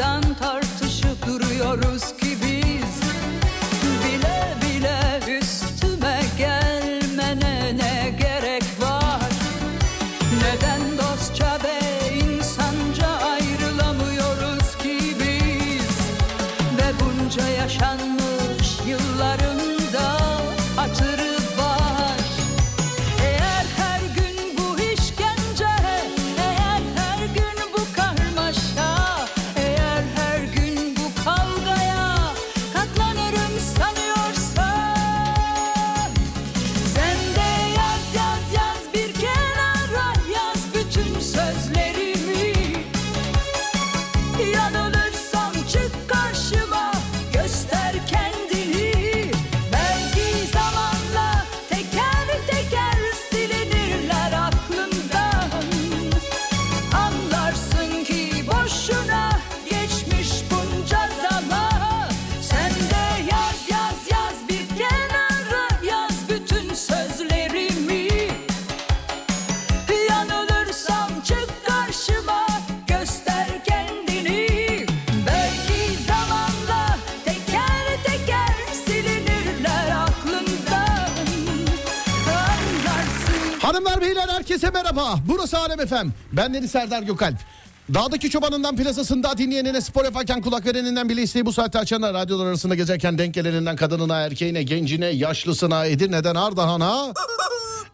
Durmadan 0.00 0.34
tartışıp 0.34 1.26
duruyoruz 1.26 2.16
ki 2.16 2.36
biz 2.42 2.59
Alem 85.80 85.86
Efem. 85.92 86.12
Ben 86.32 86.54
Deniz 86.54 86.70
Serdar 86.70 87.02
Gökalp. 87.02 87.36
Dağdaki 87.94 88.30
çobanından 88.30 88.76
plasasında 88.76 89.38
dinleyenine 89.38 89.80
spor 89.80 90.04
yaparken 90.04 90.40
kulak 90.42 90.66
vereninden 90.66 91.08
bile 91.08 91.22
isteği 91.22 91.46
bu 91.46 91.52
saatte 91.52 91.78
açana 91.78 92.14
radyolar 92.14 92.46
arasında 92.46 92.74
gezerken 92.74 93.18
denk 93.18 93.34
geleninden 93.34 93.76
kadınına 93.76 94.20
erkeğine 94.20 94.62
gencine 94.62 95.06
yaşlısına 95.06 95.86
Edirne'den 95.86 96.34
Ardahan'a 96.34 97.12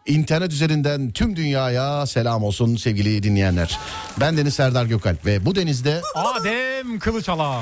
internet 0.05 0.51
üzerinden 0.53 1.11
tüm 1.11 1.35
dünyaya 1.35 2.05
selam 2.05 2.43
olsun 2.43 2.75
sevgili 2.75 3.23
dinleyenler. 3.23 3.79
Ben 4.19 4.37
Deniz 4.37 4.53
Serdar 4.53 4.85
Gökalp 4.85 5.25
ve 5.25 5.45
bu 5.45 5.55
denizde 5.55 6.01
Adem 6.15 6.99
Kılıçalan. 6.99 7.61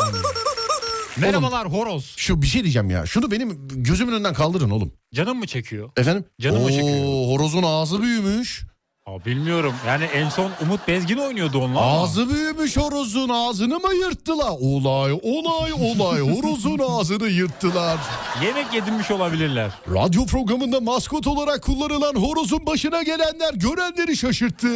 Merhabalar 1.17 1.67
horoz. 1.71 2.13
şu 2.17 2.41
bir 2.41 2.47
şey 2.47 2.63
diyeceğim 2.63 2.89
ya. 2.89 3.05
Şunu 3.05 3.31
benim 3.31 3.67
gözümün 3.67 4.13
önünden 4.13 4.33
kaldırın 4.33 4.69
oğlum. 4.69 4.91
Canım 5.13 5.37
mı 5.37 5.47
çekiyor? 5.47 5.89
Efendim? 5.97 6.25
Canım 6.41 6.63
Oo, 6.63 6.69
çekiyor. 6.69 7.05
horozun 7.05 7.63
ağzı 7.63 8.01
büyümüş. 8.01 8.63
Aa, 9.05 9.25
bilmiyorum. 9.25 9.73
Yani 9.87 10.03
en 10.03 10.29
son 10.29 10.51
Umut 10.61 10.87
Bezgin 10.87 11.17
oynuyordu 11.17 11.57
onunla. 11.59 11.79
ama. 11.81 12.01
Ağzı 12.03 12.29
büyümüş 12.29 12.77
horozun 12.77 13.29
ağzını 13.29 13.79
mı 13.79 13.93
yırttılar? 13.95 14.49
Olay 14.59 15.11
olay 15.23 15.73
olay 15.73 16.19
horozun 16.19 16.79
ağzını 16.79 17.27
yırttılar. 17.27 17.97
Yemek 18.43 18.73
yedirmiş 18.73 19.11
olabilirler. 19.11 19.71
Radyo 19.93 20.25
programında 20.25 20.79
maskot 20.81 21.27
olarak 21.27 21.63
kullanılan 21.63 22.15
horozun 22.15 22.65
başına 22.65 23.03
gelenler 23.03 23.53
görenleri 23.53 24.17
şaşırttı. 24.17 24.67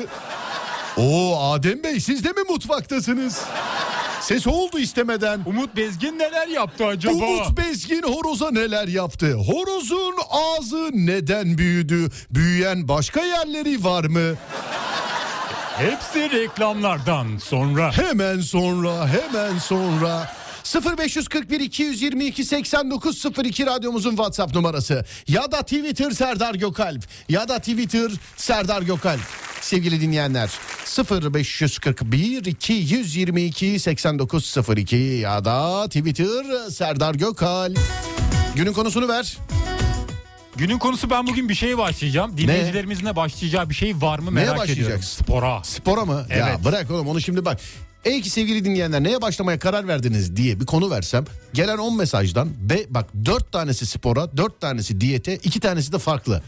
Oo 1.00 1.40
Adem 1.54 1.84
Bey 1.84 2.00
siz 2.00 2.24
de 2.24 2.30
mi 2.30 2.42
mutfaktasınız? 2.50 3.42
Ses 4.22 4.48
oldu 4.48 4.80
istemeden. 4.80 5.42
Umut 5.46 5.76
Bezgin 5.76 6.20
neler 6.20 6.48
yaptı 6.48 6.86
acaba? 6.86 7.14
Umut 7.14 7.58
Bezgin 7.58 8.04
horoza 8.04 8.52
neler 8.52 8.88
yaptı? 8.88 9.34
Horozun 9.34 10.16
ağzı 10.30 10.90
neden 10.94 11.58
büyüdü? 11.58 12.10
Büyüyen 12.32 12.88
başka 12.88 13.22
yerleri 13.26 13.84
var 13.84 14.04
mı? 14.04 14.36
Hepsi 15.78 16.32
reklamlardan 16.32 17.38
sonra. 17.38 17.92
Hemen 17.98 18.40
sonra, 18.40 19.08
hemen 19.08 19.58
sonra. 19.58 20.32
0541 20.98 21.60
222 21.60 22.44
8902 22.46 23.66
radyomuzun 23.66 24.10
WhatsApp 24.10 24.56
numarası. 24.56 25.06
Ya 25.28 25.52
da 25.52 25.62
Twitter 25.62 26.12
Serdar 26.12 26.56
Gökalp. 26.56 27.04
Ya 27.30 27.48
da 27.48 27.60
Twitter 27.60 28.12
Serdar 28.38 28.82
Gökalp. 28.82 29.49
Sevgili 29.62 30.02
dinleyenler 30.02 30.50
0541 31.32 32.46
222 32.46 33.80
8902 33.80 34.96
ya 34.96 35.46
da 35.46 35.86
Twitter 35.88 36.70
Serdar 36.70 37.16
Gökalp. 37.16 37.80
Günün 38.56 38.74
konusunu 38.74 39.08
ver. 39.08 39.38
Günün 40.58 40.78
konusu 40.80 41.10
ben 41.10 41.28
bugün 41.28 41.50
bir 41.50 41.56
şeye 41.56 41.78
başlayacağım. 41.78 42.38
Dinleyicilerimizin 42.38 43.06
de 43.06 43.16
başlayacağı 43.16 43.70
bir 43.70 43.76
şey 43.76 43.96
var 44.02 44.20
mı 44.20 44.32
merak 44.32 44.50
ediyorum. 44.50 44.70
başlayacaksın? 44.70 45.24
Spora. 45.24 45.64
Spora 45.64 46.06
mı? 46.06 46.26
Ya 46.30 46.50
Evet. 46.50 46.66
bırak 46.66 46.92
oğlum 46.92 47.08
onu 47.08 47.22
şimdi 47.22 47.46
bak. 47.46 47.60
Ey 48.06 48.22
ki 48.22 48.30
sevgili 48.30 48.66
dinleyenler 48.66 49.04
neye 49.04 49.22
başlamaya 49.22 49.60
karar 49.60 49.88
verdiniz 49.88 50.36
diye 50.36 50.60
bir 50.60 50.66
konu 50.66 50.90
versem 50.92 51.26
gelen 51.54 51.78
10 51.78 51.98
mesajdan 51.98 52.50
be, 52.70 52.86
bak 52.90 53.06
4 53.26 53.52
tanesi 53.52 53.86
spora 53.86 54.38
4 54.38 54.62
tanesi 54.62 55.02
diyete 55.02 55.36
2 55.36 55.60
tanesi 55.60 55.92
de 55.92 56.00
farklı. 56.00 56.42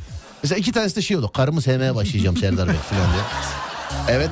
Mesela 0.44 0.60
2 0.60 0.72
tanesi 0.72 0.96
de 0.96 1.02
şey 1.02 1.18
oldu 1.18 1.32
karımı 1.34 1.62
sevmeye 1.62 1.96
başlayacağım 1.96 2.38
Serdar 2.38 2.68
Bey 2.68 2.76
falan 2.76 3.14
diye. 3.14 3.24
Evet 4.10 4.30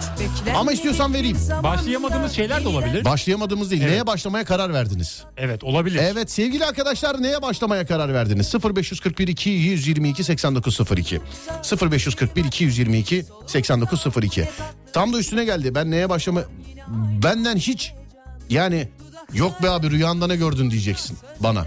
ama 0.55 0.71
istiyorsan 0.71 1.13
vereyim. 1.13 1.37
Başlayamadığımız 1.63 2.31
şeyler 2.31 2.63
de 2.63 2.67
olabilir. 2.67 3.05
Başlayamadığımız 3.05 3.71
değil 3.71 3.81
Evet. 3.81 3.91
neye 3.91 4.07
başlamaya 4.07 4.45
karar 4.45 4.73
verdiniz? 4.73 5.23
evet 5.37 5.63
olabilir. 5.63 5.99
Evet 6.03 6.31
sevgili 6.31 6.65
arkadaşlar 6.65 7.21
neye 7.23 7.41
başlamaya 7.41 7.85
karar 7.85 8.13
verdiniz? 8.13 8.53
0541 8.75 9.27
222 9.27 10.23
8902 10.23 11.21
0541 11.91 12.45
222 12.45 13.25
8902 13.47 14.47
Tam 14.93 15.13
da 15.13 15.17
üstüne 15.17 15.45
geldi. 15.45 15.75
Ben 15.75 15.91
neye 15.91 16.09
başlama 16.09 16.41
benden 17.23 17.57
hiç 17.57 17.93
yani 18.49 18.87
yok 19.33 19.63
be 19.63 19.69
abi 19.69 19.91
rüyanda 19.91 20.27
ne 20.27 20.35
gördün 20.35 20.71
diyeceksin 20.71 21.17
bana. 21.39 21.65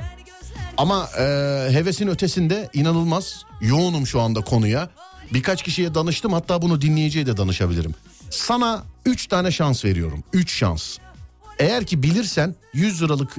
Ama 0.76 1.08
e, 1.18 1.22
hevesin 1.70 2.06
ötesinde 2.08 2.70
inanılmaz 2.74 3.44
yoğunum 3.60 4.06
şu 4.06 4.20
anda 4.20 4.40
konuya. 4.40 4.90
Birkaç 5.32 5.62
kişiye 5.62 5.94
danıştım 5.94 6.32
hatta 6.32 6.62
bunu 6.62 6.80
dinleyiciye 6.80 7.26
de 7.26 7.36
danışabilirim. 7.36 7.94
Sana 8.30 8.84
3 9.06 9.26
tane 9.26 9.50
şans 9.50 9.84
veriyorum. 9.84 10.24
3 10.32 10.52
şans. 10.52 10.98
Eğer 11.58 11.86
ki 11.86 12.02
bilirsen 12.02 12.54
100 12.72 13.02
liralık 13.02 13.36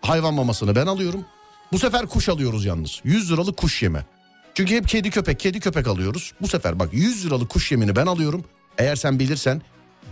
hayvan 0.00 0.34
mamasını 0.34 0.76
ben 0.76 0.86
alıyorum. 0.86 1.24
Bu 1.72 1.78
sefer 1.78 2.06
kuş 2.06 2.28
alıyoruz 2.28 2.64
yalnız. 2.64 3.00
100 3.04 3.32
liralık 3.32 3.56
kuş 3.56 3.82
yeme. 3.82 4.04
Çünkü 4.54 4.74
hep 4.74 4.88
kedi 4.88 5.10
köpek 5.10 5.40
kedi 5.40 5.60
köpek 5.60 5.86
alıyoruz. 5.86 6.32
Bu 6.40 6.48
sefer 6.48 6.78
bak 6.78 6.88
100 6.92 7.26
liralık 7.26 7.48
kuş 7.50 7.72
yemini 7.72 7.96
ben 7.96 8.06
alıyorum. 8.06 8.44
Eğer 8.78 8.96
sen 8.96 9.18
bilirsen 9.18 9.62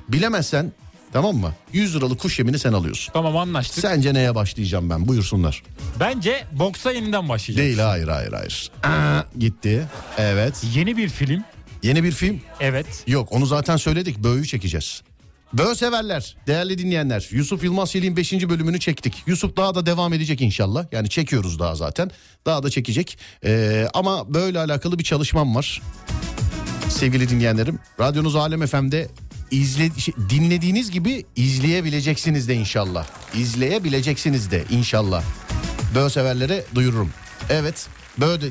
bilemezsen 0.08 0.72
tamam 1.14 1.36
mı? 1.36 1.54
100 1.72 1.96
liralık 1.96 2.20
kuş 2.20 2.38
yemini 2.38 2.58
sen 2.58 2.72
alıyorsun. 2.72 3.12
Tamam 3.12 3.36
anlaştık. 3.36 3.80
Sence 3.80 4.14
neye 4.14 4.34
başlayacağım 4.34 4.90
ben 4.90 5.08
buyursunlar. 5.08 5.62
Bence 6.00 6.44
boksa 6.52 6.92
yeniden 6.92 7.28
başlayacağız. 7.28 7.68
Değil 7.68 7.78
hayır 7.78 8.08
hayır 8.08 8.32
hayır. 8.32 8.70
Aa, 8.82 9.22
gitti. 9.38 9.86
Evet. 10.18 10.64
Yeni 10.74 10.96
bir 10.96 11.08
film. 11.08 11.44
Yeni 11.82 12.04
bir 12.04 12.12
film. 12.12 12.40
Evet. 12.60 12.86
Yok 13.06 13.32
onu 13.32 13.46
zaten 13.46 13.76
söyledik. 13.76 14.18
Böğü 14.18 14.46
çekeceğiz. 14.46 15.02
Böğ 15.52 15.74
severler, 15.74 16.36
değerli 16.46 16.78
dinleyenler. 16.78 17.28
Yusuf 17.30 17.64
Yılmaz 17.64 17.94
Yelin 17.94 18.16
5. 18.16 18.32
bölümünü 18.32 18.80
çektik. 18.80 19.22
Yusuf 19.26 19.56
daha 19.56 19.74
da 19.74 19.86
devam 19.86 20.12
edecek 20.12 20.40
inşallah. 20.40 20.86
Yani 20.92 21.08
çekiyoruz 21.08 21.58
daha 21.58 21.74
zaten. 21.74 22.10
Daha 22.46 22.62
da 22.62 22.70
çekecek. 22.70 23.18
Ee, 23.44 23.86
ama 23.94 24.34
böyle 24.34 24.58
alakalı 24.58 24.98
bir 24.98 25.04
çalışmam 25.04 25.54
var. 25.54 25.82
Sevgili 26.88 27.28
dinleyenlerim. 27.28 27.78
Radyonuz 28.00 28.36
Alem 28.36 28.66
FM'de 28.66 29.08
izle, 29.54 29.90
şey, 29.98 30.14
dinlediğiniz 30.30 30.90
gibi 30.90 31.24
izleyebileceksiniz 31.36 32.48
de 32.48 32.54
inşallah. 32.54 33.06
İzleyebileceksiniz 33.34 34.50
de 34.50 34.64
inşallah. 34.70 35.22
Böğ 35.94 36.10
severlere 36.10 36.64
duyururum. 36.74 37.10
Evet. 37.50 37.86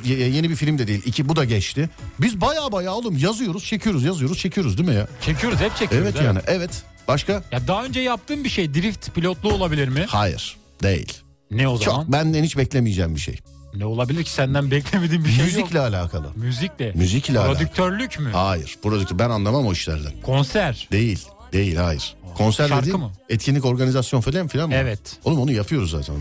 Ye- 0.06 0.30
yeni 0.30 0.50
bir 0.50 0.56
film 0.56 0.78
de 0.78 0.88
değil. 0.88 1.02
İki 1.06 1.30
bu 1.30 1.36
da 1.36 1.46
geçti. 1.46 1.90
Biz 2.22 2.42
baya 2.42 2.72
baya 2.72 2.94
oğlum 2.94 3.18
yazıyoruz, 3.18 3.64
çekiyoruz, 3.66 4.04
yazıyoruz, 4.04 4.38
çekiyoruz 4.38 4.78
değil 4.78 4.90
mi 4.90 4.96
ya? 4.96 5.08
Çekiyoruz 5.22 5.60
hep 5.60 5.76
çekiyoruz. 5.76 6.08
Evet 6.16 6.26
yani 6.26 6.40
evet. 6.48 6.84
Başka? 7.08 7.44
Ya 7.52 7.68
daha 7.68 7.86
önce 7.86 8.00
yaptığım 8.00 8.44
bir 8.44 8.50
şey 8.50 8.74
drift 8.74 9.16
pilotlu 9.16 9.54
olabilir 9.54 9.88
mi? 9.88 10.06
Hayır 10.10 10.58
değil. 10.84 11.14
Ne 11.52 11.68
o 11.68 11.78
zaman? 11.78 12.02
Çok 12.02 12.12
benden 12.12 12.44
hiç 12.44 12.58
beklemeyeceğim 12.58 13.16
bir 13.16 13.20
şey. 13.20 13.36
Ne 13.78 13.86
olabilir 13.86 14.24
ki 14.24 14.32
senden 14.32 14.72
beklemediğim 14.72 15.24
bir 15.26 15.30
şey 15.30 15.46
yok. 15.46 15.56
Müzikle 15.56 15.80
alakalı. 15.80 16.28
Müzikle. 16.36 16.92
Müzikle 16.96 17.40
alakalı. 17.40 17.58
Prodüktörlük 17.58 18.20
mü? 18.20 18.32
Hayır. 18.34 18.76
Buradaki 18.84 19.20
ben 19.20 19.30
anlamam 19.30 19.68
o 19.68 19.74
işlerden. 19.74 20.12
Konser. 20.24 20.88
Değil. 20.92 21.26
Değil 21.54 21.76
hayır. 21.76 22.16
Konser 22.38 22.68
Şarkı 22.68 22.82
dediğin 22.86 23.00
mı? 23.00 23.12
etkinlik 23.30 23.66
organizasyon 23.66 24.22
falan 24.22 24.48
filan 24.48 24.70
mı? 24.70 24.76
Evet. 24.76 25.00
Oğlum 25.24 25.40
onu 25.40 25.52
yapıyoruz 25.52 25.92
zaten. 25.92 26.16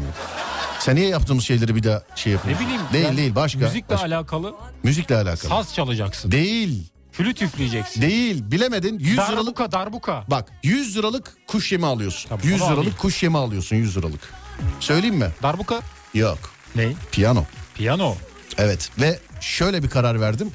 Sen 0.80 0.96
niye 0.96 1.08
yaptığımız 1.08 1.44
şeyleri 1.44 1.76
bir 1.76 1.82
daha 1.82 2.02
şey 2.14 2.32
Ne 2.32 2.34
yapıyorsun? 2.36 2.66
bileyim. 2.66 2.82
Değil 2.92 3.04
ben 3.08 3.16
değil 3.16 3.34
başka. 3.34 3.58
Müzikle 3.58 3.94
başka. 3.94 4.06
alakalı 4.06 4.54
Müzikle 4.82 5.16
alakalı. 5.16 5.48
saz 5.50 5.74
çalacaksın. 5.74 6.30
Değil. 6.32 6.82
Flüt 7.12 7.42
üfleyeceksin. 7.42 8.02
Değil. 8.02 8.42
Bilemedin. 8.50 8.98
100 8.98 9.12
liralık 9.18 9.36
Darbuka 9.58 9.72
darbuka. 9.72 10.24
bak 10.28 10.52
100 10.62 10.96
liralık 10.96 11.32
kuş 11.46 11.72
yemi 11.72 11.86
alıyorsun. 11.86 12.28
Tabii, 12.28 12.46
100 12.46 12.54
onu 12.62 12.66
liralık 12.68 12.78
alayım. 12.78 12.96
kuş 12.98 13.22
yemi 13.22 13.38
alıyorsun 13.38 13.76
100 13.76 13.96
liralık. 13.96 14.20
Söyleyeyim 14.80 15.16
mi? 15.16 15.28
Darbuka 15.42 15.80
Yok. 16.14 16.38
Ne? 16.76 16.92
Piyano. 17.12 17.44
Piyano. 17.74 18.14
Evet 18.58 18.90
ve 19.00 19.18
şöyle 19.40 19.82
bir 19.82 19.88
karar 19.88 20.20
verdim. 20.20 20.50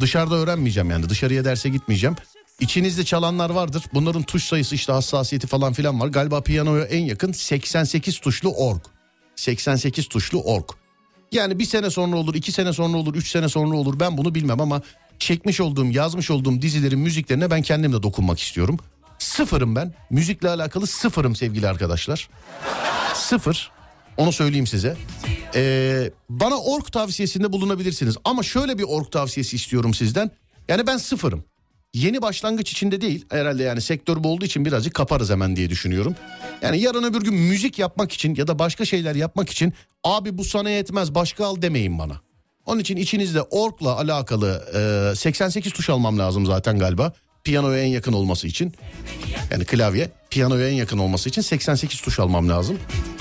Dışarıda 0.00 0.34
öğrenmeyeceğim 0.34 0.90
yani 0.90 1.08
dışarıya 1.08 1.44
derse 1.44 1.68
gitmeyeceğim. 1.68 2.16
İçinizde 2.60 3.04
çalanlar 3.04 3.50
vardır. 3.50 3.84
Bunların 3.94 4.22
tuş 4.22 4.44
sayısı 4.44 4.74
işte 4.74 4.92
hassasiyeti 4.92 5.46
falan 5.46 5.72
filan 5.72 6.00
var. 6.00 6.08
Galiba 6.08 6.40
piyanoya 6.42 6.84
en 6.84 7.04
yakın 7.04 7.32
88 7.32 8.20
tuşlu 8.20 8.54
org. 8.54 8.80
88 9.36 10.08
tuşlu 10.08 10.42
org. 10.42 10.64
Yani 11.32 11.58
bir 11.58 11.64
sene 11.64 11.90
sonra 11.90 12.16
olur, 12.16 12.34
iki 12.34 12.52
sene 12.52 12.72
sonra 12.72 12.96
olur, 12.96 13.14
üç 13.14 13.30
sene 13.30 13.48
sonra 13.48 13.76
olur 13.76 14.00
ben 14.00 14.16
bunu 14.16 14.34
bilmem 14.34 14.60
ama 14.60 14.82
çekmiş 15.18 15.60
olduğum, 15.60 15.86
yazmış 15.86 16.30
olduğum 16.30 16.62
dizilerin 16.62 16.98
müziklerine 16.98 17.50
ben 17.50 17.62
kendim 17.62 17.92
de 17.92 18.02
dokunmak 18.02 18.40
istiyorum. 18.40 18.78
Sıfırım 19.18 19.76
ben. 19.76 19.94
Müzikle 20.10 20.48
alakalı 20.48 20.86
sıfırım 20.86 21.36
sevgili 21.36 21.68
arkadaşlar. 21.68 22.28
Sıfır. 23.14 23.70
Onu 24.20 24.32
söyleyeyim 24.32 24.66
size. 24.66 24.96
Ee, 25.54 26.10
bana 26.28 26.56
org 26.56 26.86
tavsiyesinde 26.92 27.52
bulunabilirsiniz. 27.52 28.16
Ama 28.24 28.42
şöyle 28.42 28.78
bir 28.78 28.82
org 28.82 29.10
tavsiyesi 29.10 29.56
istiyorum 29.56 29.94
sizden. 29.94 30.30
Yani 30.68 30.86
ben 30.86 30.96
sıfırım. 30.96 31.44
Yeni 31.94 32.22
başlangıç 32.22 32.72
içinde 32.72 33.00
değil. 33.00 33.24
Herhalde 33.30 33.62
yani 33.62 33.80
sektör 33.80 34.24
bu 34.24 34.28
olduğu 34.28 34.44
için 34.44 34.64
birazcık 34.64 34.94
kaparız 34.94 35.30
hemen 35.30 35.56
diye 35.56 35.70
düşünüyorum. 35.70 36.14
Yani 36.62 36.80
yarın 36.80 37.02
öbür 37.02 37.20
gün 37.22 37.34
müzik 37.34 37.78
yapmak 37.78 38.12
için 38.12 38.34
ya 38.34 38.46
da 38.46 38.58
başka 38.58 38.84
şeyler 38.84 39.14
yapmak 39.14 39.50
için 39.50 39.72
abi 40.04 40.38
bu 40.38 40.44
sana 40.44 40.70
yetmez 40.70 41.14
başka 41.14 41.46
al 41.46 41.62
demeyin 41.62 41.98
bana. 41.98 42.20
Onun 42.66 42.80
için 42.80 42.96
içinizde 42.96 43.42
orgla 43.42 43.96
alakalı 43.96 44.64
e, 45.12 45.16
88 45.16 45.72
tuş 45.72 45.90
almam 45.90 46.18
lazım 46.18 46.46
zaten 46.46 46.78
galiba. 46.78 47.12
Piyanoya 47.44 47.82
en 47.82 47.86
yakın 47.88 48.12
olması 48.12 48.46
için. 48.46 48.74
Yani 49.50 49.64
klavye 49.64 50.10
piyanoya 50.30 50.68
en 50.68 50.74
yakın 50.74 50.98
olması 50.98 51.28
için 51.28 51.42
88 51.42 52.00
tuş 52.00 52.18
almam 52.18 52.48
lazım. 52.48 52.78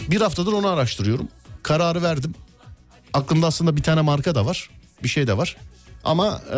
Bir 0.08 0.22
haftadır 0.22 0.54
onu 0.54 0.68
araştırıyorum. 0.68 1.28
Kararı 1.64 2.02
verdim. 2.04 2.36
Aklımda 3.14 3.48
aslında 3.48 3.78
bir 3.78 3.84
tane 3.84 4.02
marka 4.02 4.36
da 4.36 4.46
var. 4.46 4.70
Bir 5.04 5.10
şey 5.10 5.28
de 5.28 5.38
var. 5.38 5.58
Ama 6.04 6.42
e, 6.50 6.56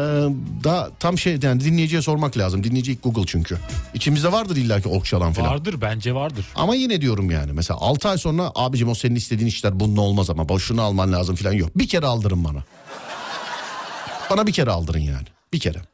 daha 0.64 0.90
tam 1.00 1.18
şey 1.18 1.40
yani 1.42 1.64
dinleyiciye 1.64 2.02
sormak 2.02 2.38
lazım. 2.38 2.64
Dinleyici 2.64 2.98
Google 3.04 3.24
çünkü. 3.28 3.58
İçimizde 3.94 4.32
vardır 4.32 4.56
illaki 4.56 4.90
ork 4.90 5.06
çalan 5.06 5.34
falan. 5.34 5.52
Vardır 5.52 5.76
bence 5.82 6.16
vardır. 6.16 6.46
Ama 6.56 6.76
yine 6.76 7.02
diyorum 7.02 7.32
yani 7.32 7.54
mesela 7.54 7.80
6 7.80 8.10
ay 8.10 8.18
sonra 8.18 8.52
abicim 8.56 8.90
o 8.90 8.96
senin 8.96 9.16
istediğin 9.16 9.48
işler 9.48 9.80
bunun 9.80 9.98
olmaz 9.98 10.30
ama 10.30 10.50
boşuna 10.50 10.82
alman 10.82 11.14
lazım 11.14 11.36
falan 11.36 11.54
yok. 11.54 11.78
Bir 11.78 11.88
kere 11.88 12.06
aldırın 12.06 12.44
bana. 12.44 12.64
Bana 14.30 14.48
bir 14.48 14.52
kere 14.52 14.72
aldırın 14.72 15.00
yani. 15.00 15.28
Bir 15.54 15.60
kere. 15.60 15.91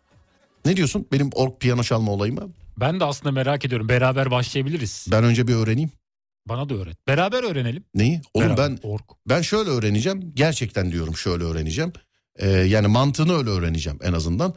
Ne 0.67 0.77
diyorsun 0.77 1.07
benim 1.11 1.29
ork 1.35 1.61
piyano 1.61 1.83
çalma 1.83 2.11
olayıma? 2.11 2.41
Ben 2.77 2.99
de 2.99 3.05
aslında 3.05 3.31
merak 3.31 3.65
ediyorum. 3.65 3.89
Beraber 3.89 4.31
başlayabiliriz. 4.31 5.07
Ben 5.11 5.23
önce 5.23 5.47
bir 5.47 5.53
öğreneyim. 5.53 5.91
Bana 6.45 6.69
da 6.69 6.75
öğret. 6.75 7.07
Beraber 7.07 7.43
öğrenelim. 7.43 7.83
Neyi? 7.93 8.21
Oğlum 8.33 8.47
Beraber. 8.47 8.69
ben 8.71 8.89
Ork. 8.89 9.03
ben 9.29 9.41
şöyle 9.41 9.69
öğreneceğim. 9.69 10.31
Gerçekten 10.35 10.91
diyorum 10.91 11.17
şöyle 11.17 11.43
öğreneceğim. 11.43 11.93
Ee, 12.35 12.49
yani 12.49 12.87
mantığını 12.87 13.37
öyle 13.37 13.49
öğreneceğim 13.49 13.99
en 14.03 14.13
azından. 14.13 14.53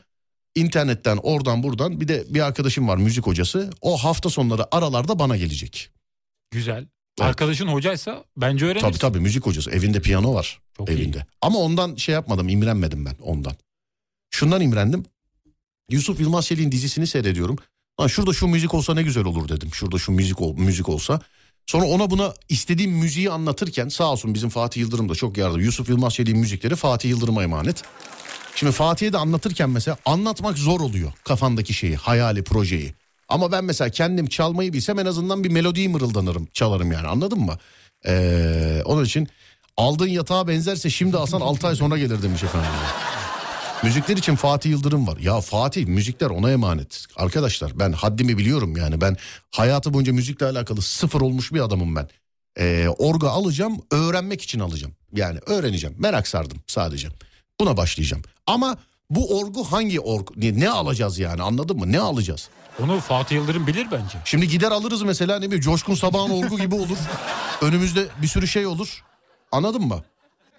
İnternetten 0.54 1.16
oradan 1.22 1.62
buradan 1.62 2.00
bir 2.00 2.08
de 2.08 2.24
bir 2.28 2.40
arkadaşım 2.40 2.88
var 2.88 2.96
müzik 2.96 3.26
hocası. 3.26 3.70
O 3.80 3.96
hafta 3.96 4.30
sonları 4.30 4.74
aralarda 4.74 5.18
bana 5.18 5.36
gelecek. 5.36 5.90
Güzel. 6.50 6.86
Arkadaşın 7.20 7.66
hocaysa 7.66 8.24
bence 8.36 8.64
öğreniriz. 8.64 8.82
Tabii 8.82 8.98
tabii 8.98 9.20
müzik 9.20 9.46
hocası. 9.46 9.70
Evinde 9.70 10.00
piyano 10.00 10.34
var. 10.34 10.60
Çok 10.76 10.88
iyi. 10.88 10.92
evinde. 10.92 11.26
Ama 11.42 11.58
ondan 11.58 11.94
şey 11.96 12.12
yapmadım 12.12 12.48
imrenmedim 12.48 13.04
ben 13.06 13.14
ondan. 13.22 13.54
Şundan 14.30 14.60
imrendim. 14.60 15.04
Yusuf 15.90 16.20
Yılmaz 16.20 16.47
Çelik'in 16.47 16.73
dizisini 16.73 17.06
seyrediyorum. 17.06 17.56
Lan 18.00 18.06
şurada 18.06 18.32
şu 18.32 18.47
müzik 18.47 18.75
olsa 18.75 18.94
ne 18.94 19.02
güzel 19.02 19.25
olur 19.25 19.49
dedim. 19.49 19.70
Şurada 19.75 19.99
şu 19.99 20.12
müzik 20.12 20.40
ol, 20.40 20.56
müzik 20.56 20.88
olsa. 20.88 21.20
Sonra 21.66 21.85
ona 21.85 22.11
buna 22.11 22.35
istediğim 22.49 22.92
müziği 22.92 23.30
anlatırken 23.30 23.88
sağ 23.88 24.12
olsun 24.12 24.35
bizim 24.35 24.50
Fatih 24.50 24.80
Yıldırım 24.80 25.09
da 25.09 25.14
çok 25.14 25.37
yardım. 25.37 25.61
Yusuf 25.61 25.88
Yılmaz 25.88 26.14
Çelik'in 26.14 26.38
müzikleri 26.38 26.76
Fatih 26.76 27.09
Yıldırım'a 27.09 27.42
emanet. 27.42 27.82
Şimdi 28.54 28.73
Fatih'e 28.73 29.12
de 29.12 29.18
anlatırken 29.18 29.70
mesela 29.70 29.97
anlatmak 30.04 30.59
zor 30.59 30.80
oluyor 30.80 31.12
kafandaki 31.25 31.75
şeyi, 31.75 31.97
hayali, 31.97 32.44
projeyi. 32.44 32.94
Ama 33.28 33.52
ben 33.52 33.64
mesela 33.64 33.90
kendim 33.90 34.26
çalmayı 34.26 34.73
bilsem 34.73 34.99
en 34.99 35.06
azından 35.06 35.44
bir 35.44 35.50
melodiyi 35.50 35.88
mırıldanırım 35.88 36.49
çalarım 36.52 36.92
yani 36.92 37.09
anladın 37.09 37.40
mı? 37.40 37.59
Ee, 38.06 38.82
onun 38.85 39.04
için 39.04 39.28
aldığın 39.76 40.09
yatağa 40.09 40.49
benzerse 40.49 40.90
şimdi 40.90 41.16
alsan 41.16 41.40
6 41.40 41.66
ay 41.66 41.76
sonra 41.76 41.99
gelir 41.99 42.23
demiş 42.23 42.42
efendim. 42.42 42.70
Müzikler 43.82 44.16
için 44.16 44.34
Fatih 44.37 44.70
Yıldırım 44.70 45.06
var. 45.06 45.16
Ya 45.16 45.40
Fatih 45.40 45.87
müzikler 45.87 46.30
ona 46.30 46.50
emanet. 46.50 47.04
Arkadaşlar 47.16 47.78
ben 47.78 47.92
haddimi 47.92 48.38
biliyorum 48.38 48.76
yani. 48.76 49.00
Ben 49.00 49.16
hayatı 49.50 49.94
boyunca 49.94 50.12
müzikle 50.12 50.46
alakalı 50.46 50.82
sıfır 50.82 51.20
olmuş 51.20 51.52
bir 51.52 51.60
adamım 51.60 51.96
ben. 51.96 52.08
Ee, 52.58 52.88
orga 52.99 53.28
alacağım 53.28 53.80
öğrenmek 53.90 54.42
için 54.42 54.60
alacağım. 54.60 54.94
Yani 55.12 55.38
öğreneceğim. 55.46 55.96
Merak 55.99 56.28
sardım 56.28 56.58
sadece. 56.66 57.08
Buna 57.60 57.76
başlayacağım. 57.76 58.22
Ama 58.46 58.76
bu 59.10 59.38
orgu 59.38 59.64
hangi 59.64 60.00
orgu? 60.00 60.34
Ne, 60.37 60.60
ne 60.60 60.70
alacağız 60.70 61.18
yani 61.18 61.42
anladın 61.42 61.76
mı? 61.78 61.92
Ne 61.92 62.00
alacağız? 62.00 62.49
Onu 62.82 63.00
Fatih 63.00 63.37
Yıldırım 63.37 63.66
bilir 63.66 63.87
bence. 63.92 64.18
Şimdi 64.25 64.49
gider 64.49 64.70
alırız 64.70 65.02
mesela 65.02 65.38
ne 65.38 65.46
bileyim 65.46 65.62
Coşkun 65.62 65.94
Sabah'ın 65.94 66.30
orgu 66.30 66.58
gibi 66.58 66.75
olur. 66.75 66.99
Önümüzde 67.62 68.06
bir 68.22 68.26
sürü 68.26 68.49
şey 68.49 68.66
olur. 68.66 69.02
Anladın 69.52 69.82
mı? 69.82 70.02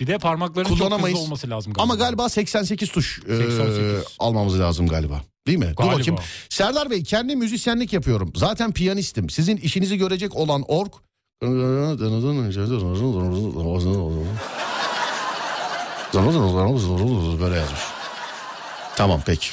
Bir 0.01 0.08
de 0.08 0.17
parmakların 0.17 0.75
çok 0.75 0.91
hızlı 0.93 1.20
olması 1.20 1.50
lazım 1.50 1.74
galiba. 1.74 1.84
Ama 1.84 1.96
galiba 1.96 2.29
88 2.29 2.91
tuş 2.91 3.20
e, 3.27 3.38
88. 3.38 4.15
almamız 4.20 4.60
lazım 4.60 4.88
galiba. 4.88 5.22
Değil 5.48 5.58
mi? 5.58 5.70
Dur 5.70 5.75
Galiba. 5.75 6.00
bakayım. 6.00 6.20
Serdar 6.50 6.89
Bey 6.89 7.03
kendi 7.03 7.36
müzisyenlik 7.36 7.93
yapıyorum. 7.93 8.34
Zaten 8.36 8.72
piyanistim. 8.72 9.29
Sizin 9.29 9.58
işinizi 9.58 9.98
görecek 9.98 10.36
olan 10.36 10.63
org... 10.67 10.91
Böyle 17.41 17.55
yazmış. 17.55 17.79
Tamam 18.96 19.22
peki. 19.25 19.48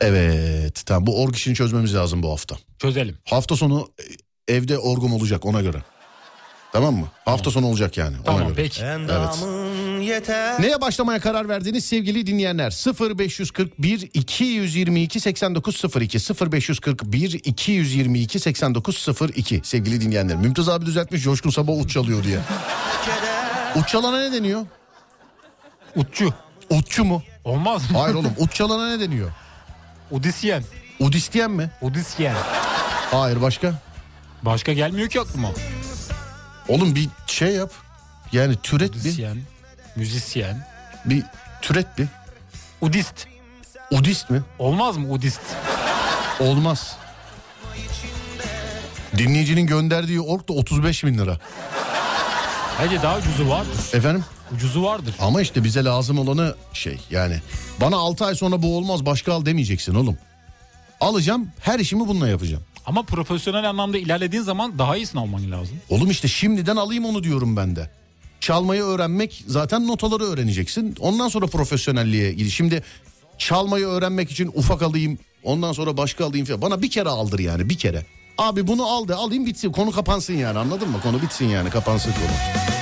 Evet. 0.00 0.82
Tamam 0.86 1.06
bu 1.06 1.22
org 1.22 1.34
işini 1.36 1.54
çözmemiz 1.54 1.94
lazım 1.94 2.22
bu 2.22 2.30
hafta. 2.30 2.56
Çözelim. 2.78 3.18
Hafta 3.24 3.56
sonu 3.56 3.88
e, 4.48 4.54
evde 4.54 4.78
orgum 4.78 5.12
olacak 5.12 5.46
ona 5.46 5.62
göre. 5.62 5.82
Tamam 6.74 6.94
mı? 6.94 7.06
Hafta 7.24 7.50
sonu 7.50 7.66
olacak 7.66 7.96
yani. 7.96 8.16
Ona 8.16 8.24
Tamam 8.24 8.42
göre. 8.42 8.54
peki. 8.56 8.82
Endamın 8.82 10.00
yeter. 10.00 10.62
Neye 10.62 10.80
başlamaya 10.80 11.20
karar 11.20 11.48
verdiniz 11.48 11.84
sevgili 11.84 12.26
dinleyenler? 12.26 12.70
0541 13.18 14.10
222 14.14 15.20
8902 15.20 16.18
0541 16.52 17.32
222 17.44 18.38
8902 18.40 19.60
sevgili 19.64 20.00
dinleyenler. 20.00 20.36
Mümtaz 20.36 20.68
abi 20.68 20.86
düzeltmiş 20.86 21.22
Coşkun 21.22 21.50
Sabah 21.50 21.72
uç 21.80 21.92
çalıyor 21.92 22.24
diye. 22.24 22.38
Uç 23.76 23.88
çalana 23.88 24.20
ne 24.28 24.32
deniyor? 24.32 24.66
Utçu. 25.96 26.34
Utçu 26.70 27.04
mu? 27.04 27.22
Olmaz 27.44 27.90
mı? 27.90 27.98
Hayır 27.98 28.14
oğlum 28.14 28.32
uç 28.38 28.54
çalana 28.54 28.96
ne 28.96 29.00
deniyor? 29.00 29.30
Udisyen. 30.10 30.62
Udistyen 31.00 31.50
mi? 31.50 31.70
Udisyen. 31.82 32.34
Hayır 33.10 33.42
başka? 33.42 33.74
Başka 34.42 34.72
gelmiyor 34.72 35.08
ki 35.08 35.20
aklıma. 35.20 35.48
Oğlum 36.68 36.94
bir 36.94 37.08
şey 37.26 37.54
yap. 37.54 37.70
Yani 38.32 38.56
türet 38.62 38.92
bir. 38.94 39.00
Udisyen. 39.00 39.38
Müzisyen. 39.96 40.66
Bir 41.04 41.22
türet 41.62 41.98
bir. 41.98 42.06
Udist. 42.80 43.26
Udist 43.90 44.30
mi? 44.30 44.42
Olmaz 44.58 44.96
mı 44.96 45.12
Udist? 45.12 45.40
Olmaz. 46.40 46.96
Dinleyicinin 49.18 49.66
gönderdiği 49.66 50.20
ork 50.20 50.48
da 50.48 50.52
35 50.52 51.04
bin 51.04 51.18
lira. 51.18 51.38
Bence 52.82 53.02
daha 53.02 53.18
ucuzu 53.18 53.48
vardır. 53.48 53.74
Efendim? 53.92 54.24
Ucuzu 54.54 54.82
vardır. 54.82 55.14
Ama 55.20 55.40
işte 55.40 55.64
bize 55.64 55.84
lazım 55.84 56.18
olanı 56.18 56.54
şey 56.72 57.00
yani. 57.10 57.40
Bana 57.80 57.96
6 57.96 58.24
ay 58.24 58.34
sonra 58.34 58.62
bu 58.62 58.76
olmaz 58.76 59.06
başka 59.06 59.32
al 59.34 59.46
demeyeceksin 59.46 59.94
oğlum. 59.94 60.18
Alacağım 61.00 61.50
her 61.60 61.78
işimi 61.78 62.08
bununla 62.08 62.28
yapacağım. 62.28 62.62
Ama 62.86 63.02
profesyonel 63.02 63.68
anlamda 63.70 63.98
ilerlediğin 63.98 64.42
zaman 64.42 64.78
daha 64.78 64.96
iyisini 64.96 65.20
alman 65.20 65.50
lazım. 65.50 65.76
Oğlum 65.88 66.10
işte 66.10 66.28
şimdiden 66.28 66.76
alayım 66.76 67.04
onu 67.04 67.24
diyorum 67.24 67.56
ben 67.56 67.76
de. 67.76 67.90
Çalmayı 68.40 68.82
öğrenmek 68.82 69.44
zaten 69.46 69.88
notaları 69.88 70.24
öğreneceksin. 70.24 70.96
Ondan 71.00 71.28
sonra 71.28 71.46
profesyonelliğe 71.46 72.32
gidiyor. 72.32 72.50
Şimdi 72.50 72.82
çalmayı 73.38 73.86
öğrenmek 73.86 74.30
için 74.30 74.50
ufak 74.54 74.82
alayım 74.82 75.18
ondan 75.42 75.72
sonra 75.72 75.96
başka 75.96 76.26
alayım 76.26 76.46
falan. 76.46 76.62
Bana 76.62 76.82
bir 76.82 76.90
kere 76.90 77.08
aldır 77.08 77.38
yani 77.38 77.68
bir 77.70 77.78
kere. 77.78 78.06
Abi 78.38 78.66
bunu 78.66 78.86
al 78.86 79.08
da 79.08 79.16
alayım 79.16 79.46
bitsin 79.46 79.72
konu 79.72 79.90
kapansın 79.90 80.34
yani 80.34 80.58
anladın 80.58 80.88
mı? 80.88 81.00
Konu 81.02 81.22
bitsin 81.22 81.48
yani 81.48 81.70
kapansın 81.70 82.12
konu. 82.12 82.73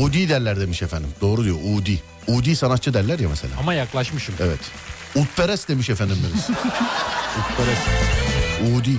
Udi 0.00 0.28
derler 0.28 0.60
demiş 0.60 0.82
efendim. 0.82 1.10
Doğru 1.20 1.44
diyor 1.44 1.56
Udi. 1.74 2.02
Udi 2.28 2.56
sanatçı 2.56 2.94
derler 2.94 3.18
ya 3.18 3.28
mesela. 3.28 3.54
Ama 3.58 3.74
yaklaşmışım. 3.74 4.34
Evet. 4.40 4.58
Utperest 5.16 5.68
demiş 5.68 5.90
efendim 5.90 6.16
birisi. 6.32 6.52
Utperest. 7.40 7.82
Udi. 8.76 8.96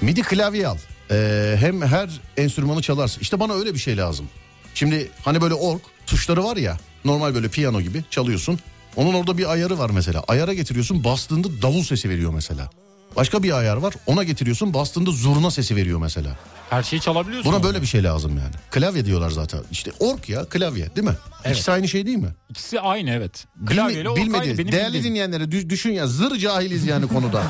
Midi 0.00 0.22
klavye 0.22 0.66
al. 0.66 0.76
Ee, 1.10 1.56
hem 1.60 1.82
her 1.82 2.08
enstrümanı 2.36 2.82
çalarsın. 2.82 3.20
İşte 3.20 3.40
bana 3.40 3.52
öyle 3.54 3.74
bir 3.74 3.78
şey 3.78 3.96
lazım. 3.96 4.28
Şimdi 4.74 5.10
hani 5.24 5.40
böyle 5.40 5.54
org 5.54 5.80
tuşları 6.06 6.44
var 6.44 6.56
ya 6.56 6.76
normal 7.04 7.34
böyle 7.34 7.48
piyano 7.48 7.80
gibi 7.80 8.04
çalıyorsun. 8.10 8.58
Onun 8.96 9.14
orada 9.14 9.38
bir 9.38 9.52
ayarı 9.52 9.78
var 9.78 9.90
mesela. 9.90 10.24
Ayara 10.28 10.54
getiriyorsun 10.54 11.04
bastığında 11.04 11.62
davul 11.62 11.82
sesi 11.82 12.08
veriyor 12.10 12.32
mesela. 12.34 12.70
Başka 13.16 13.42
bir 13.42 13.58
ayar 13.58 13.76
var 13.76 13.94
ona 14.06 14.22
getiriyorsun 14.22 14.74
bastığında 14.74 15.10
zurna 15.10 15.50
sesi 15.50 15.76
veriyor 15.76 15.98
mesela. 15.98 16.30
Her 16.70 16.82
şeyi 16.82 17.00
çalabiliyorsun. 17.02 17.52
Buna 17.52 17.62
böyle 17.62 17.82
bir 17.82 17.86
şey 17.86 18.02
lazım 18.04 18.30
yani. 18.38 18.54
Klavye 18.70 19.04
diyorlar 19.06 19.30
zaten. 19.30 19.60
İşte 19.70 19.90
org 20.00 20.28
ya 20.28 20.44
klavye 20.44 20.96
değil 20.96 21.06
mi? 21.08 21.14
Evet. 21.44 21.56
İkisi 21.56 21.72
aynı 21.72 21.88
şey 21.88 22.06
değil 22.06 22.18
mi? 22.18 22.28
İkisi 22.48 22.80
aynı 22.80 23.10
evet. 23.10 23.44
Klavyeyle 23.66 24.08
o 24.08 24.16
bilmedi. 24.16 24.40
aynı. 24.42 24.58
Benim 24.58 24.72
Değerli 24.72 24.86
bildiğim. 24.94 25.04
dinleyenlere 25.04 25.44
dü- 25.44 25.70
düşün 25.70 25.92
ya 25.92 26.06
zır 26.06 26.36
cahiliz 26.38 26.86
yani 26.86 27.08
konuda. 27.08 27.42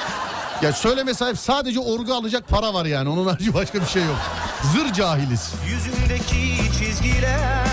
ya 0.62 0.72
söyleme 0.72 1.14
sahip 1.14 1.38
sadece 1.38 1.80
orgu 1.80 2.14
alacak 2.14 2.48
para 2.48 2.74
var 2.74 2.84
yani. 2.86 3.08
Onun 3.08 3.26
harici 3.26 3.54
başka 3.54 3.80
bir 3.80 3.86
şey 3.86 4.02
yok. 4.04 4.16
Zır 4.72 4.92
cahiliz. 4.92 5.52
Yüzündeki 5.68 6.56
çizgiler 6.78 7.66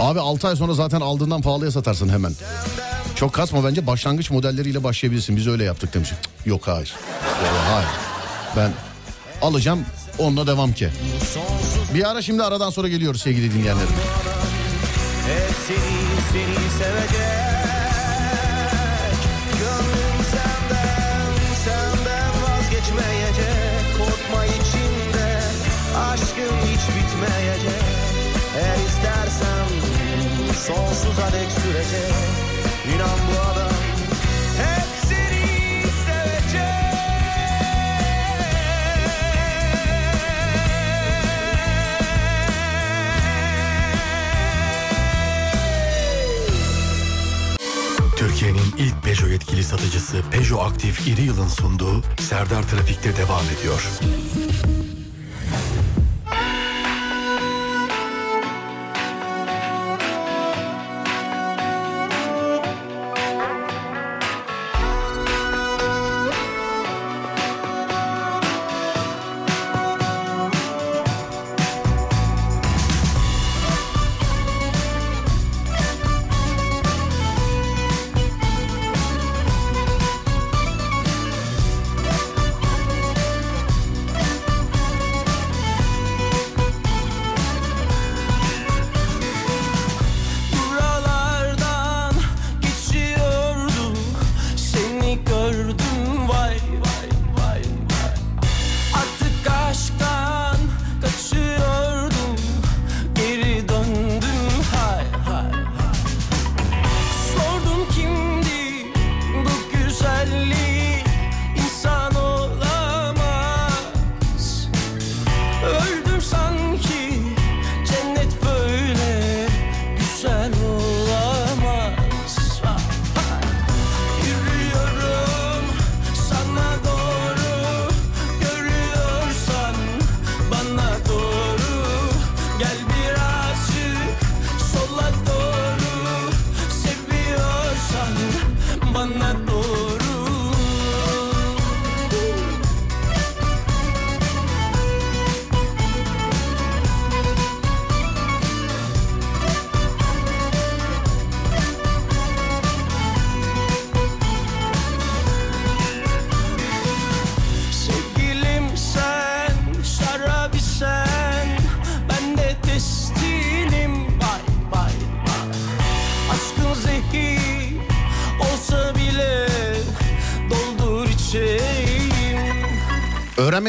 Abi 0.00 0.20
6 0.20 0.48
ay 0.48 0.56
sonra 0.56 0.74
zaten 0.74 1.00
aldığından 1.00 1.42
pahalıya 1.42 1.70
satarsın 1.70 2.08
hemen. 2.08 2.32
Çok 3.16 3.32
kasma 3.32 3.64
bence 3.64 3.86
başlangıç 3.86 4.30
modelleriyle 4.30 4.84
başlayabilirsin. 4.84 5.36
Biz 5.36 5.46
öyle 5.48 5.64
yaptık 5.64 5.94
demiş. 5.94 6.10
Yok 6.46 6.68
hayır. 6.68 6.94
Yok, 7.42 7.54
hayır. 7.70 7.88
Ben 8.56 8.72
alacağım 9.42 9.84
onunla 10.18 10.46
devam 10.46 10.72
ki. 10.72 10.88
Bir 11.94 12.10
ara 12.10 12.22
şimdi 12.22 12.42
aradan 12.42 12.70
sonra 12.70 12.88
geliyoruz 12.88 13.22
sevgili 13.22 13.54
dinleyenlerim. 13.54 13.88
Hep 15.26 15.56
seni 15.68 16.32
seni 16.32 16.70
sevecek 16.78 17.39
sonsuza 30.70 31.32
dek 31.32 31.50
sürecek 31.52 32.12
İnan 32.94 33.18
bu 33.28 33.40
adam 33.40 33.70
Türkiye'nin 48.16 48.74
ilk 48.78 49.02
Peugeot 49.02 49.30
yetkili 49.30 49.64
satıcısı 49.64 50.22
Peugeot 50.30 50.62
Aktif 50.62 51.08
İri 51.08 51.22
Yıl'ın 51.22 51.48
sunduğu 51.48 52.02
Serdar 52.20 52.62
Trafik'te 52.62 53.16
devam 53.16 53.44
ediyor. 53.58 53.88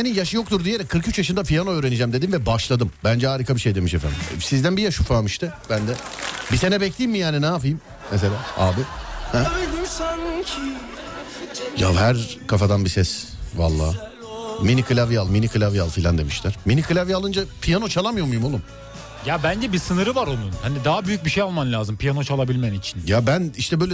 Beni 0.02 0.18
yaşı 0.18 0.36
yoktur 0.36 0.66
diyerek 0.66 0.90
43 0.90 1.18
yaşında 1.18 1.44
piyano 1.44 1.70
öğreneceğim 1.70 2.14
dedim 2.14 2.34
ve 2.34 2.46
başladım. 2.46 2.92
Bence 3.04 3.28
harika 3.28 3.56
bir 3.56 3.62
şey 3.62 3.76
demiş 3.76 3.94
efendim. 3.94 4.18
Sizden 4.40 4.78
bir 4.78 4.82
yaş 4.82 5.00
ufağım 5.00 5.26
işte 5.26 5.54
ben 5.70 5.88
de. 5.88 5.94
Bir 6.52 6.58
sene 6.58 6.82
bekleyeyim 6.82 7.12
mi 7.12 7.18
yani 7.18 7.42
ne 7.42 7.46
yapayım 7.46 7.82
mesela 8.12 8.34
abi? 8.58 8.82
Sanki 9.32 9.50
Ya 11.78 11.94
her 11.96 12.38
kafadan 12.48 12.86
bir 12.86 12.90
ses 12.90 13.26
valla. 13.56 14.12
Mini 14.62 14.84
klavye 14.84 15.20
al 15.20 15.30
mini 15.30 15.48
klavye 15.48 15.82
al 15.82 15.90
filan 15.90 16.18
demişler. 16.18 16.56
Mini 16.66 16.82
klavye 16.82 17.16
alınca 17.16 17.44
piyano 17.62 17.88
çalamıyor 17.88 18.26
muyum 18.26 18.46
oğlum? 18.46 18.62
Ya 19.26 19.44
bence 19.44 19.74
bir 19.74 19.80
sınırı 19.80 20.16
var 20.16 20.28
onun. 20.28 20.52
Hani 20.62 20.78
daha 20.86 21.06
büyük 21.06 21.26
bir 21.26 21.30
şey 21.30 21.44
alman 21.44 21.72
lazım 21.74 21.98
piyano 21.98 22.24
çalabilmen 22.24 22.74
için. 22.74 23.04
Ya 23.08 23.28
ben 23.28 23.54
işte 23.58 23.80
böyle 23.80 23.94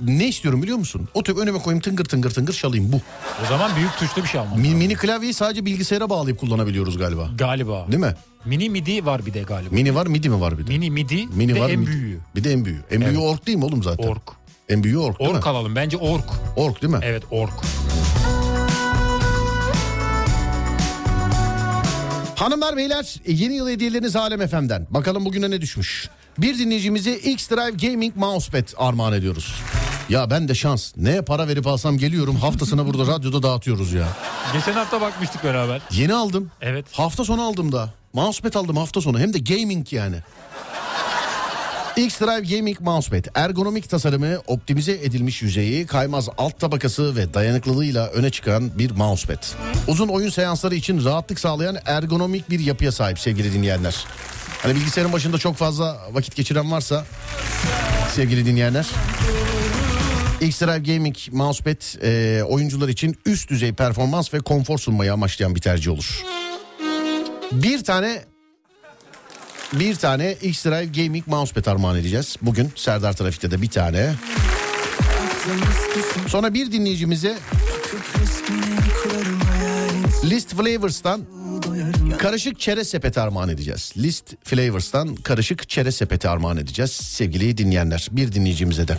ne 0.00 0.28
istiyorum 0.28 0.62
biliyor 0.62 0.78
musun? 0.78 1.08
Oturup 1.14 1.38
önüme 1.38 1.58
koyayım 1.58 1.82
tıngır 1.82 2.04
tıngır 2.04 2.30
tıngır 2.30 2.52
çalayım 2.52 2.92
bu. 2.92 3.00
O 3.44 3.46
zaman 3.48 3.76
büyük 3.76 3.96
tuşlu 3.98 4.22
bir 4.22 4.28
şey 4.28 4.40
alman 4.40 4.60
Mi- 4.60 4.74
mini 4.74 4.94
klavyeyi 4.94 5.34
sadece 5.34 5.64
bilgisayara 5.64 6.10
bağlayıp 6.10 6.40
kullanabiliyoruz 6.40 6.98
galiba. 6.98 7.28
Galiba. 7.38 7.86
Değil 7.88 8.00
mi? 8.02 8.14
Mini 8.44 8.70
midi 8.70 9.06
var 9.06 9.26
bir 9.26 9.34
de 9.34 9.42
galiba. 9.42 9.74
Mini 9.74 9.94
var 9.94 10.06
midi 10.06 10.28
mi 10.28 10.40
var 10.40 10.58
bir 10.58 10.66
de? 10.66 10.70
Mini 10.70 10.90
midi 10.90 11.26
Mini 11.26 11.48
bir 11.48 11.54
de 11.54 11.60
var 11.60 11.70
en 11.70 11.78
midi. 11.78 11.90
büyüğü. 11.90 12.18
Bir 12.36 12.44
de 12.44 12.52
en 12.52 12.64
büyüğü. 12.64 12.80
En 12.90 13.00
büyüğü 13.00 13.18
ork 13.18 13.46
değil 13.46 13.58
mi 13.58 13.64
oğlum 13.64 13.82
zaten? 13.82 14.08
Ork. 14.08 14.22
En 14.68 14.84
büyüğü 14.84 14.98
ork 14.98 15.18
değil 15.20 15.30
Ork 15.30 15.44
mi? 15.44 15.50
alalım 15.50 15.76
bence 15.76 15.96
ork. 15.96 16.24
Ork 16.56 16.82
değil 16.82 16.92
mi? 16.92 17.00
Evet 17.02 17.22
ork. 17.30 17.52
Hanımlar 22.36 22.76
beyler 22.76 23.14
yeni 23.26 23.54
yıl 23.54 23.68
hediyeleriniz 23.68 24.16
Alem 24.16 24.46
FM'den. 24.48 24.86
Bakalım 24.90 25.24
bugüne 25.24 25.50
ne 25.50 25.60
düşmüş. 25.60 26.08
Bir 26.38 26.58
dinleyicimize 26.58 27.12
X-Drive 27.16 27.88
Gaming 27.88 28.16
Mousepad 28.16 28.68
armağan 28.76 29.12
ediyoruz. 29.12 29.54
Ya 30.08 30.30
ben 30.30 30.48
de 30.48 30.54
şans. 30.54 30.92
Neye 30.96 31.22
para 31.22 31.48
verip 31.48 31.66
alsam 31.66 31.98
geliyorum 31.98 32.36
haftasına 32.36 32.86
burada 32.86 33.12
radyoda 33.12 33.42
dağıtıyoruz 33.42 33.92
ya. 33.92 34.08
Geçen 34.52 34.72
hafta 34.72 35.00
bakmıştık 35.00 35.44
beraber. 35.44 35.80
Yeni 35.90 36.14
aldım. 36.14 36.50
Evet. 36.60 36.86
Hafta 36.92 37.24
sonu 37.24 37.42
aldım 37.42 37.72
da. 37.72 37.90
Mousepad 38.12 38.54
aldım 38.54 38.76
hafta 38.76 39.00
sonu. 39.00 39.18
Hem 39.18 39.32
de 39.34 39.38
gaming 39.38 39.92
yani. 39.92 40.16
X-Drive 41.96 42.56
Gaming 42.56 42.80
Mousepad 42.80 43.24
ergonomik 43.34 43.90
tasarımı, 43.90 44.38
optimize 44.46 44.92
edilmiş 44.92 45.42
yüzeyi, 45.42 45.86
kaymaz 45.86 46.28
alt 46.38 46.60
tabakası 46.60 47.16
ve 47.16 47.34
dayanıklılığıyla 47.34 48.06
öne 48.08 48.30
çıkan 48.30 48.78
bir 48.78 48.90
mousepad. 48.90 49.44
Uzun 49.88 50.08
oyun 50.08 50.30
seansları 50.30 50.74
için 50.74 51.04
rahatlık 51.04 51.40
sağlayan 51.40 51.76
ergonomik 51.86 52.50
bir 52.50 52.60
yapıya 52.60 52.92
sahip 52.92 53.18
sevgili 53.18 53.52
dinleyenler. 53.52 54.04
Hani 54.62 54.74
bilgisayarın 54.74 55.12
başında 55.12 55.38
çok 55.38 55.56
fazla 55.56 56.00
vakit 56.12 56.36
geçiren 56.36 56.72
varsa 56.72 57.04
sevgili 58.14 58.46
dinleyenler. 58.46 58.86
X-Drive 60.44 60.94
Gaming 60.94 61.16
Mousepad 61.32 62.02
e, 62.02 62.42
oyuncular 62.42 62.88
için 62.88 63.16
üst 63.26 63.50
düzey 63.50 63.72
performans 63.72 64.34
ve 64.34 64.38
konfor 64.38 64.78
sunmayı 64.78 65.12
amaçlayan 65.12 65.54
bir 65.54 65.60
tercih 65.60 65.92
olur. 65.92 66.22
Bir 67.52 67.84
tane 67.84 68.24
bir 69.72 69.94
tane 69.94 70.32
X-Drive 70.32 71.04
Gaming 71.04 71.26
Mousepad 71.26 71.66
armağan 71.66 71.96
edeceğiz. 71.96 72.36
Bugün 72.42 72.72
Serdar 72.76 73.12
Trafik'te 73.12 73.50
de 73.50 73.62
bir 73.62 73.68
tane. 73.68 74.14
Sonra 76.28 76.54
bir 76.54 76.72
dinleyicimize 76.72 77.38
List 80.24 80.54
Flavors'tan 80.56 81.26
karışık 82.18 82.60
çerez 82.60 82.88
sepeti 82.88 83.20
armağan 83.20 83.48
edeceğiz. 83.48 83.92
List 83.96 84.34
Flavors'tan 84.44 85.14
karışık 85.14 85.68
çerez 85.68 85.96
sepeti 85.96 86.28
armağan 86.28 86.56
edeceğiz 86.56 86.90
sevgili 86.90 87.58
dinleyenler. 87.58 88.08
Bir 88.10 88.32
dinleyicimize 88.32 88.88
de. 88.88 88.98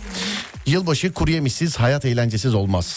Yılbaşı 0.66 1.12
kuru 1.12 1.30
yemişsiz, 1.30 1.76
hayat 1.76 2.04
eğlencesiz 2.04 2.54
olmaz. 2.54 2.96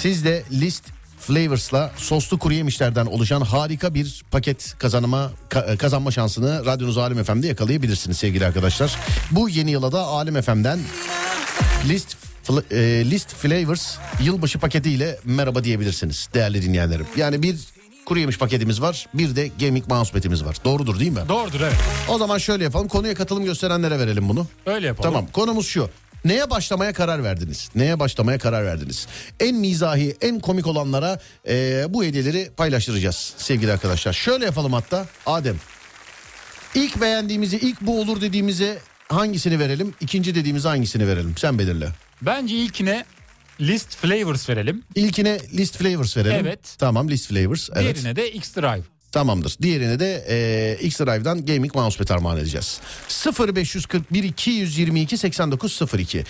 Siz 0.00 0.24
de 0.24 0.42
List 0.52 0.84
Flavors'la 1.20 1.92
soslu 1.96 2.38
kuru 2.38 2.54
yemişlerden 2.54 3.06
oluşan 3.06 3.40
harika 3.40 3.94
bir 3.94 4.22
paket 4.30 4.74
kazanma 4.78 5.30
ka- 5.50 5.76
kazanma 5.76 6.10
şansını 6.10 6.66
radyonuz 6.66 6.98
Alem 6.98 7.24
FM'de 7.24 7.46
yakalayabilirsiniz 7.46 8.16
sevgili 8.18 8.46
arkadaşlar. 8.46 8.96
Bu 9.30 9.48
yeni 9.48 9.70
yıla 9.70 9.92
da 9.92 10.00
Alem 10.00 10.42
FM'den 10.42 10.78
List 11.88 12.16
e, 12.70 12.76
List 13.10 13.34
Flavors 13.34 13.96
yılbaşı 14.22 14.58
paketiyle 14.58 15.18
merhaba 15.24 15.64
diyebilirsiniz 15.64 16.28
değerli 16.34 16.62
dinleyenlerim. 16.62 17.06
Yani 17.16 17.42
bir 17.42 17.56
kuru 18.06 18.18
yemiş 18.18 18.38
paketimiz 18.38 18.82
var 18.82 19.06
bir 19.14 19.36
de 19.36 19.50
gaming 19.60 19.88
mousepad'imiz 19.88 20.44
var. 20.44 20.56
Doğrudur 20.64 21.00
değil 21.00 21.12
mi? 21.12 21.20
Doğrudur 21.28 21.60
evet. 21.60 21.76
O 22.08 22.18
zaman 22.18 22.38
şöyle 22.38 22.64
yapalım 22.64 22.88
konuya 22.88 23.14
katılım 23.14 23.44
gösterenlere 23.44 23.98
verelim 23.98 24.28
bunu. 24.28 24.46
Öyle 24.66 24.86
yapalım. 24.86 25.10
Tamam 25.12 25.26
konumuz 25.32 25.66
şu. 25.66 25.90
Neye 26.24 26.50
başlamaya 26.50 26.92
karar 26.92 27.24
verdiniz? 27.24 27.68
Neye 27.74 27.98
başlamaya 28.00 28.38
karar 28.38 28.64
verdiniz? 28.64 29.06
En 29.40 29.56
mizahi, 29.56 30.16
en 30.20 30.40
komik 30.40 30.66
olanlara 30.66 31.20
eee, 31.48 31.86
bu 31.88 32.04
hediyeleri 32.04 32.50
paylaştıracağız 32.56 33.34
sevgili 33.36 33.72
arkadaşlar. 33.72 34.12
Şöyle 34.12 34.44
yapalım 34.44 34.72
hatta 34.72 35.06
Adem. 35.26 35.56
İlk 36.74 37.00
beğendiğimizi, 37.00 37.56
ilk 37.56 37.80
bu 37.80 38.00
olur 38.00 38.20
dediğimize 38.20 38.78
hangisini 39.08 39.58
verelim? 39.58 39.94
İkinci 40.00 40.34
dediğimize 40.34 40.68
hangisini 40.68 41.08
verelim? 41.08 41.34
Sen 41.38 41.58
belirle. 41.58 41.88
Bence 42.22 42.56
ilkine 42.56 43.04
list 43.60 43.96
flavors 43.96 44.48
verelim. 44.48 44.82
İlkine 44.94 45.38
list 45.56 45.76
flavors 45.76 46.16
verelim. 46.16 46.46
Evet. 46.46 46.74
Tamam 46.78 47.08
list 47.10 47.28
flavors. 47.28 47.70
Evet. 47.74 47.96
Diğerine 47.96 48.16
de 48.16 48.32
X-Drive. 48.32 48.82
Tamamdır. 49.16 49.56
Diğerine 49.62 50.00
de 50.00 50.24
e, 50.28 50.86
X-Drive'dan 50.86 51.46
Gaming 51.46 51.74
Mousepad 51.74 52.08
armağan 52.08 52.36
edeceğiz. 52.38 52.80
0541 53.38 54.24
222 54.24 55.18
8902 55.18 56.24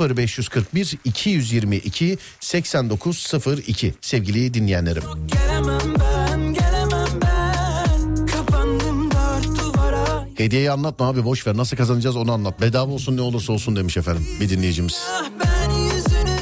0541 0.00 0.98
222 1.04 2.18
8902 2.40 3.94
sevgili 4.00 4.54
dinleyenlerim. 4.54 5.02
Gelemem 5.26 5.94
ben, 6.00 6.40
gelemem 6.54 7.08
ben 7.22 8.26
Kapandım 8.26 9.10
dört 9.10 9.58
duvara 9.58 10.26
Hediyeyi 10.36 10.70
anlatma 10.70 11.08
abi 11.08 11.24
boş 11.24 11.46
ver. 11.46 11.56
Nasıl 11.56 11.76
kazanacağız 11.76 12.16
onu 12.16 12.32
anlat. 12.32 12.60
Bedava 12.60 12.92
olsun 12.92 13.16
ne 13.16 13.20
olursa 13.20 13.52
olsun 13.52 13.76
demiş 13.76 13.96
efendim 13.96 14.26
bir 14.40 14.48
dinleyicimiz. 14.48 15.02
Ah 15.10 15.26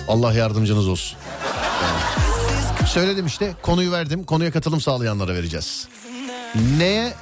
Allah 0.09 0.33
yardımcınız 0.33 0.89
olsun. 0.89 1.19
Söyledim 2.95 3.27
işte 3.27 3.55
konuyu 3.63 3.93
verdim. 3.93 4.25
Konuya 4.25 4.51
katılım 4.53 4.81
sağlayanlara 4.81 5.35
vereceğiz. 5.35 5.89
Neye 6.79 7.13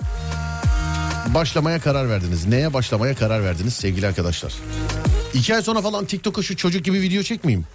başlamaya 1.27 1.81
karar 1.81 2.09
verdiniz? 2.09 2.47
Neye 2.47 2.73
başlamaya 2.73 3.15
karar 3.15 3.45
verdiniz 3.45 3.75
sevgili 3.75 4.07
arkadaşlar? 4.07 4.53
İki 5.35 5.55
ay 5.55 5.63
sonra 5.63 5.83
falan 5.83 6.05
TikTok'a 6.05 6.43
şu 6.43 6.57
çocuk 6.57 6.85
gibi 6.85 7.01
video 7.01 7.23
çekmeyeyim. 7.23 7.67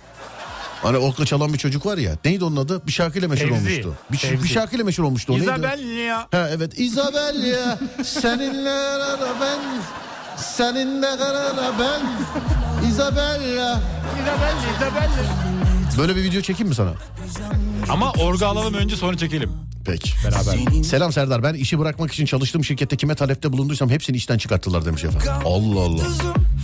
Hani 0.83 0.97
okla 0.97 1.25
çalan 1.25 1.53
bir 1.53 1.57
çocuk 1.57 1.85
var 1.85 1.97
ya. 1.97 2.17
Neydi 2.25 2.43
onun 2.43 2.55
adı? 2.55 2.87
Bir 2.87 2.91
şarkıyla 2.91 3.27
meşhur 3.27 3.49
Fevzi. 3.49 3.59
olmuştu. 3.59 3.93
Bir, 4.11 4.17
Fevzi. 4.17 4.43
bir 4.43 4.49
şarkıyla 4.49 4.85
meşhur 4.85 5.03
olmuştu 5.03 5.33
o? 5.33 5.37
Isabella. 5.37 6.27
Ha 6.31 6.49
evet 6.51 6.79
Isabella 6.79 7.79
seninle 8.03 8.69
arada 8.69 9.27
ben 9.41 9.59
seninle 10.37 11.07
arada 11.07 11.73
ben 11.79 12.01
Isabella 12.89 13.81
Isabella, 14.21 14.61
Isabella. 14.77 15.56
Böyle 15.97 16.15
bir 16.15 16.23
video 16.23 16.41
çekeyim 16.41 16.67
mi 16.69 16.75
sana? 16.75 16.93
Ama 17.89 18.11
orga 18.11 18.47
alalım 18.47 18.73
önce 18.73 18.95
sonra 18.95 19.17
çekelim. 19.17 19.51
Peki. 19.85 20.11
Beraber. 20.25 20.83
Selam 20.83 21.13
Serdar 21.13 21.43
ben 21.43 21.53
işi 21.53 21.79
bırakmak 21.79 22.13
için 22.13 22.25
çalıştığım 22.25 22.63
şirkette 22.63 22.97
kime 22.97 23.15
talepte 23.15 23.51
bulunduysam 23.53 23.89
hepsini 23.89 24.17
işten 24.17 24.37
çıkarttılar 24.37 24.85
demiş 24.85 25.03
efendim. 25.03 25.31
Allah 25.45 25.79
Allah. 25.79 26.03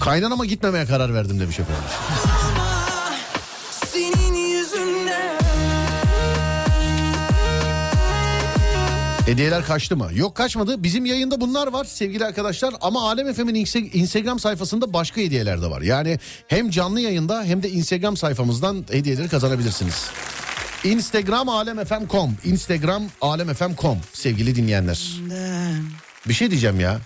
Kaynanama 0.02 0.46
gitmemeye 0.46 0.86
karar 0.86 1.14
verdim 1.14 1.40
demiş 1.40 1.60
efendim. 1.60 1.84
Hediyeler 9.26 9.66
kaçtı 9.66 9.98
mı? 9.98 10.10
Yok 10.14 10.36
kaçmadı. 10.36 10.84
Bizim 10.84 11.06
yayında 11.06 11.42
bunlar 11.42 11.68
var 11.68 11.86
sevgili 11.86 12.26
arkadaşlar. 12.26 12.74
Ama 12.82 13.10
Alem 13.10 13.28
Inse- 13.28 13.92
Instagram 13.92 14.40
sayfasında 14.40 14.94
başka 14.94 15.22
hediyeler 15.22 15.62
de 15.62 15.70
var. 15.70 15.82
Yani 15.82 16.20
hem 16.48 16.70
canlı 16.70 17.00
yayında 17.00 17.44
hem 17.44 17.64
de 17.64 17.70
Instagram 17.70 18.18
sayfamızdan 18.18 18.86
hediyeleri 18.92 19.30
kazanabilirsiniz. 19.30 20.10
Instagram 20.84 21.50
alemfm.com 21.50 22.38
Instagram 22.46 23.04
alemfm.com 23.22 23.98
sevgili 24.14 24.56
dinleyenler. 24.56 25.12
Bir 26.28 26.34
şey 26.34 26.52
diyeceğim 26.52 26.80
ya. 26.80 27.00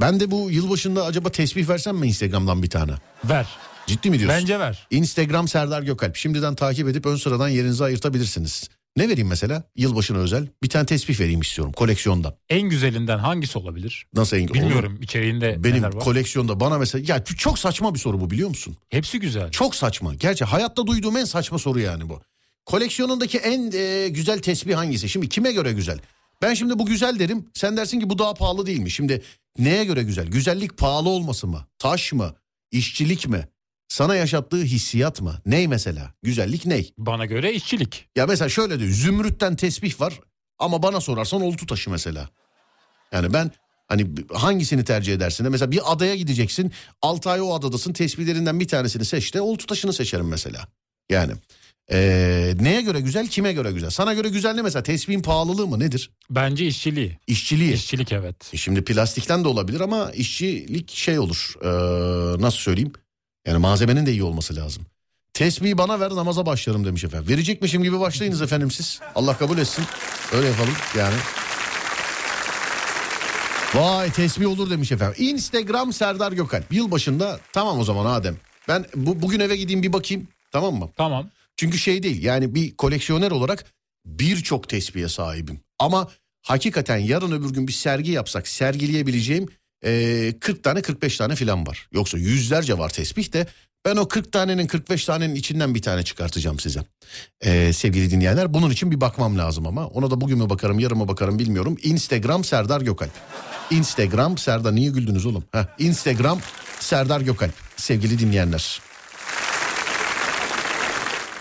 Ben 0.00 0.20
de 0.20 0.30
bu 0.30 0.50
yılbaşında 0.50 1.04
acaba 1.04 1.28
tesbih 1.30 1.68
versem 1.68 1.96
mi 1.96 2.06
Instagram'dan 2.06 2.62
bir 2.62 2.70
tane? 2.70 2.92
Ver. 3.24 3.46
Ciddi 3.86 4.10
mi 4.10 4.18
diyorsun? 4.18 4.40
Bence 4.40 4.60
ver. 4.60 4.86
Instagram 4.90 5.48
Serdar 5.48 5.82
Gökalp. 5.82 6.16
Şimdiden 6.16 6.54
takip 6.54 6.88
edip 6.88 7.06
ön 7.06 7.16
sıradan 7.16 7.48
yerinizi 7.48 7.84
ayırtabilirsiniz. 7.84 8.68
Ne 8.96 9.08
vereyim 9.08 9.28
mesela? 9.28 9.62
Yılbaşına 9.76 10.18
özel. 10.18 10.48
Bir 10.62 10.68
tane 10.68 10.86
tesbih 10.86 11.20
vereyim 11.20 11.40
istiyorum 11.40 11.72
koleksiyondan. 11.72 12.34
En 12.48 12.62
güzelinden 12.62 13.18
hangisi 13.18 13.58
olabilir? 13.58 14.06
Nasıl 14.14 14.36
en 14.36 14.48
Bilmiyorum 14.48 14.98
içeriğinde 15.02 15.64
Benim 15.64 15.76
neler 15.76 15.94
var. 15.94 16.04
koleksiyonda 16.04 16.60
bana 16.60 16.78
mesela 16.78 17.04
ya 17.14 17.24
çok 17.24 17.58
saçma 17.58 17.94
bir 17.94 17.98
soru 17.98 18.20
bu 18.20 18.30
biliyor 18.30 18.48
musun? 18.48 18.76
Hepsi 18.88 19.20
güzel. 19.20 19.50
Çok 19.50 19.74
saçma. 19.74 20.14
Gerçi 20.14 20.44
hayatta 20.44 20.86
duyduğum 20.86 21.16
en 21.16 21.24
saçma 21.24 21.58
soru 21.58 21.80
yani 21.80 22.08
bu. 22.08 22.20
Koleksiyonundaki 22.66 23.38
en 23.38 23.72
e, 23.72 24.08
güzel 24.08 24.38
tesbih 24.38 24.74
hangisi? 24.74 25.08
Şimdi 25.08 25.28
kime 25.28 25.52
göre 25.52 25.72
güzel? 25.72 25.98
Ben 26.42 26.54
şimdi 26.54 26.78
bu 26.78 26.86
güzel 26.86 27.18
derim. 27.18 27.46
Sen 27.54 27.76
dersin 27.76 28.00
ki 28.00 28.10
bu 28.10 28.18
daha 28.18 28.34
pahalı 28.34 28.66
değil 28.66 28.80
mi? 28.80 28.90
Şimdi 28.90 29.22
neye 29.58 29.84
göre 29.84 30.02
güzel? 30.02 30.26
Güzellik 30.26 30.78
pahalı 30.78 31.08
olması 31.08 31.46
mı? 31.46 31.66
Taş 31.78 32.12
mı? 32.12 32.34
İşçilik 32.70 33.28
mi? 33.28 33.48
Sana 33.94 34.16
yaşattığı 34.16 34.62
hissiyat 34.62 35.20
mı? 35.20 35.40
Ney 35.46 35.68
mesela? 35.68 36.12
Güzellik 36.22 36.66
ney? 36.66 36.92
Bana 36.98 37.26
göre 37.26 37.52
işçilik. 37.52 38.08
Ya 38.16 38.26
mesela 38.26 38.48
şöyle 38.48 38.78
diyor. 38.78 38.90
Zümrütten 38.90 39.56
tesbih 39.56 40.00
var 40.00 40.20
ama 40.58 40.82
bana 40.82 41.00
sorarsan 41.00 41.42
oltu 41.42 41.66
taşı 41.66 41.90
mesela. 41.90 42.28
Yani 43.12 43.32
ben 43.32 43.50
hani 43.88 44.06
hangisini 44.32 44.84
tercih 44.84 45.14
edersin 45.14 45.44
de 45.44 45.48
mesela 45.48 45.70
bir 45.70 45.92
adaya 45.92 46.14
gideceksin. 46.14 46.72
6 47.02 47.30
ay 47.30 47.40
o 47.40 47.54
adadasın 47.54 47.92
tesbihlerinden 47.92 48.60
bir 48.60 48.68
tanesini 48.68 49.04
seç 49.04 49.34
de 49.34 49.40
oltu 49.40 49.66
taşını 49.66 49.92
seçerim 49.92 50.28
mesela. 50.28 50.68
Yani 51.10 51.32
ee, 51.92 52.54
neye 52.60 52.82
göre 52.82 53.00
güzel 53.00 53.26
kime 53.28 53.52
göre 53.52 53.72
güzel? 53.72 53.90
Sana 53.90 54.14
göre 54.14 54.28
güzel 54.28 54.54
ne 54.54 54.62
mesela 54.62 54.82
tesbihin 54.82 55.22
pahalılığı 55.22 55.66
mı 55.66 55.80
nedir? 55.80 56.10
Bence 56.30 56.66
işçiliği. 56.66 57.18
İşçiliği. 57.26 57.72
İşçilik 57.72 58.12
evet. 58.12 58.50
E 58.52 58.56
Şimdi 58.56 58.84
plastikten 58.84 59.44
de 59.44 59.48
olabilir 59.48 59.80
ama 59.80 60.10
işçilik 60.10 60.90
şey 60.90 61.18
olur. 61.18 61.54
Ee, 61.62 62.42
nasıl 62.42 62.58
söyleyeyim? 62.58 62.92
Yani 63.46 63.58
malzemenin 63.58 64.06
de 64.06 64.12
iyi 64.12 64.22
olması 64.22 64.56
lazım. 64.56 64.86
Tesbihi 65.32 65.78
bana 65.78 66.00
ver 66.00 66.10
namaza 66.10 66.46
başlarım 66.46 66.84
demiş 66.84 67.04
efendim. 67.04 67.28
Verecekmişim 67.28 67.82
gibi 67.82 68.00
başlayınız 68.00 68.42
efendim 68.42 68.70
siz. 68.70 69.00
Allah 69.14 69.38
kabul 69.38 69.58
etsin. 69.58 69.84
Öyle 70.32 70.46
yapalım 70.46 70.74
yani. 70.98 71.14
Vay 73.74 74.12
tesbih 74.12 74.46
olur 74.48 74.70
demiş 74.70 74.92
efendim. 74.92 75.16
Instagram 75.18 75.92
Serdar 75.92 76.32
Gökalp. 76.32 76.72
Yılbaşında 76.72 77.40
tamam 77.52 77.78
o 77.78 77.84
zaman 77.84 78.14
Adem. 78.14 78.36
Ben 78.68 78.86
bu, 78.94 79.22
bugün 79.22 79.40
eve 79.40 79.56
gideyim 79.56 79.82
bir 79.82 79.92
bakayım 79.92 80.28
tamam 80.52 80.74
mı? 80.74 80.90
Tamam. 80.96 81.30
Çünkü 81.56 81.78
şey 81.78 82.02
değil 82.02 82.22
yani 82.22 82.54
bir 82.54 82.76
koleksiyoner 82.76 83.30
olarak 83.30 83.64
birçok 84.06 84.68
tesbihe 84.68 85.08
sahibim. 85.08 85.60
Ama 85.78 86.08
hakikaten 86.42 86.96
yarın 86.98 87.32
öbür 87.32 87.50
gün 87.50 87.68
bir 87.68 87.72
sergi 87.72 88.10
yapsak 88.10 88.48
sergileyebileceğim 88.48 89.48
eee, 89.84 90.38
40 90.40 90.62
tane 90.64 90.82
45 90.82 91.16
tane 91.16 91.36
filan 91.36 91.66
var. 91.66 91.88
Yoksa 91.92 92.18
yüzlerce 92.18 92.78
var 92.78 92.88
tesbih 92.90 93.32
de 93.32 93.46
ben 93.84 93.96
o 93.96 94.08
40 94.08 94.32
tanenin 94.32 94.66
45 94.66 95.04
tanenin 95.04 95.34
içinden 95.34 95.74
bir 95.74 95.82
tane 95.82 96.02
çıkartacağım 96.02 96.60
size. 96.60 96.80
Eee, 97.44 97.72
sevgili 97.72 98.10
dinleyenler 98.10 98.54
bunun 98.54 98.70
için 98.70 98.90
bir 98.90 99.00
bakmam 99.00 99.38
lazım 99.38 99.66
ama 99.66 99.86
ona 99.86 100.10
da 100.10 100.20
bugün 100.20 100.38
mü 100.38 100.50
bakarım 100.50 100.78
yarın 100.78 100.98
mı 100.98 101.08
bakarım 101.08 101.38
bilmiyorum. 101.38 101.76
Instagram 101.82 102.44
Serdar 102.44 102.80
Gökalp. 102.80 103.10
Instagram 103.70 104.38
Serdar 104.38 104.74
niye 104.74 104.90
güldünüz 104.90 105.26
oğlum? 105.26 105.44
Heh, 105.52 105.64
Instagram 105.78 106.40
Serdar 106.80 107.20
Gökalp 107.20 107.52
sevgili 107.76 108.18
dinleyenler. 108.18 108.80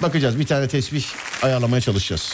Bakacağız 0.02 0.40
bir 0.40 0.46
tane 0.46 0.68
tesbih 0.68 1.06
ayarlamaya 1.42 1.82
çalışacağız. 1.82 2.34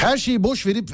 Her 0.00 0.16
şeyi 0.18 0.42
boş 0.42 0.66
verip 0.66 0.88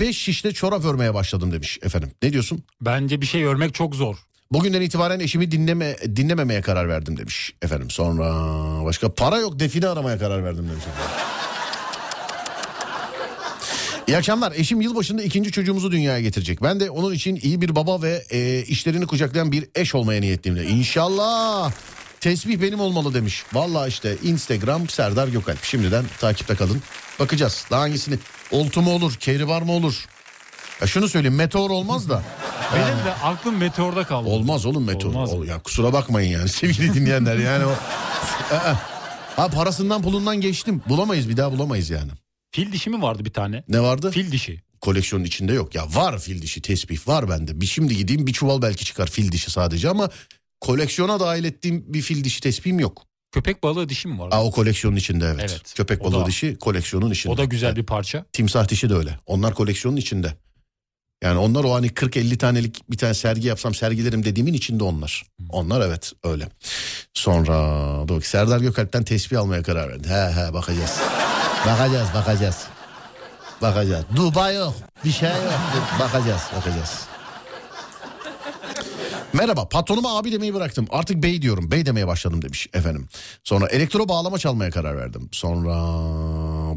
5 0.00 0.18
şişte 0.18 0.52
çorap 0.52 0.84
örmeye 0.84 1.14
başladım 1.14 1.52
demiş 1.52 1.78
efendim. 1.82 2.10
Ne 2.22 2.32
diyorsun? 2.32 2.62
Bence 2.80 3.20
bir 3.20 3.26
şey 3.26 3.44
örmek 3.44 3.74
çok 3.74 3.94
zor. 3.94 4.16
Bugünden 4.52 4.80
itibaren 4.80 5.20
eşimi 5.20 5.50
dinleme 5.50 5.96
dinlememeye 6.16 6.60
karar 6.60 6.88
verdim 6.88 7.16
demiş 7.16 7.54
efendim. 7.62 7.90
Sonra 7.90 8.24
başka 8.84 9.14
para 9.14 9.38
yok 9.38 9.58
define 9.58 9.88
aramaya 9.88 10.18
karar 10.18 10.44
verdim 10.44 10.68
demiş. 10.70 10.84
İyi 14.08 14.16
akşamlar. 14.16 14.52
Eşim 14.56 14.80
yılbaşında 14.80 15.22
ikinci 15.22 15.52
çocuğumuzu 15.52 15.92
dünyaya 15.92 16.20
getirecek. 16.20 16.62
Ben 16.62 16.80
de 16.80 16.90
onun 16.90 17.14
için 17.14 17.38
iyi 17.42 17.60
bir 17.60 17.76
baba 17.76 18.02
ve 18.02 18.24
e, 18.30 18.62
işlerini 18.62 19.06
kucaklayan 19.06 19.52
bir 19.52 19.64
eş 19.74 19.94
olmaya 19.94 20.20
niyetliyim. 20.20 20.58
de. 20.58 20.66
İnşallah. 20.66 21.72
Tesbih 22.20 22.62
benim 22.62 22.80
olmalı 22.80 23.14
demiş. 23.14 23.44
Vallahi 23.52 23.88
işte 23.88 24.16
Instagram 24.22 24.88
Serdar 24.88 25.28
Gökalp. 25.28 25.64
Şimdiden 25.64 26.04
takipte 26.20 26.54
kalın. 26.54 26.82
Bakacağız. 27.18 27.66
Daha 27.70 27.80
hangisini? 27.80 28.18
Oltu 28.50 28.82
mu 28.82 28.90
olur? 28.92 29.14
Kehribar 29.14 29.62
mı 29.62 29.72
olur? 29.72 30.04
Ya 30.80 30.86
şunu 30.86 31.08
söyleyeyim 31.08 31.36
meteor 31.36 31.70
olmaz 31.70 32.08
da. 32.08 32.22
Benim 32.74 33.04
de 33.04 33.12
aklım 33.22 33.56
meteorda 33.56 34.04
kaldı. 34.04 34.28
Olmaz 34.28 34.66
oğlum 34.66 34.84
meteor. 34.84 35.10
Olmaz. 35.10 35.32
Ol- 35.32 35.44
ya 35.46 35.58
kusura 35.62 35.92
bakmayın 35.92 36.30
yani 36.38 36.48
sevgili 36.48 36.94
dinleyenler 36.94 37.36
yani 37.36 37.64
o. 37.66 37.74
Ha 39.36 39.48
parasından 39.48 40.02
pulundan 40.02 40.40
geçtim. 40.40 40.82
Bulamayız 40.88 41.28
bir 41.28 41.36
daha 41.36 41.52
bulamayız 41.52 41.90
yani. 41.90 42.10
Fil 42.50 42.72
dişi 42.72 42.90
mi 42.90 43.02
vardı 43.02 43.24
bir 43.24 43.32
tane? 43.32 43.64
Ne 43.68 43.80
vardı? 43.80 44.10
Fil 44.10 44.32
dişi. 44.32 44.62
Koleksiyonun 44.80 45.24
içinde 45.24 45.52
yok. 45.52 45.74
Ya 45.74 45.86
var 45.94 46.18
fil 46.18 46.42
dişi 46.42 46.62
tesbih 46.62 47.08
var 47.08 47.28
bende. 47.30 47.60
Bir 47.60 47.66
şimdi 47.66 47.96
gideyim 47.96 48.26
bir 48.26 48.32
çuval 48.32 48.62
belki 48.62 48.84
çıkar 48.84 49.06
fil 49.10 49.32
dişi 49.32 49.50
sadece 49.50 49.88
ama 49.90 50.10
koleksiyona 50.60 51.20
dahil 51.20 51.44
ettiğim 51.44 51.84
bir 51.94 52.02
fil 52.02 52.24
dişi 52.24 52.40
tesbihim 52.40 52.80
yok. 52.80 53.04
Köpek 53.32 53.62
balığı 53.62 53.88
dişi 53.88 54.08
mi 54.08 54.18
vardı? 54.18 54.34
Aa, 54.34 54.44
o 54.44 54.50
koleksiyonun 54.50 54.96
içinde 54.96 55.24
evet. 55.34 55.50
Evet, 55.50 55.74
Köpek 55.74 56.04
balığı 56.04 56.20
da- 56.20 56.26
dişi 56.26 56.56
koleksiyonun 56.58 57.10
içinde. 57.10 57.32
o 57.32 57.36
da 57.36 57.44
güzel 57.44 57.66
Evet. 57.68 57.76
bir 57.76 57.86
parça. 57.86 58.24
Timsah 58.32 58.68
dişi 58.68 58.90
de 58.90 58.94
öyle. 58.94 59.18
Onlar 59.26 59.54
koleksiyonun 59.54 59.96
içinde. 59.96 60.34
Yani 61.22 61.38
onlar 61.38 61.64
o 61.64 61.74
hani 61.74 61.88
40-50 61.88 62.38
tanelik 62.38 62.90
bir 62.90 62.98
tane 62.98 63.14
sergi 63.14 63.46
yapsam 63.48 63.74
sergilerim 63.74 64.24
dediğimin 64.24 64.52
içinde 64.54 64.84
onlar. 64.84 65.26
Onlar 65.50 65.86
evet 65.86 66.12
öyle. 66.24 66.48
Sonra 67.14 67.54
bak, 68.08 68.26
Serdar 68.26 68.58
Gökalp'ten 68.60 69.04
tesbih 69.04 69.40
almaya 69.40 69.62
karar 69.62 69.88
verdi. 69.88 70.08
He 70.08 70.32
he 70.32 70.52
bakacağız. 70.54 70.98
bakacağız 71.66 72.08
bakacağız. 72.14 72.66
Bakacağız. 73.62 74.04
Dubai 74.16 74.54
yok. 74.56 74.74
Bir 75.04 75.10
şey 75.12 75.28
yok. 75.28 75.38
bakacağız 76.00 76.42
bakacağız. 76.56 77.00
Merhaba 79.32 79.68
patronuma 79.68 80.18
abi 80.18 80.32
demeyi 80.32 80.54
bıraktım. 80.54 80.86
Artık 80.90 81.22
bey 81.22 81.42
diyorum. 81.42 81.70
Bey 81.70 81.86
demeye 81.86 82.06
başladım 82.06 82.42
demiş 82.42 82.68
efendim. 82.74 83.08
Sonra 83.44 83.66
elektro 83.66 84.08
bağlama 84.08 84.38
çalmaya 84.38 84.70
karar 84.70 84.96
verdim. 84.96 85.28
Sonra 85.32 85.74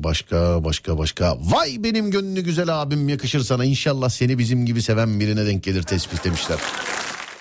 başka 0.04 0.64
başka 0.64 0.98
başka. 0.98 1.38
Vay 1.42 1.76
benim 1.80 2.12
gönlü 2.12 2.42
güzel 2.42 2.82
abim 2.82 3.10
yakışır 3.10 3.40
sana. 3.40 3.66
İnşallah 3.66 4.10
seni 4.10 4.38
bizim 4.38 4.66
gibi 4.66 4.82
seven 4.82 5.20
birine 5.20 5.46
denk 5.46 5.64
gelir 5.64 5.84
tespih 5.84 6.24
demişler. 6.24 6.58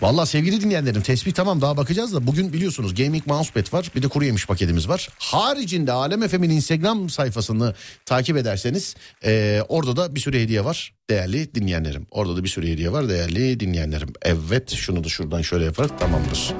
Vallahi 0.03 0.29
sevgili 0.29 0.61
dinleyenlerim 0.61 1.03
tespih 1.03 1.33
tamam 1.33 1.61
daha 1.61 1.77
bakacağız 1.77 2.15
da 2.15 2.27
bugün 2.27 2.53
biliyorsunuz 2.53 2.95
gaming 2.95 3.27
mousepad 3.27 3.73
var 3.73 3.91
bir 3.97 4.03
de 4.03 4.09
kuru 4.09 4.25
yemiş 4.25 4.47
paketimiz 4.47 4.89
var. 4.89 5.09
Haricinde 5.19 5.93
Alem 5.93 6.29
FM'in 6.29 6.51
Instagram 6.51 7.11
sayfasını 7.11 7.75
takip 8.07 8.37
ederseniz 8.37 8.95
eee, 9.25 9.63
orada 9.69 9.97
da 9.97 10.15
bir 10.15 10.21
sürü 10.21 10.41
hediye 10.41 10.65
var 10.65 10.93
değerli 11.11 11.55
dinleyenlerim. 11.55 12.07
Orada 12.11 12.37
da 12.37 12.45
bir 12.45 12.49
sürü 12.49 12.69
hediye 12.69 12.93
var 12.93 13.09
değerli 13.09 13.61
dinleyenlerim. 13.61 14.09
Evet 14.23 14.71
şunu 14.75 15.05
da 15.05 15.09
şuradan 15.09 15.43
şöyle 15.43 15.65
yaparak 15.65 15.99
tamamdır. 16.01 16.55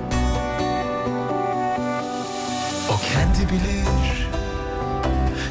O 2.91 2.95
kendi 3.15 3.53
bilir 3.53 4.29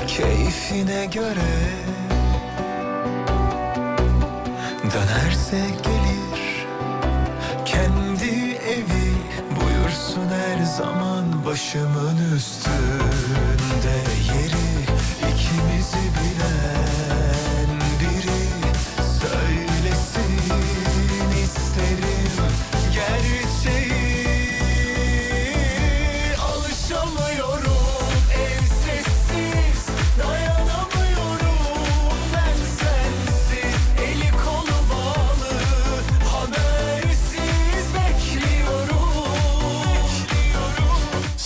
keyfine 0.08 1.06
göre 1.06 1.49
Dönerse 4.93 5.58
gelir 5.84 5.98
zaman 10.79 11.45
başımın 11.45 12.35
üstünde 12.35 13.95
yeri 14.33 14.69
ikimizi 15.31 16.05
bilen 16.15 17.09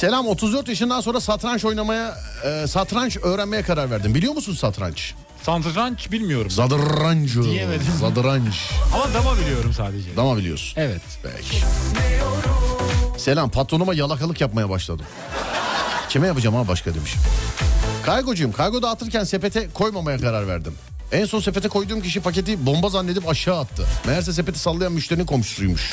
Selam 0.04 0.28
34 0.28 0.68
yaşından 0.68 1.02
sonra 1.02 1.22
satranç 1.22 1.66
oynamaya 1.66 2.18
e, 2.46 2.68
satranç 2.68 3.18
öğrenmeye 3.18 3.64
karar 3.64 3.92
verdim. 3.92 4.16
Biliyor 4.16 4.34
musun 4.34 4.54
satranç? 4.54 5.14
Satranç 5.44 6.12
bilmiyorum. 6.12 6.52
Zadranç. 6.52 7.36
Diyemedim. 7.36 7.86
Zadranç. 8.00 8.70
Ama 8.94 9.14
dama 9.14 9.38
biliyorum 9.38 9.74
sadece. 9.74 10.16
Dama 10.18 10.38
biliyorsun. 10.38 10.74
Evet. 10.82 11.02
Peki. 11.24 11.58
Selam 13.18 13.50
patronuma 13.50 13.94
yalakalık 13.94 14.42
yapmaya 14.42 14.70
başladım. 14.70 15.06
Kime 16.10 16.28
yapacağım 16.28 16.56
ha 16.56 16.68
başka 16.68 16.94
demiş. 16.96 17.14
Kargocuyum 18.06 18.52
kargo 18.52 18.82
dağıtırken 18.82 19.24
sepete 19.24 19.70
koymamaya 19.74 20.18
karar 20.18 20.48
verdim. 20.48 20.74
En 21.12 21.26
son 21.26 21.40
sepete 21.40 21.70
koyduğum 21.70 22.02
kişi 22.02 22.22
paketi 22.22 22.66
bomba 22.66 22.90
zannedip 22.90 23.30
aşağı 23.30 23.60
attı. 23.60 23.86
Meğerse 24.08 24.34
sepeti 24.34 24.60
sallayan 24.60 24.94
müşterinin 24.94 25.26
komşusuymuş. 25.26 25.92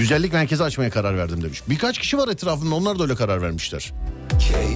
Güzellik 0.00 0.32
merkezi 0.32 0.64
açmaya 0.64 0.90
karar 0.90 1.18
verdim 1.18 1.42
demiş. 1.42 1.62
Birkaç 1.68 1.98
kişi 1.98 2.18
var 2.18 2.28
etrafında 2.28 2.74
onlar 2.74 2.98
da 2.98 3.02
öyle 3.02 3.14
karar 3.14 3.42
vermişler. 3.42 3.92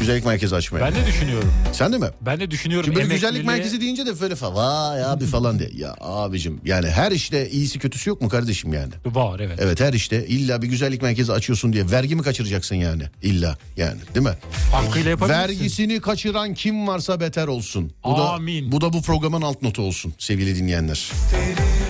Güzellik 0.00 0.26
merkezi 0.26 0.56
açmaya. 0.56 0.80
Ben 0.80 0.94
de 0.94 1.06
düşünüyorum. 1.06 1.52
Sen 1.72 1.92
de 1.92 1.98
mi? 1.98 2.06
Ben 2.20 2.40
de 2.40 2.50
düşünüyorum. 2.50 2.84
Şimdi 2.84 2.96
böyle 2.96 3.14
güzellik 3.14 3.44
merkezi 3.46 3.80
deyince 3.80 4.06
de 4.06 4.20
böyle 4.20 4.34
falan 4.36 4.54
vay 4.54 5.04
abi 5.04 5.26
falan 5.26 5.58
diye. 5.58 5.70
Ya 5.74 5.96
abicim 6.00 6.60
yani 6.64 6.90
her 6.90 7.12
işte 7.12 7.50
iyisi 7.50 7.78
kötüsü 7.78 8.10
yok 8.10 8.20
mu 8.20 8.28
kardeşim 8.28 8.72
yani? 8.72 8.92
Var 9.06 9.40
evet. 9.40 9.58
Evet 9.62 9.80
her 9.80 9.92
işte 9.92 10.26
illa 10.26 10.62
bir 10.62 10.68
güzellik 10.68 11.02
merkezi 11.02 11.32
açıyorsun 11.32 11.72
diye 11.72 11.90
vergi 11.90 12.16
mi 12.16 12.22
kaçıracaksın 12.22 12.76
yani? 12.76 13.02
İlla 13.22 13.58
yani 13.76 13.98
değil 14.14 14.26
mi? 14.26 14.34
Hakkıyla 14.72 15.10
yapabilirsin. 15.10 15.42
Vergisini 15.42 16.00
kaçıran 16.00 16.54
kim 16.54 16.88
varsa 16.88 17.20
beter 17.20 17.46
olsun. 17.46 17.92
Bu 18.04 18.16
Amin. 18.16 18.68
Da, 18.68 18.72
bu 18.72 18.80
da 18.80 18.92
bu 18.92 19.02
programın 19.02 19.42
alt 19.42 19.62
notu 19.62 19.82
olsun 19.82 20.14
sevgili 20.18 20.56
dinleyenler. 20.56 21.10
Gerçeği 21.30 21.83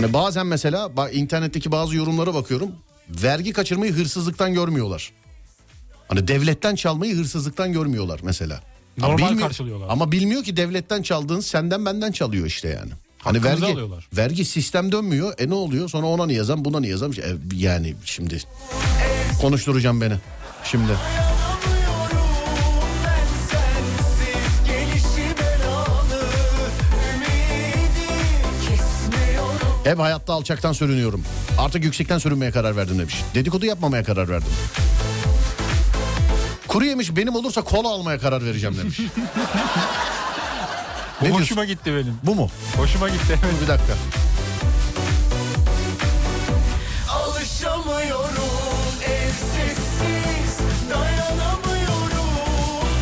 Hani 0.00 0.12
bazen 0.12 0.46
mesela 0.46 0.96
bak 0.96 1.14
internetteki 1.14 1.72
bazı 1.72 1.96
yorumlara 1.96 2.34
bakıyorum. 2.34 2.70
Vergi 3.08 3.52
kaçırmayı 3.52 3.92
hırsızlıktan 3.92 4.54
görmüyorlar. 4.54 5.12
Hani 6.08 6.28
devletten 6.28 6.74
çalmayı 6.74 7.16
hırsızlıktan 7.16 7.72
görmüyorlar 7.72 8.20
mesela. 8.22 8.60
Ama 9.02 9.08
Normal 9.12 9.28
bilmiyor- 9.28 9.48
karşılıyorlar. 9.48 9.88
Ama 9.88 10.12
bilmiyor 10.12 10.44
ki 10.44 10.56
devletten 10.56 11.02
çaldığın 11.02 11.40
senden 11.40 11.86
benden 11.86 12.12
çalıyor 12.12 12.46
işte 12.46 12.68
yani. 12.68 12.90
Hani 13.18 13.38
Hakkınızı 13.38 13.62
vergi 13.62 13.74
alıyorlar. 13.74 14.08
vergi 14.16 14.44
sistem 14.44 14.92
dönmüyor. 14.92 15.34
E 15.38 15.48
ne 15.48 15.54
oluyor? 15.54 15.88
Sonra 15.88 16.06
ona 16.06 16.26
niye 16.26 16.44
zam, 16.44 16.64
buna 16.64 16.80
niye 16.80 16.96
zam? 16.96 17.12
E, 17.12 17.16
yani 17.56 17.94
şimdi 18.04 18.38
konuşturacağım 19.40 20.00
beni. 20.00 20.14
Şimdi 20.64 20.92
hep 29.90 29.98
hayatta 29.98 30.32
alçaktan 30.32 30.72
sürünüyorum. 30.72 31.24
Artık 31.58 31.84
yüksekten 31.84 32.18
sürünmeye 32.18 32.50
karar 32.50 32.76
verdim 32.76 32.98
demiş. 32.98 33.22
Dedikodu 33.34 33.66
yapmamaya 33.66 34.04
karar 34.04 34.28
verdim. 34.28 34.48
Kuru 36.68 36.84
yemiş 36.84 37.16
benim 37.16 37.34
olursa 37.36 37.62
kola 37.62 37.88
almaya 37.88 38.18
karar 38.18 38.44
vereceğim 38.44 38.76
demiş. 38.78 39.00
Bu 41.20 41.24
Ne 41.24 41.28
diyorsun? 41.28 41.42
hoşuma 41.44 41.64
gitti 41.64 41.94
benim. 41.94 42.18
Bu 42.22 42.34
mu? 42.34 42.50
Hoşuma 42.76 43.08
gitti. 43.08 43.38
Evet. 43.44 43.54
Bir 43.62 43.68
dakika. 43.68 43.92
Alışamıyorum 47.08 48.54
evsizsiz 49.04 50.58
Dayanamıyorum 50.90 52.30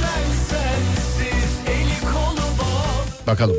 ben 0.03 0.33
sensiz 0.51 1.51
Eli 1.66 2.01
kolu 2.12 2.37
bağlı 2.59 3.27
Bakalım. 3.27 3.57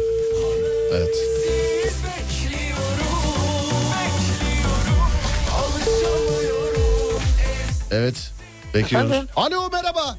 Evet. 7.91 8.31
Bekliyoruz. 8.73 9.11
Efendim? 9.11 9.29
Alo 9.35 9.69
merhaba. 9.73 10.17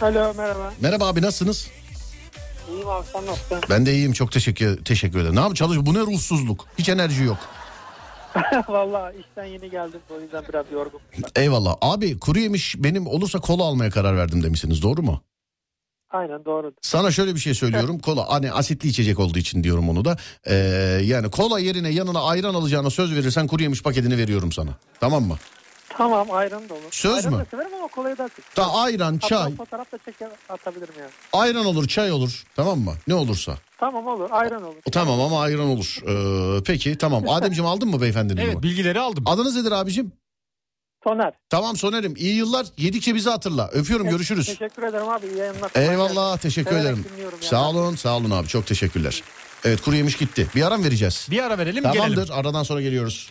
Alo 0.00 0.34
merhaba. 0.34 0.72
Merhaba 0.80 1.08
abi 1.08 1.22
nasılsınız? 1.22 1.68
İyiyim 2.70 2.88
abi 2.88 3.06
sen 3.12 3.26
nasılsın? 3.26 3.58
Ben 3.70 3.86
de 3.86 3.92
iyiyim 3.94 4.12
çok 4.12 4.32
teşekkür 4.32 4.84
teşekkür 4.84 5.18
ederim. 5.18 5.34
Ne 5.34 5.38
yapayım 5.38 5.54
çalış 5.54 5.78
bu 5.80 5.94
ne 5.94 5.98
ruhsuzluk. 6.00 6.64
Hiç 6.78 6.88
enerji 6.88 7.24
yok. 7.24 7.38
Valla 8.68 9.12
işten 9.12 9.44
yeni 9.44 9.70
geldim 9.70 10.00
o 10.10 10.20
yüzden 10.20 10.44
biraz 10.48 10.66
yorgun. 10.72 11.00
Eyvallah. 11.36 11.76
Abi 11.80 12.18
kuru 12.18 12.38
yemiş 12.38 12.74
benim 12.78 13.06
olursa 13.06 13.40
kola 13.40 13.64
almaya 13.64 13.90
karar 13.90 14.16
verdim 14.16 14.42
demişsiniz 14.42 14.82
doğru 14.82 15.02
mu? 15.02 15.22
Aynen 16.10 16.44
doğru. 16.44 16.72
Sana 16.82 17.10
şöyle 17.10 17.34
bir 17.34 17.40
şey 17.40 17.54
söylüyorum. 17.54 17.98
Kola 17.98 18.26
hani 18.30 18.52
asitli 18.52 18.88
içecek 18.88 19.18
olduğu 19.18 19.38
için 19.38 19.64
diyorum 19.64 19.88
onu 19.88 20.04
da. 20.04 20.16
Ee, 20.46 20.54
yani 21.04 21.30
kola 21.30 21.58
yerine 21.60 21.88
yanına 21.88 22.22
ayran 22.22 22.54
alacağına 22.54 22.90
söz 22.90 23.14
verirsen 23.16 23.46
kuru 23.46 23.62
yemiş 23.62 23.82
paketini 23.82 24.16
veriyorum 24.16 24.52
sana. 24.52 24.70
Tamam 25.00 25.24
mı? 25.24 25.36
Tamam 25.98 26.30
ayran 26.30 26.68
da 26.68 26.74
olur. 26.74 26.82
Söz 26.90 27.14
ayran 27.16 27.32
mü? 27.32 27.38
da 27.38 27.44
severim 27.50 27.74
ama 27.74 27.88
kolayı 27.88 28.18
da. 28.18 28.28
Da 28.56 28.72
ayran, 28.74 29.12
Hatta 29.14 29.28
çay, 29.28 29.56
fotoğraf 29.56 29.92
da 29.92 29.98
çeker 30.04 30.28
atabilirim 30.48 30.94
yani. 31.00 31.10
ayran 31.32 31.66
olur, 31.66 31.88
çay 31.88 32.12
olur. 32.12 32.44
Tamam 32.56 32.78
mı? 32.78 32.94
Ne 33.06 33.14
olursa. 33.14 33.54
Tamam 33.78 34.06
olur 34.06 34.28
ayran 34.30 34.62
olur. 34.62 34.76
Tamam 34.92 35.20
ama 35.20 35.40
ayran 35.42 35.66
olur. 35.66 35.98
Ee, 36.08 36.62
peki 36.64 36.98
tamam. 36.98 37.24
Ademciğim 37.28 37.66
aldın 37.66 37.88
mı 37.88 38.00
beyefendinin 38.00 38.36
Evet 38.40 38.46
numarayı? 38.54 38.62
bilgileri 38.62 39.00
aldım. 39.00 39.24
Adınız 39.26 39.56
nedir 39.56 39.72
abicim? 39.72 40.12
Soner. 41.04 41.32
Tamam 41.50 41.76
Soner'im. 41.76 42.14
İyi 42.16 42.34
yıllar. 42.36 42.66
Yedikçe 42.76 43.14
bizi 43.14 43.30
hatırla. 43.30 43.68
Öpüyorum. 43.72 44.08
Görüşürüz. 44.08 44.46
Teşekkür 44.46 44.82
ederim 44.82 45.08
abi 45.08 45.26
iyi 45.26 45.36
yayınlar. 45.36 45.70
Eyvallah. 45.74 46.38
Teşekkür 46.38 46.70
Severek 46.70 46.86
ederim. 46.86 47.04
dinliyorum 47.12 47.38
yani. 47.42 47.48
Sağ 47.50 47.68
olun. 47.70 47.96
Sağ 47.96 48.16
olun 48.16 48.30
abi. 48.30 48.48
Çok 48.48 48.66
teşekkürler. 48.66 49.22
Evet 49.64 49.82
kuru 49.82 49.96
yemiş 49.96 50.16
gitti. 50.16 50.46
Bir 50.56 50.62
aram 50.66 50.84
vereceğiz. 50.84 51.26
Bir 51.30 51.42
ara 51.42 51.58
verelim 51.58 51.82
Tamamdır. 51.82 52.14
gelelim. 52.16 52.34
Aradan 52.34 52.62
sonra 52.62 52.80
geliyoruz. 52.80 53.30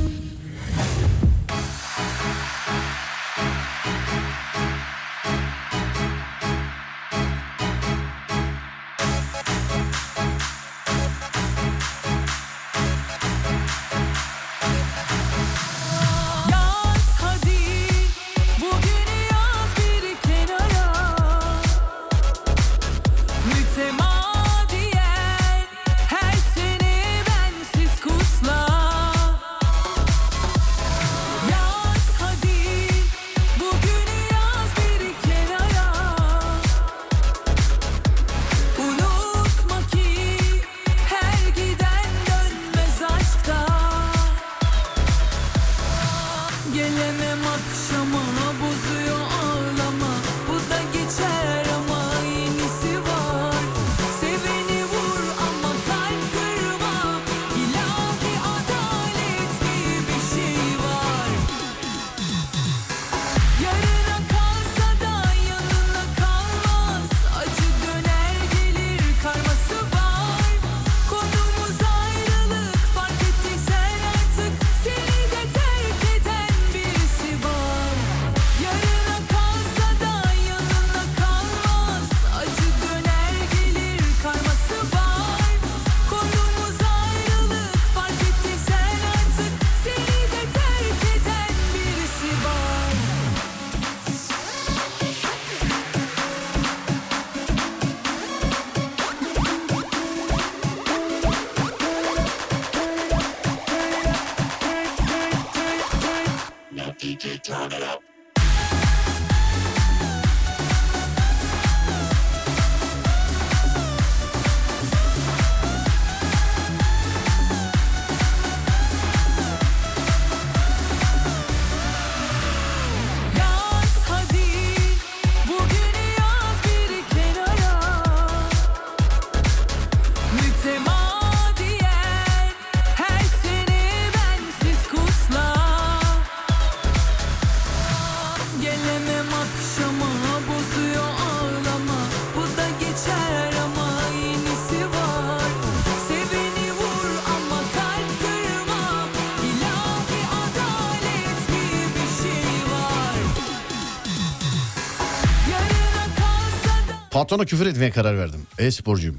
Patrona 157.31 157.45
küfür 157.45 157.65
etmeye 157.65 157.91
karar 157.91 158.17
verdim. 158.17 158.41
E-sporcuyum. 158.59 159.17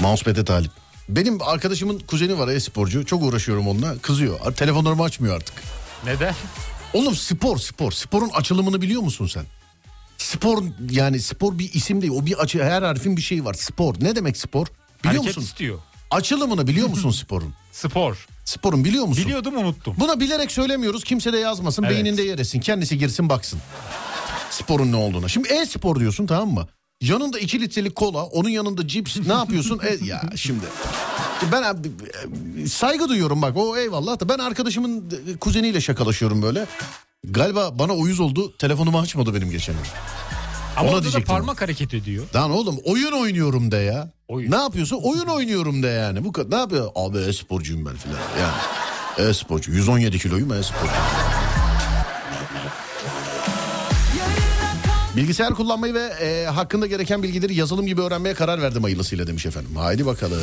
Mousepad'e 0.00 0.44
talip. 0.44 0.70
Benim 1.08 1.42
arkadaşımın 1.42 1.98
kuzeni 1.98 2.38
var 2.38 2.48
e-sporcu. 2.48 3.06
Çok 3.06 3.22
uğraşıyorum 3.22 3.68
onunla. 3.68 3.98
Kızıyor. 3.98 4.52
Telefonlarımı 4.54 5.02
açmıyor 5.02 5.36
artık. 5.36 5.54
Neden? 6.04 6.34
Oğlum 6.92 7.14
spor 7.14 7.58
spor. 7.58 7.92
Sporun 7.92 8.28
açılımını 8.28 8.82
biliyor 8.82 9.02
musun 9.02 9.26
sen? 9.26 9.44
Spor 10.18 10.62
yani 10.90 11.20
spor 11.20 11.58
bir 11.58 11.72
isim 11.72 12.02
değil. 12.02 12.12
O 12.16 12.26
bir 12.26 12.38
açı 12.38 12.62
her 12.64 12.82
harfin 12.82 13.16
bir 13.16 13.22
şeyi 13.22 13.44
var. 13.44 13.54
Spor. 13.54 13.94
Ne 14.00 14.16
demek 14.16 14.36
spor? 14.36 14.66
Biliyor 14.66 15.14
Hareket 15.22 15.36
musun? 15.36 15.42
istiyor. 15.42 15.78
Açılımını 16.10 16.66
biliyor 16.66 16.88
musun 16.88 17.10
sporun? 17.22 17.54
Spor. 17.72 18.26
Sporun 18.44 18.84
biliyor 18.84 19.04
musun? 19.04 19.24
Biliyordum 19.24 19.56
unuttum. 19.56 19.94
Buna 19.98 20.20
bilerek 20.20 20.52
söylemiyoruz. 20.52 21.04
Kimse 21.04 21.32
de 21.32 21.38
yazmasın. 21.38 21.82
Evet. 21.82 21.94
Beyninde 21.94 22.22
yer 22.22 22.38
etsin. 22.38 22.60
Kendisi 22.60 22.98
girsin 22.98 23.28
baksın. 23.28 23.60
Sporun 24.58 24.92
ne 24.92 24.96
olduğuna. 24.96 25.28
Şimdi 25.28 25.48
e-spor 25.48 26.00
diyorsun 26.00 26.26
tamam 26.26 26.48
mı? 26.50 26.66
Yanında 27.00 27.38
2 27.38 27.60
litrelik 27.60 27.96
kola, 27.96 28.24
onun 28.24 28.48
yanında 28.48 28.88
cips 28.88 29.16
ne 29.26 29.32
yapıyorsun? 29.32 29.80
E, 29.82 30.04
ya 30.04 30.22
şimdi 30.36 30.64
ben 31.52 31.62
abi, 31.62 31.90
e, 32.62 32.66
saygı 32.66 33.08
duyuyorum 33.08 33.42
bak 33.42 33.56
o 33.56 33.76
eyvallah 33.76 34.20
da 34.20 34.28
ben 34.28 34.38
arkadaşımın 34.38 35.04
e, 35.34 35.36
kuzeniyle 35.36 35.80
şakalaşıyorum 35.80 36.42
böyle. 36.42 36.66
Galiba 37.24 37.78
bana 37.78 37.94
uyuz 37.94 38.20
oldu. 38.20 38.52
Telefonumu 38.58 38.98
açmadı 38.98 39.34
benim 39.34 39.50
geçen 39.50 39.74
gün. 39.74 39.82
Ama 40.76 40.90
Ona 40.90 41.02
diyecektim. 41.02 41.34
parmak 41.34 41.62
hareket 41.62 41.94
ediyor. 41.94 42.24
Lan 42.34 42.50
oğlum 42.50 42.78
oyun 42.84 43.12
oynuyorum 43.12 43.70
de 43.70 43.76
ya. 43.76 44.10
Oyun. 44.28 44.50
Ne 44.50 44.56
yapıyorsun? 44.56 45.00
Oyun 45.02 45.26
oynuyorum 45.26 45.82
de 45.82 45.86
yani. 45.88 46.24
Bu. 46.24 46.32
Ne 46.50 46.56
yapıyor? 46.56 46.90
Abi 46.94 47.18
e-sporcuyum 47.18 47.86
ben 47.86 47.96
filan. 47.96 48.18
Yani 48.40 49.28
e-sporcu. 49.30 49.72
117 49.72 50.18
kiloyum 50.18 50.52
e-sporcu. 50.52 50.92
Bilgisayar 55.18 55.54
kullanmayı 55.54 55.94
ve 55.94 56.00
e, 56.00 56.46
hakkında 56.46 56.86
gereken 56.86 57.22
bilgileri 57.22 57.54
yazılım 57.54 57.86
gibi 57.86 58.00
öğrenmeye 58.00 58.34
karar 58.34 58.62
verdim 58.62 58.82
hayırlısıyla 58.82 59.26
demiş 59.26 59.46
efendim. 59.46 59.76
Haydi 59.76 60.06
bakalım. 60.06 60.40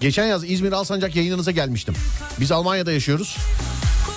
Geçen 0.00 0.26
yaz 0.26 0.50
İzmir 0.50 0.72
Alsancak 0.72 1.16
yayınınıza 1.16 1.50
gelmiştim. 1.50 1.94
Biz 2.40 2.52
Almanya'da 2.52 2.92
yaşıyoruz. 2.92 3.36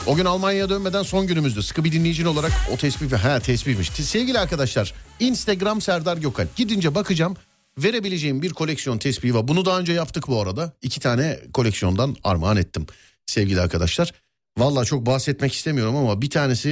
O 0.08 0.16
gün 0.16 0.26
Almanya'ya 0.26 0.70
dönmeden 0.70 1.04
son 1.04 1.28
günümüzdü. 1.28 1.64
Sıkı 1.64 1.84
bir 1.84 1.92
dinleyicin 1.92 2.26
olarak 2.26 2.52
o 2.74 2.78
tespih... 2.78 3.12
Ha 3.12 3.40
tespihmiş. 3.40 3.90
Sevgili 3.90 4.40
arkadaşlar 4.40 4.94
Instagram 5.20 5.82
Serdar 5.82 6.18
Gökalp. 6.18 6.56
Gidince 6.56 6.96
bakacağım. 6.96 7.36
Verebileceğim 7.78 8.42
bir 8.42 8.50
koleksiyon 8.50 8.98
tespihi 8.98 9.36
var. 9.36 9.48
Bunu 9.48 9.66
daha 9.66 9.80
önce 9.80 9.94
yaptık 9.94 10.28
bu 10.28 10.42
arada. 10.42 10.72
İki 10.82 11.00
tane 11.00 11.40
koleksiyondan 11.54 12.16
armağan 12.24 12.58
ettim 12.58 12.86
sevgili 13.26 13.62
arkadaşlar. 13.62 14.12
Vallahi 14.58 14.86
çok 14.86 15.06
bahsetmek 15.06 15.54
istemiyorum 15.54 15.96
ama 15.96 16.22
bir 16.22 16.30
tanesi 16.30 16.70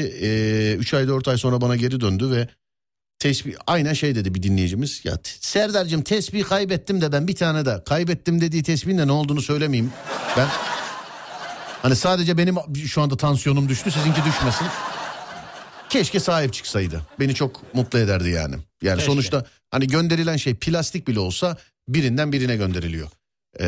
3 0.80 0.94
ay 0.94 1.08
4 1.08 1.28
ay 1.28 1.38
sonra 1.38 1.62
bana 1.62 1.76
geri 1.76 2.02
döndü 2.02 2.32
ve 2.32 2.48
tesbih 3.20 3.56
aynen 3.68 3.94
şey 3.94 4.16
dedi 4.16 4.36
bir 4.36 4.44
dinleyicimiz. 4.44 5.02
Ya 5.06 5.18
Serdar'cığım 5.24 6.02
tesbih 6.02 6.44
kaybettim 6.44 7.02
de 7.02 7.12
ben 7.12 7.28
bir 7.28 7.36
tane 7.36 7.66
de 7.66 7.84
kaybettim 7.86 8.42
dediği 8.42 8.64
tesbihin 8.64 8.98
de 8.98 9.08
ne 9.08 9.12
olduğunu 9.12 9.42
söylemeyeyim. 9.42 9.92
Ben 10.38 10.48
hani 11.82 11.96
sadece 11.96 12.38
benim 12.38 12.56
şu 12.88 13.02
anda 13.02 13.18
tansiyonum 13.18 13.70
düştü 13.70 13.92
sizinki 13.92 14.20
düşmesin. 14.26 14.68
Keşke 15.90 16.20
sahip 16.20 16.54
çıksaydı. 16.54 17.02
Beni 17.20 17.36
çok 17.36 17.76
mutlu 17.76 18.00
ederdi 18.00 18.30
yani. 18.30 18.56
Yani 18.82 18.98
Keşke. 18.98 19.12
sonuçta 19.12 19.46
hani 19.72 19.88
gönderilen 19.88 20.38
şey 20.38 20.56
plastik 20.56 21.08
bile 21.08 21.20
olsa 21.20 21.58
birinden 21.88 22.32
birine 22.32 22.56
gönderiliyor. 22.56 23.08
Ee, 23.60 23.66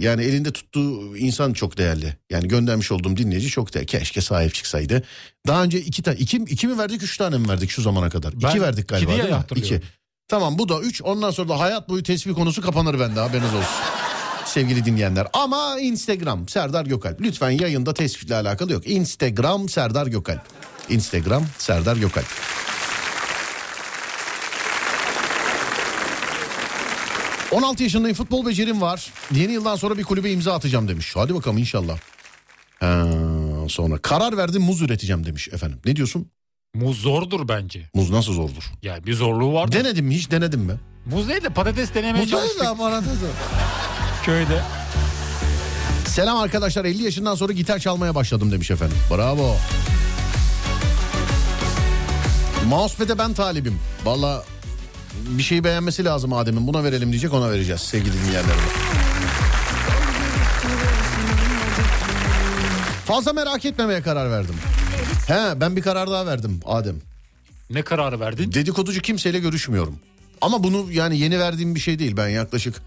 yani 0.00 0.22
elinde 0.22 0.52
tuttuğu 0.52 1.16
insan 1.16 1.52
çok 1.52 1.78
değerli. 1.78 2.16
Yani 2.30 2.48
göndermiş 2.48 2.92
olduğum 2.92 3.16
dinleyici 3.16 3.48
çok 3.48 3.74
değerli. 3.74 3.86
Keşke 3.86 4.20
sahip 4.20 4.54
çıksaydı. 4.54 5.02
Daha 5.46 5.64
önce 5.64 5.80
iki 5.80 6.02
tane 6.02 6.16
iki, 6.16 6.36
iki 6.36 6.68
mi 6.68 6.78
verdik 6.78 7.02
üç 7.02 7.16
tane 7.16 7.38
mi 7.38 7.48
verdik 7.48 7.70
şu 7.70 7.82
zamana 7.82 8.10
kadar? 8.10 8.32
Ben 8.42 8.48
iki 8.48 8.62
verdik 8.62 8.88
galiba 8.88 9.12
değil 9.12 9.24
mi? 9.24 9.44
İki. 9.54 9.80
Tamam 10.28 10.58
bu 10.58 10.68
da 10.68 10.80
üç. 10.80 11.02
Ondan 11.02 11.30
sonra 11.30 11.48
da 11.48 11.60
hayat 11.60 11.88
boyu 11.88 12.02
tesbih 12.02 12.34
konusu 12.34 12.62
kapanır 12.62 13.00
bende 13.00 13.20
haberiniz 13.20 13.54
olsun. 13.54 13.70
Sevgili 14.44 14.84
dinleyenler 14.84 15.26
ama 15.32 15.80
Instagram 15.80 16.48
Serdar 16.48 16.86
Gökalp. 16.86 17.20
Lütfen 17.20 17.50
yayında 17.50 17.94
tespihle 17.94 18.34
alakalı 18.34 18.72
yok. 18.72 18.86
Instagram 18.86 19.68
Serdar 19.68 20.06
Gökalp. 20.06 20.42
Instagram 20.88 21.46
Serdar 21.58 21.96
Gökalp. 21.96 22.26
...16 27.52 27.82
yaşındayım 27.82 28.16
futbol 28.16 28.46
becerim 28.46 28.80
var. 28.80 29.12
Yeni 29.34 29.52
yıldan 29.52 29.76
sonra 29.76 29.98
bir 29.98 30.04
kulübe 30.04 30.32
imza 30.32 30.54
atacağım 30.54 30.88
demiş. 30.88 31.12
Hadi 31.16 31.34
bakalım 31.34 31.58
inşallah. 31.58 31.98
Ha, 32.80 33.06
sonra 33.68 33.98
karar 33.98 34.36
verdim 34.36 34.62
muz 34.62 34.82
üreteceğim 34.82 35.26
demiş 35.26 35.48
efendim. 35.48 35.80
Ne 35.84 35.96
diyorsun? 35.96 36.30
Muz 36.74 37.00
zordur 37.00 37.48
bence. 37.48 37.90
Muz 37.94 38.10
nasıl 38.10 38.32
zordur? 38.32 38.72
Yani 38.82 39.06
bir 39.06 39.14
zorluğu 39.14 39.52
var. 39.52 39.72
Denedim 39.72 40.06
mi 40.06 40.14
hiç 40.14 40.30
denedim 40.30 40.60
mi? 40.60 40.74
Muz 41.06 41.28
değil 41.28 41.44
de 41.44 41.48
patates 41.48 41.94
denemeye 41.94 42.24
Muz 42.24 42.32
değil 42.32 42.42
çalıştık 42.42 42.60
de 42.60 43.14
zor. 43.14 43.28
köyde. 44.24 44.62
Selam 46.06 46.38
arkadaşlar 46.38 46.84
50 46.84 47.02
yaşından 47.02 47.34
sonra 47.34 47.52
gitar 47.52 47.78
çalmaya 47.78 48.14
başladım 48.14 48.52
demiş 48.52 48.70
efendim. 48.70 48.96
Bravo. 49.10 49.56
Mousepad'e 52.68 53.18
ben 53.18 53.34
talibim. 53.34 53.78
Valla 54.04 54.44
bir 55.14 55.42
şeyi 55.42 55.64
beğenmesi 55.64 56.04
lazım 56.04 56.32
Adem'in. 56.32 56.66
Buna 56.66 56.84
verelim 56.84 57.10
diyecek 57.10 57.32
ona 57.32 57.50
vereceğiz 57.50 57.80
sevgili 57.80 58.12
dinleyenlerim. 58.12 58.60
Fazla 63.04 63.32
merak 63.32 63.64
etmemeye 63.64 64.02
karar 64.02 64.30
verdim. 64.30 64.54
He 65.26 65.60
ben 65.60 65.76
bir 65.76 65.82
karar 65.82 66.10
daha 66.10 66.26
verdim 66.26 66.60
Adem. 66.66 66.96
Ne 67.70 67.82
kararı 67.82 68.20
verdin? 68.20 68.52
Dedikoducu 68.52 69.00
kimseyle 69.00 69.38
görüşmüyorum. 69.38 69.94
Ama 70.40 70.64
bunu 70.64 70.92
yani 70.92 71.18
yeni 71.18 71.38
verdiğim 71.38 71.74
bir 71.74 71.80
şey 71.80 71.98
değil. 71.98 72.16
Ben 72.16 72.28
yaklaşık 72.28 72.82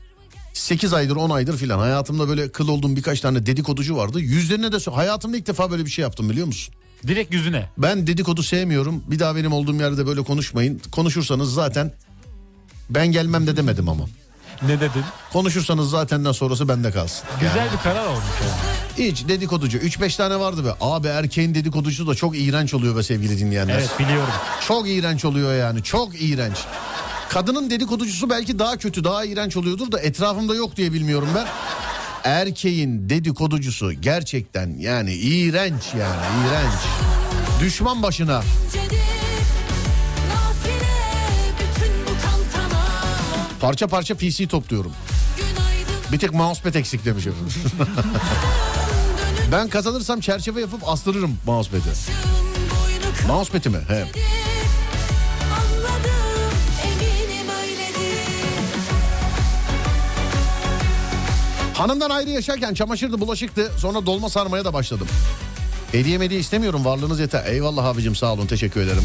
8 0.54 0.94
aydır 0.94 1.16
10 1.16 1.30
aydır 1.30 1.58
filan 1.58 1.80
hayatımda 1.80 2.28
böyle 2.28 2.50
kıl 2.50 2.68
olduğum 2.68 2.96
birkaç 2.96 3.22
tane 3.22 3.46
dedikoducu 3.46 3.96
vardı. 3.96 4.20
Yüzlerine 4.20 4.72
de 4.72 4.92
hayatımda 4.92 5.38
ilk 5.38 5.48
defa 5.48 5.72
böyle 5.72 5.86
bir 5.86 5.90
şey 5.90 6.04
yaptım 6.04 6.30
biliyor 6.30 6.48
musun? 6.48 6.76
Direkt 7.08 7.34
yüzüne. 7.34 7.70
Ben 7.78 8.08
dedikodu 8.08 8.44
sevmiyorum. 8.44 9.04
Bir 9.08 9.20
daha 9.20 9.36
benim 9.36 9.54
olduğum 9.54 9.76
yerde 9.76 10.08
böyle 10.08 10.22
konuşmayın. 10.22 10.82
Konuşursanız 10.92 11.54
zaten 11.54 11.92
ben 12.90 13.08
gelmem 13.08 13.48
de 13.48 13.58
demedim 13.58 13.90
ama. 13.90 14.06
Ne 14.62 14.80
dedin? 14.80 15.04
Konuşursanız 15.34 15.90
zatenden 15.90 16.32
sonrası 16.32 16.68
bende 16.68 16.92
kalsın. 16.92 17.26
Güzel 17.40 17.68
bir 17.74 17.78
karar 17.78 18.06
olmuş. 18.06 18.24
yani. 18.42 19.08
Hiç 19.12 19.28
dedikoducu 19.28 19.78
3-5 19.78 20.18
tane 20.18 20.40
vardı 20.40 20.66
be. 20.66 20.70
Abi 20.82 21.08
erkeğin 21.08 21.56
dedikoducu 21.56 22.08
da 22.08 22.16
çok 22.16 22.38
iğrenç 22.38 22.74
oluyor 22.74 22.96
be 22.98 23.04
sevgili 23.04 23.40
dinleyenler. 23.40 23.74
Evet 23.80 23.90
biliyorum. 24.00 24.34
Çok 24.68 24.90
iğrenç 24.90 25.26
oluyor 25.26 25.56
yani 25.56 25.84
çok 25.84 26.22
iğrenç. 26.22 26.58
Kadının 27.30 27.70
dedikoducusu 27.70 28.30
belki 28.30 28.60
daha 28.60 28.78
kötü 28.78 29.04
daha 29.04 29.26
iğrenç 29.26 29.58
oluyordur 29.58 29.92
da 29.92 30.00
etrafımda 30.00 30.56
yok 30.56 30.76
diye 30.78 30.94
bilmiyorum 30.94 31.30
ben. 31.36 31.48
Erkeğin 32.24 33.10
dedikoducusu 33.10 33.94
gerçekten 33.94 34.76
yani 34.80 35.14
iğrenç 35.14 35.84
yani 36.00 36.22
iğrenç. 36.48 36.74
Düşman 37.62 38.04
başına. 38.04 38.42
Parça 43.64 43.88
parça 43.88 44.16
PC 44.16 44.48
topluyorum. 44.48 44.92
Bir 46.12 46.20
tek 46.20 46.34
mousepad 46.34 46.74
eksik 46.74 47.06
demiş 47.06 47.28
efendim. 47.28 47.54
ben 49.52 49.70
kazanırsam 49.70 50.20
çerçeve 50.20 50.62
yapıp 50.62 50.90
astırırım 50.90 51.38
mousepad'i. 51.46 51.82
Mousepad'i 53.28 53.70
mi? 53.70 53.78
He. 53.88 54.06
Hanımdan 61.74 62.10
ayrı 62.10 62.30
yaşarken 62.30 62.74
çamaşırdı 62.74 63.20
bulaşıktı 63.20 63.72
sonra 63.78 64.06
dolma 64.06 64.30
sarmaya 64.30 64.66
da 64.66 64.74
başladım. 64.74 65.08
Hediye 65.92 66.18
mediye 66.18 66.40
istemiyorum 66.40 66.86
varlığınız 66.86 67.20
yeter. 67.20 67.46
Eyvallah 67.46 67.86
abicim 67.86 68.16
sağ 68.16 68.34
olun 68.34 68.48
teşekkür 68.48 68.82
ederim. 68.82 69.04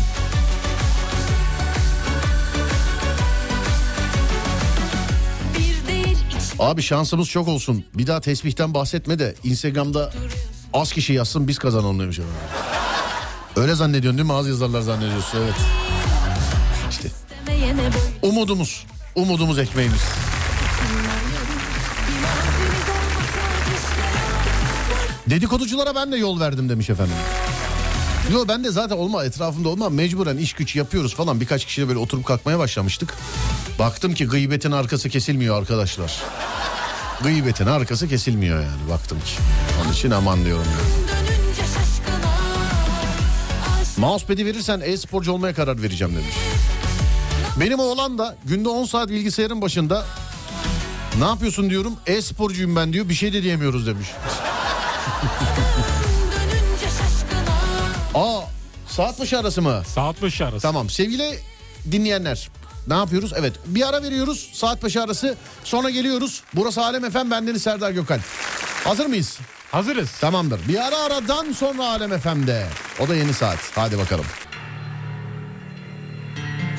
Abi 6.59 6.83
şansımız 6.83 7.29
çok 7.29 7.49
olsun. 7.49 7.85
Bir 7.95 8.07
daha 8.07 8.21
tesbihten 8.21 8.75
bahsetme 8.75 9.19
de 9.19 9.35
Instagram'da 9.45 10.13
az 10.73 10.93
kişi 10.93 11.13
yazsın 11.13 11.49
biz 11.49 11.59
kazanalım 11.59 12.01
demiş 12.01 12.19
efendim. 12.19 12.37
Öyle 13.57 13.75
zannediyorsun 13.75 14.19
değil 14.19 14.27
mi? 14.29 14.35
Az 14.35 14.49
yazarlar 14.49 14.81
zannediyorsun 14.81 15.39
evet. 15.39 15.55
İşte 16.91 17.09
umudumuz. 18.23 18.87
Umudumuz 19.15 19.59
ekmeğimiz. 19.59 20.01
Dedikoduculara 25.27 25.95
ben 25.95 26.13
de 26.13 26.17
yol 26.17 26.41
verdim 26.41 26.69
demiş 26.69 26.91
efendim. 26.91 27.15
Yo 28.33 28.45
ben 28.49 28.65
de 28.65 28.71
zaten 28.71 28.97
olma 28.97 29.25
etrafımda 29.25 29.69
olma 29.69 29.89
mecburen 29.89 30.37
iş 30.37 30.53
güç 30.53 30.77
yapıyoruz 30.77 31.15
falan 31.15 31.41
birkaç 31.41 31.65
kişiyle 31.65 31.89
böyle 31.89 31.99
oturup 31.99 32.27
kalkmaya 32.27 32.59
başlamıştık. 32.59 33.15
Baktım 33.79 34.15
ki 34.15 34.27
gıybetin 34.27 34.73
arkası 34.73 35.09
kesilmiyor 35.09 35.59
arkadaşlar. 35.59 36.23
Gıybetin 37.23 37.67
arkası 37.67 38.09
kesilmiyor 38.09 38.57
yani 38.57 38.91
baktım 38.91 39.19
ki. 39.21 39.33
Onun 39.83 39.93
için 39.93 40.11
aman 40.11 40.45
diyorum 40.45 40.65
yani. 40.65 41.09
Mousepad'i 43.97 44.47
verirsen 44.47 44.81
e-sporcu 44.85 45.33
olmaya 45.33 45.55
karar 45.55 45.83
vereceğim 45.83 46.15
demiş. 46.15 46.37
Benim 47.61 47.79
oğlan 47.79 48.19
da 48.19 48.37
günde 48.45 48.69
10 48.69 48.85
saat 48.85 49.09
bilgisayarın 49.09 49.63
başında 49.63 50.05
ne 51.19 51.25
yapıyorsun 51.25 51.71
diyorum. 51.71 51.97
E-sporcuyum 52.07 52.77
ben 52.77 52.93
diyor. 52.93 53.09
Bir 53.09 53.15
şey 53.15 53.33
de 53.33 53.43
diyemiyoruz 53.43 53.87
demiş. 53.87 54.09
Aa 58.15 58.41
saat 58.89 59.21
başı 59.21 59.39
arası 59.39 59.63
mı? 59.63 59.83
Saat 59.87 60.23
başı 60.23 60.47
arası. 60.47 60.63
Tamam 60.63 60.91
sevgili 60.91 61.39
dinleyenler. 61.93 62.49
Ne 62.87 62.95
yapıyoruz? 62.95 63.33
Evet 63.37 63.53
bir 63.67 63.89
ara 63.89 64.03
veriyoruz 64.03 64.51
saat 64.53 64.83
başı 64.83 65.03
arası. 65.03 65.37
Sonra 65.65 65.91
geliyoruz. 65.91 66.43
Burası 66.55 66.83
Alem 66.85 67.05
Efem 67.05 67.31
bendeniz 67.31 67.63
Serdar 67.63 67.91
Gökalp. 67.91 68.23
Hazır 68.85 69.07
mıyız? 69.07 69.39
Hazırız. 69.71 70.11
Tamamdır. 70.21 70.69
Bir 70.69 70.87
ara 70.87 70.99
aradan 70.99 71.53
sonra 71.53 71.89
Alem 71.89 72.13
Efem'de. 72.13 72.67
O 73.01 73.09
da 73.09 73.15
yeni 73.15 73.35
saat. 73.35 73.59
Hadi 73.75 73.99
bakalım. 73.99 74.27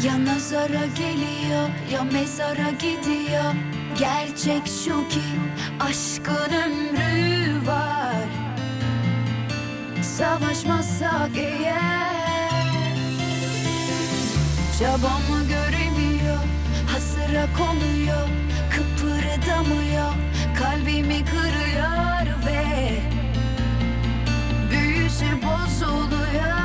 Ya 0.04 0.26
nazara 0.26 0.86
geliyor 0.86 1.70
ya 1.94 2.04
mezara 2.04 2.72
gidiyor 2.72 3.54
Gerçek 4.00 4.62
şu 4.86 5.10
ki 5.10 5.22
aşkın 5.80 6.54
ömrü 6.54 7.68
var 7.68 8.26
Savaşmazsak 10.20 11.38
eğer 11.38 12.96
Çabamı 14.80 15.48
göremiyor? 15.48 16.38
Hasıra 16.88 17.46
konuyor 17.58 18.28
Kıpırdamıyor 18.72 20.14
kalbimi 20.60 21.26
kırıyor 21.26 22.46
ve 22.46 23.00
Büyüsü 24.72 25.26
bozuluyor 25.26 26.59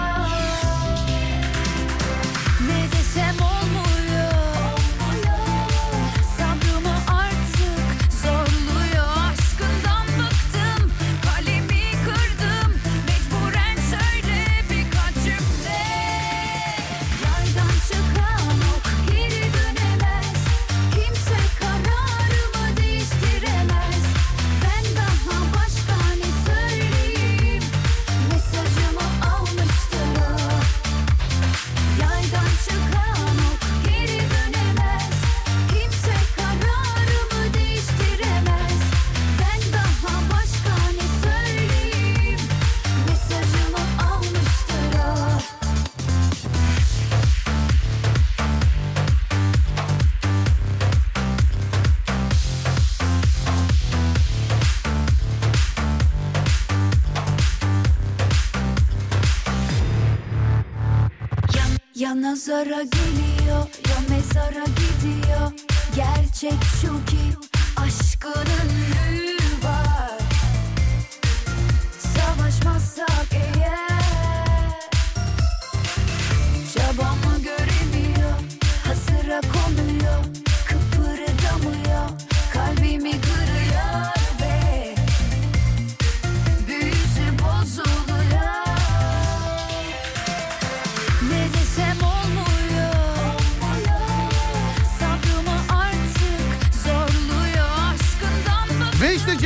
nazara 62.35 62.82
geliyor 62.82 63.66
ya 63.89 63.97
mezara 64.09 64.64
gidiyor. 64.64 65.53
Gerçek 65.97 66.64
şu 66.80 66.89
ki 66.89 67.39
aşkın 67.76 68.93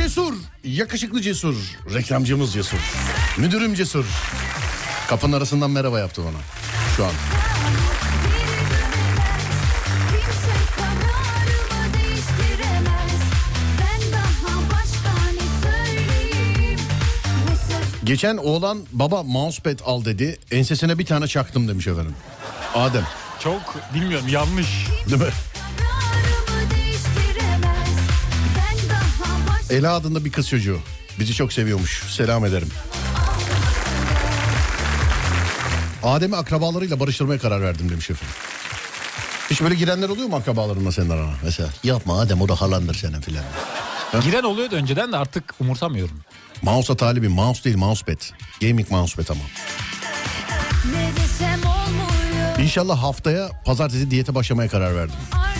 Cesur. 0.09 0.33
Yakışıklı 0.63 1.21
Cesur. 1.21 1.55
Reklamcımız 1.93 2.53
Cesur. 2.53 2.77
Müdürüm 3.37 3.73
Cesur. 3.75 4.05
Kapının 5.07 5.37
arasından 5.37 5.71
merhaba 5.71 5.99
yaptı 5.99 6.21
bana. 6.25 6.37
Şu 6.97 7.05
an. 7.05 7.11
Geçen 18.03 18.37
oğlan 18.37 18.79
baba 18.91 19.23
mousepad 19.23 19.79
al 19.85 20.05
dedi. 20.05 20.39
Ensesine 20.51 20.99
bir 20.99 21.05
tane 21.05 21.27
çaktım 21.27 21.67
demiş 21.67 21.87
efendim. 21.87 22.15
Adem. 22.75 23.05
Çok 23.39 23.61
bilmiyorum 23.93 24.27
yanlış. 24.27 24.67
Değil 25.09 25.21
mi? 25.21 25.27
Ela 29.69 29.93
adında 29.93 30.25
bir 30.25 30.31
kız 30.31 30.49
çocuğu. 30.49 30.79
Bizi 31.19 31.33
çok 31.33 31.53
seviyormuş. 31.53 32.03
Selam 32.09 32.45
ederim. 32.45 32.69
Adem'i 36.03 36.35
akrabalarıyla 36.35 36.99
barıştırmaya 36.99 37.39
karar 37.39 37.61
verdim 37.61 37.89
demiş 37.89 38.09
efendim. 38.09 38.35
Hiç 39.49 39.61
böyle 39.61 39.75
girenler 39.75 40.09
oluyor 40.09 40.27
mu 40.27 40.35
akrabalarınla 40.35 40.91
senin 40.91 41.09
arana? 41.09 41.33
Mesela 41.43 41.69
yapma 41.83 42.19
Adem 42.19 42.41
o 42.41 42.47
da 42.49 42.61
halandır 42.61 42.95
senin 42.95 43.21
filan. 43.21 43.43
Giren 44.23 44.43
oluyordu 44.43 44.75
önceden 44.75 45.11
de 45.11 45.17
artık 45.17 45.53
umursamıyorum. 45.59 46.19
Mouse'a 46.61 46.97
talibim. 46.97 47.31
Mouse 47.31 47.63
değil 47.63 47.77
mousepad. 47.77 48.21
Gaming 48.61 48.91
mousepad 48.91 49.27
ama. 49.29 49.41
İnşallah 52.63 53.03
haftaya 53.03 53.49
pazartesi 53.65 54.11
diyete 54.11 54.35
başlamaya 54.35 54.69
karar 54.69 54.95
verdim. 54.95 55.15
Artık 55.31 55.58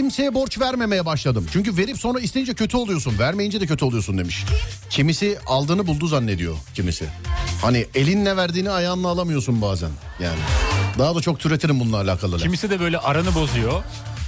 Kimseye 0.00 0.34
borç 0.34 0.60
vermemeye 0.60 1.06
başladım. 1.06 1.46
Çünkü 1.52 1.76
verip 1.76 1.98
sonra 1.98 2.20
isteyince 2.20 2.54
kötü 2.54 2.76
oluyorsun. 2.76 3.18
Vermeyince 3.18 3.60
de 3.60 3.66
kötü 3.66 3.84
oluyorsun 3.84 4.18
demiş. 4.18 4.44
Kimisi 4.90 5.38
aldığını 5.46 5.86
buldu 5.86 6.06
zannediyor 6.06 6.56
kimisi. 6.74 7.06
Hani 7.62 7.86
elinle 7.94 8.36
verdiğini 8.36 8.70
ayağınla 8.70 9.08
alamıyorsun 9.08 9.62
bazen. 9.62 9.90
Yani. 10.20 10.38
Daha 10.98 11.14
da 11.14 11.20
çok 11.20 11.40
türetirim 11.40 11.80
bununla 11.80 11.96
alakalı. 11.96 12.38
Kimisi 12.38 12.70
de 12.70 12.80
böyle 12.80 12.98
aranı 12.98 13.34
bozuyor. 13.34 13.82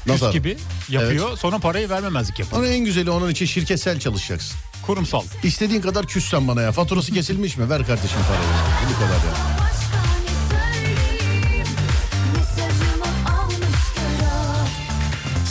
Nasıl? 0.07 0.27
Küs 0.27 0.35
gibi 0.35 0.57
yapıyor. 0.89 1.39
Sonra 1.39 1.59
parayı 1.59 1.91
vermemezlik 1.91 2.39
yapıyor. 2.39 2.63
Ama 2.63 2.73
en 2.73 2.85
güzeli 2.85 3.11
onun 3.11 3.31
için 3.31 3.47
şirketsel 3.47 4.01
çalışacaksın. 4.01 4.59
Kurumsal. 4.87 5.23
İstediğin 5.43 5.81
kadar 5.81 6.07
küssen 6.07 6.49
bana 6.49 6.63
ya. 6.63 6.73
Faturası 6.73 7.13
kesilmiş 7.13 7.57
mi? 7.57 7.71
Ver 7.71 7.87
kardeşim 7.87 8.19
parayı. 8.29 8.49
Bu 8.91 8.95
kadar 8.95 9.17
ya. 9.17 9.62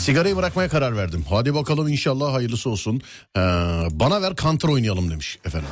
Sigarayı 0.02 0.36
bırakmaya 0.38 0.70
karar 0.70 0.98
verdim. 0.98 1.26
Hadi 1.30 1.56
bakalım 1.56 1.88
inşallah 1.88 2.34
hayırlısı 2.34 2.70
olsun. 2.70 3.02
Ee, 3.38 3.40
bana 3.92 4.22
ver 4.22 4.36
counter 4.36 4.70
oynayalım 4.70 5.12
demiş 5.12 5.40
efendim. 5.46 5.70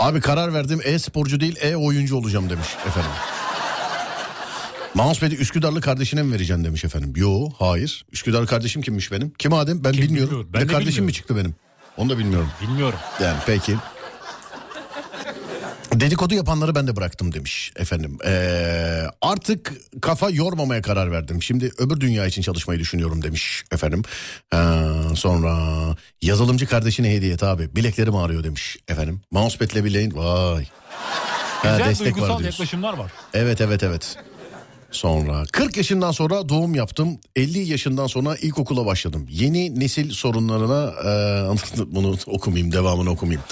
Abi 0.00 0.20
karar 0.20 0.54
verdim 0.54 0.80
e-sporcu 0.84 1.40
değil 1.40 1.56
e-oyuncu 1.62 2.16
olacağım 2.16 2.50
demiş 2.50 2.68
efendim. 2.86 3.10
Mousepad'i 4.94 5.34
Üsküdarlı 5.36 5.80
kardeşine 5.80 6.22
mi 6.22 6.32
vereceksin 6.32 6.64
demiş 6.64 6.84
efendim. 6.84 7.12
Yo 7.16 7.48
hayır. 7.58 8.04
Üsküdarlı 8.12 8.46
kardeşim 8.46 8.82
kimmiş 8.82 9.12
benim? 9.12 9.32
Kim 9.38 9.52
Adem? 9.52 9.84
Ben 9.84 9.92
Kim 9.92 10.02
bilmiyorum. 10.02 10.46
Bir 10.48 10.52
Ben 10.52 10.60
de 10.62 10.68
de 10.68 10.72
kardeşim 10.72 10.88
bilmiyorum. 10.90 11.06
mi 11.06 11.12
çıktı 11.12 11.36
benim? 11.36 11.54
Onu 11.96 12.10
da 12.10 12.18
bilmiyorum. 12.18 12.48
Bilmiyorum. 12.62 12.98
Yani 13.22 13.36
peki. 13.46 13.76
Dedikodu 15.94 16.34
yapanları 16.34 16.74
ben 16.74 16.86
de 16.86 16.96
bıraktım 16.96 17.32
demiş 17.34 17.72
efendim. 17.76 18.18
Ee, 18.26 19.02
artık 19.22 19.72
kafa 20.02 20.30
yormamaya 20.30 20.82
karar 20.82 21.12
verdim. 21.12 21.42
Şimdi 21.42 21.72
öbür 21.78 22.00
dünya 22.00 22.26
için 22.26 22.42
çalışmayı 22.42 22.80
düşünüyorum 22.80 23.22
demiş 23.22 23.64
efendim. 23.72 24.02
Ee, 24.54 24.56
sonra 25.14 25.56
yazılımcı 26.22 26.66
kardeşine 26.66 27.10
hediye 27.14 27.36
abi. 27.42 27.76
Bileklerim 27.76 28.16
ağrıyor 28.16 28.44
demiş 28.44 28.76
efendim. 28.88 29.20
Mousepad'le 29.30 29.84
bileğin 29.84 30.10
vay. 30.16 30.66
Ha, 31.62 31.70
Güzel 31.78 31.88
destek 31.90 32.06
var 32.06 32.14
duygusal 32.14 32.38
diyorsun. 32.38 32.44
yaklaşımlar 32.44 32.92
var. 32.98 33.12
Evet 33.34 33.60
evet 33.60 33.82
evet. 33.82 34.16
Sonra 34.90 35.44
40 35.52 35.76
yaşından 35.76 36.10
sonra 36.10 36.48
doğum 36.48 36.74
yaptım. 36.74 37.18
50 37.36 37.58
yaşından 37.58 38.06
sonra 38.06 38.36
ilkokula 38.36 38.86
başladım. 38.86 39.26
Yeni 39.30 39.80
nesil 39.80 40.10
sorunlarına 40.10 40.92
e, 41.04 41.86
bunu 41.94 42.16
okumayayım 42.26 42.72
devamını 42.72 43.10
okumayayım. 43.10 43.42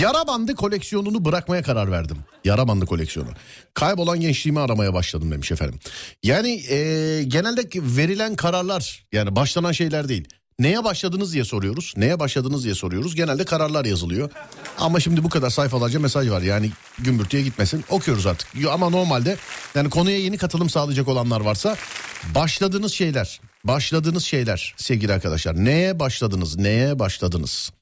Yara 0.00 0.26
bandı 0.26 0.54
koleksiyonunu 0.54 1.24
bırakmaya 1.24 1.62
karar 1.62 1.90
verdim. 1.90 2.16
Yara 2.44 2.68
bandı 2.68 2.86
koleksiyonu. 2.86 3.28
Kaybolan 3.74 4.20
gençliğimi 4.20 4.60
aramaya 4.60 4.94
başladım 4.94 5.30
demiş 5.30 5.52
efendim. 5.52 5.78
Yani 6.22 6.62
e, 6.70 6.76
genelde 7.24 7.62
verilen 7.74 8.36
kararlar 8.36 9.06
yani 9.12 9.36
başlanan 9.36 9.72
şeyler 9.72 10.08
değil. 10.08 10.28
Neye 10.58 10.84
başladınız 10.84 11.32
diye 11.32 11.44
soruyoruz. 11.44 11.94
Neye 11.96 12.18
başladınız 12.18 12.64
diye 12.64 12.74
soruyoruz. 12.74 13.14
Genelde 13.14 13.44
kararlar 13.44 13.84
yazılıyor. 13.84 14.30
Ama 14.78 15.00
şimdi 15.00 15.24
bu 15.24 15.28
kadar 15.28 15.50
sayfalarca 15.50 16.00
mesaj 16.00 16.30
var. 16.30 16.42
Yani 16.42 16.70
gümbürtüye 16.98 17.42
gitmesin. 17.42 17.84
Okuyoruz 17.90 18.26
artık. 18.26 18.48
Ama 18.70 18.90
normalde 18.90 19.36
yani 19.74 19.90
konuya 19.90 20.18
yeni 20.18 20.38
katılım 20.38 20.70
sağlayacak 20.70 21.08
olanlar 21.08 21.40
varsa 21.40 21.76
başladığınız 22.34 22.92
şeyler. 22.92 23.40
Başladığınız 23.64 24.24
şeyler 24.24 24.74
sevgili 24.76 25.12
arkadaşlar. 25.12 25.64
Neye 25.64 25.98
başladınız? 25.98 26.56
Neye 26.56 26.98
başladınız? 26.98 27.72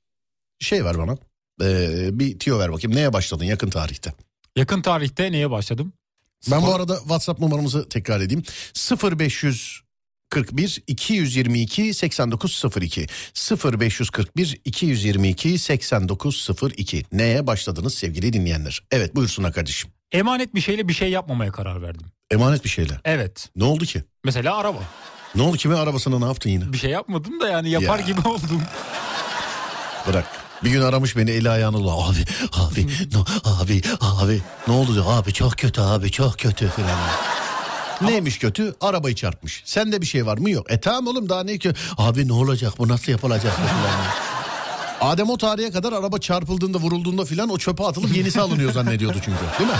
Şey 0.59 0.85
ver 0.85 0.99
bana. 0.99 1.17
Ee, 1.63 2.19
bir 2.19 2.39
tiyo 2.39 2.59
ver 2.59 2.73
bakayım. 2.73 2.97
Neye 2.97 3.13
başladın 3.13 3.45
yakın 3.45 3.71
tarihte? 3.71 4.15
Yakın 4.57 4.83
tarihte 4.83 5.33
neye 5.33 5.51
başladım? 5.51 5.93
Ben 6.51 6.63
bu 6.63 6.75
arada 6.75 6.97
WhatsApp 6.97 7.41
numaramızı 7.41 7.89
tekrar 7.89 8.21
edeyim. 8.21 8.43
0541 10.35 10.83
222 10.87 11.95
8902 11.95 13.07
0541 13.65 14.61
222 14.65 15.59
8902 15.59 17.05
Neye 17.13 17.47
başladınız 17.47 17.95
sevgili 17.95 18.33
dinleyenler? 18.33 18.81
Evet 18.91 19.17
buyursunlar 19.17 19.53
kardeşim. 19.53 19.91
Emanet 20.13 20.55
bir 20.55 20.61
şeyle 20.61 20.89
bir 20.89 20.93
şey 20.93 21.11
yapmamaya 21.11 21.53
karar 21.53 21.83
verdim. 21.83 22.07
Emanet 22.31 22.65
bir 22.65 22.69
şeyler. 22.69 23.01
Evet. 23.05 23.49
Ne 23.57 23.65
oldu 23.65 23.85
ki? 23.85 24.05
Mesela 24.25 24.57
araba. 24.57 24.79
Ne 25.35 25.43
oldu 25.43 25.57
kimin 25.57 25.77
arabasına 25.77 26.19
ne 26.19 26.25
yaptın 26.25 26.51
yine? 26.51 26.73
Bir 26.73 26.79
şey 26.79 26.91
yapmadım 26.91 27.41
da 27.41 27.49
yani 27.49 27.71
yapar 27.71 27.99
Ya. 27.99 28.07
gibi 28.07 28.21
oldum. 28.29 28.63
Bırak. 30.07 30.27
Bir 30.65 30.71
gün 30.71 30.81
aramış 30.81 31.17
beni 31.17 31.31
eli 31.31 31.51
ayağını. 31.51 31.77
Abi 31.77 32.25
abi 32.53 32.87
no, 33.15 33.25
abi 33.45 33.83
abi 34.01 34.41
ne 34.69 34.73
oldu 34.73 34.95
diyor. 34.95 35.05
Abi 35.09 35.33
çok 35.33 35.53
kötü 35.59 35.81
abi 35.81 36.11
çok 36.11 36.39
kötü 36.39 36.69
falan. 36.69 36.99
Neymiş 38.03 38.39
kötü? 38.39 38.75
Arabayı 38.81 39.15
çarpmış. 39.15 39.63
Sende 39.65 40.01
bir 40.01 40.07
şey 40.07 40.27
var 40.27 40.39
mı? 40.39 40.51
Yok. 40.51 40.73
E 40.73 40.81
tamam 40.81 41.07
oğlum 41.07 41.29
daha 41.29 41.45
ne 41.45 41.59
ki? 41.59 41.73
Abi 41.99 42.29
ne 42.29 42.33
olacak 42.33 42.73
bu 42.79 42.89
nasıl 42.89 43.13
yapılacak? 43.13 43.53
Adem 45.01 45.31
o 45.31 45.37
tarihe 45.39 45.71
kadar 45.71 45.93
araba 45.93 46.19
çarpıldığında 46.19 46.79
vurulduğunda 46.79 47.25
filan 47.25 47.49
o 47.49 47.59
çöpe 47.59 47.85
atılıp 47.85 48.17
yenisi 48.17 48.41
alınıyor 48.41 48.73
zannediyordu 48.73 49.17
çünkü. 49.25 49.39
Değil 49.59 49.71
mi? 49.71 49.77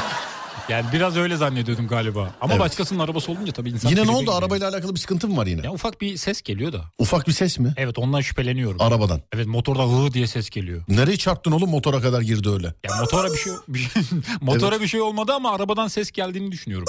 Yani 0.69 0.87
biraz 0.93 1.17
öyle 1.17 1.37
zannediyordum 1.37 1.89
galiba. 1.89 2.21
Ama 2.41 2.53
Evet. 2.53 2.61
başkasının 2.61 2.99
arabası 2.99 3.33
olunca 3.33 3.53
tabii 3.53 3.71
insan... 3.71 3.89
Yine 3.91 4.07
ne 4.07 4.11
oldu? 4.11 4.21
giriyor. 4.21 4.39
Arabayla 4.39 4.69
alakalı 4.69 4.95
bir 4.95 5.01
sıkıntı 5.01 5.29
mı 5.29 5.37
var 5.37 5.47
yine? 5.47 5.67
Ya 5.67 5.73
ufak 5.73 6.01
bir 6.01 6.17
ses 6.17 6.43
geliyor 6.43 6.73
da. 6.73 6.85
Ufak 6.99 7.27
bir 7.29 7.33
ses 7.33 7.59
mi? 7.59 7.75
Evet 7.77 7.99
ondan 7.99 8.21
şüpheleniyorum. 8.21 8.81
Arabadan. 8.81 9.21
Evet 9.33 9.47
motorda 9.47 9.83
hı 9.83 10.13
diye 10.15 10.27
ses 10.27 10.51
geliyor. 10.51 10.83
Nereye 10.89 11.17
çarptın 11.17 11.53
oğlum 11.53 11.71
motora 11.71 12.01
kadar 12.01 12.21
girdi 12.21 12.49
öyle? 12.51 12.67
Ya 12.67 12.97
motora 13.01 13.33
bir 13.33 13.39
şey, 13.39 13.53
bir 13.69 13.79
şey- 13.95 14.03
motora 14.41 14.81
bir 14.81 14.87
şey 14.89 15.01
olmadı 15.01 15.33
ama 15.33 15.53
arabadan 15.55 15.89
ses 15.89 16.11
geldiğini 16.11 16.53
düşünüyorum. 16.53 16.87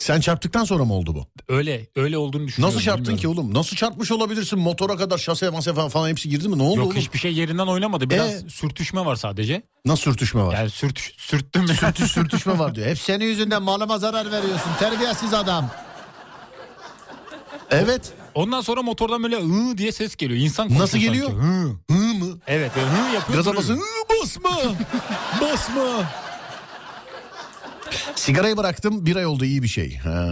Sen 0.00 0.20
çarptıktan 0.20 0.64
sonra 0.64 0.84
mı 0.84 0.94
oldu 0.94 1.14
bu? 1.14 1.26
Öyle 1.54 1.86
öyle 1.96 2.18
olduğunu 2.18 2.46
düşünüyorum. 2.46 2.74
Nasıl 2.74 2.84
çarptın 2.84 3.04
ki 3.04 3.22
bilmiyorum. 3.22 3.38
oğlum? 3.44 3.54
Nasıl 3.54 3.76
çarpmış 3.76 4.12
olabilirsin? 4.12 4.58
Motora 4.58 4.96
kadar 4.96 5.18
şase 5.18 5.50
mase 5.50 5.74
falan, 5.74 6.08
hepsi 6.08 6.28
girdi 6.28 6.48
mi? 6.48 6.58
Ne 6.58 6.62
oldu 6.62 6.76
Yok 6.78 6.86
oğlum? 6.86 6.96
hiçbir 6.96 7.18
şey 7.18 7.34
yerinden 7.34 7.66
oynamadı. 7.66 8.10
Biraz 8.10 8.30
Ee? 8.44 8.48
sürtüşme 8.48 9.04
var 9.04 9.16
sadece. 9.16 9.62
Nasıl 9.84 10.02
sürtüşme 10.02 10.42
var? 10.42 10.54
Yani 10.54 10.70
sürt, 10.70 10.98
sürttüm. 11.16 11.68
Sürtüş 11.68 12.10
sürtüşme 12.12 12.58
var 12.58 12.74
diyor. 12.74 12.86
Hep 12.86 12.98
senin 12.98 13.24
yüzünden 13.24 13.62
malıma 13.62 13.98
zarar 13.98 14.26
veriyorsun. 14.32 14.70
Terbiyesiz 14.78 15.34
adam. 15.34 15.70
Evet. 17.70 18.12
Ondan 18.34 18.60
sonra 18.60 18.82
motordan 18.82 19.22
böyle 19.22 19.36
hı 19.40 19.78
diye 19.78 19.92
ses 19.92 20.16
geliyor. 20.16 20.40
İnsan 20.40 20.78
Nasıl 20.78 20.98
geliyor? 20.98 21.30
Hı. 21.32 21.76
Hı 21.90 21.94
mı? 22.14 22.38
Evet 22.46 22.72
hı 22.76 23.14
yapıyor. 23.14 23.38
Gaza 23.38 23.56
basın. 23.56 23.76
Hı, 23.76 23.82
basma. 24.22 24.50
basma. 25.40 26.04
Sigarayı 28.14 28.56
bıraktım 28.56 29.06
bir 29.06 29.16
ay 29.16 29.26
oldu 29.26 29.44
iyi 29.44 29.62
bir 29.62 29.68
şey. 29.68 29.96
Ha, 29.96 30.26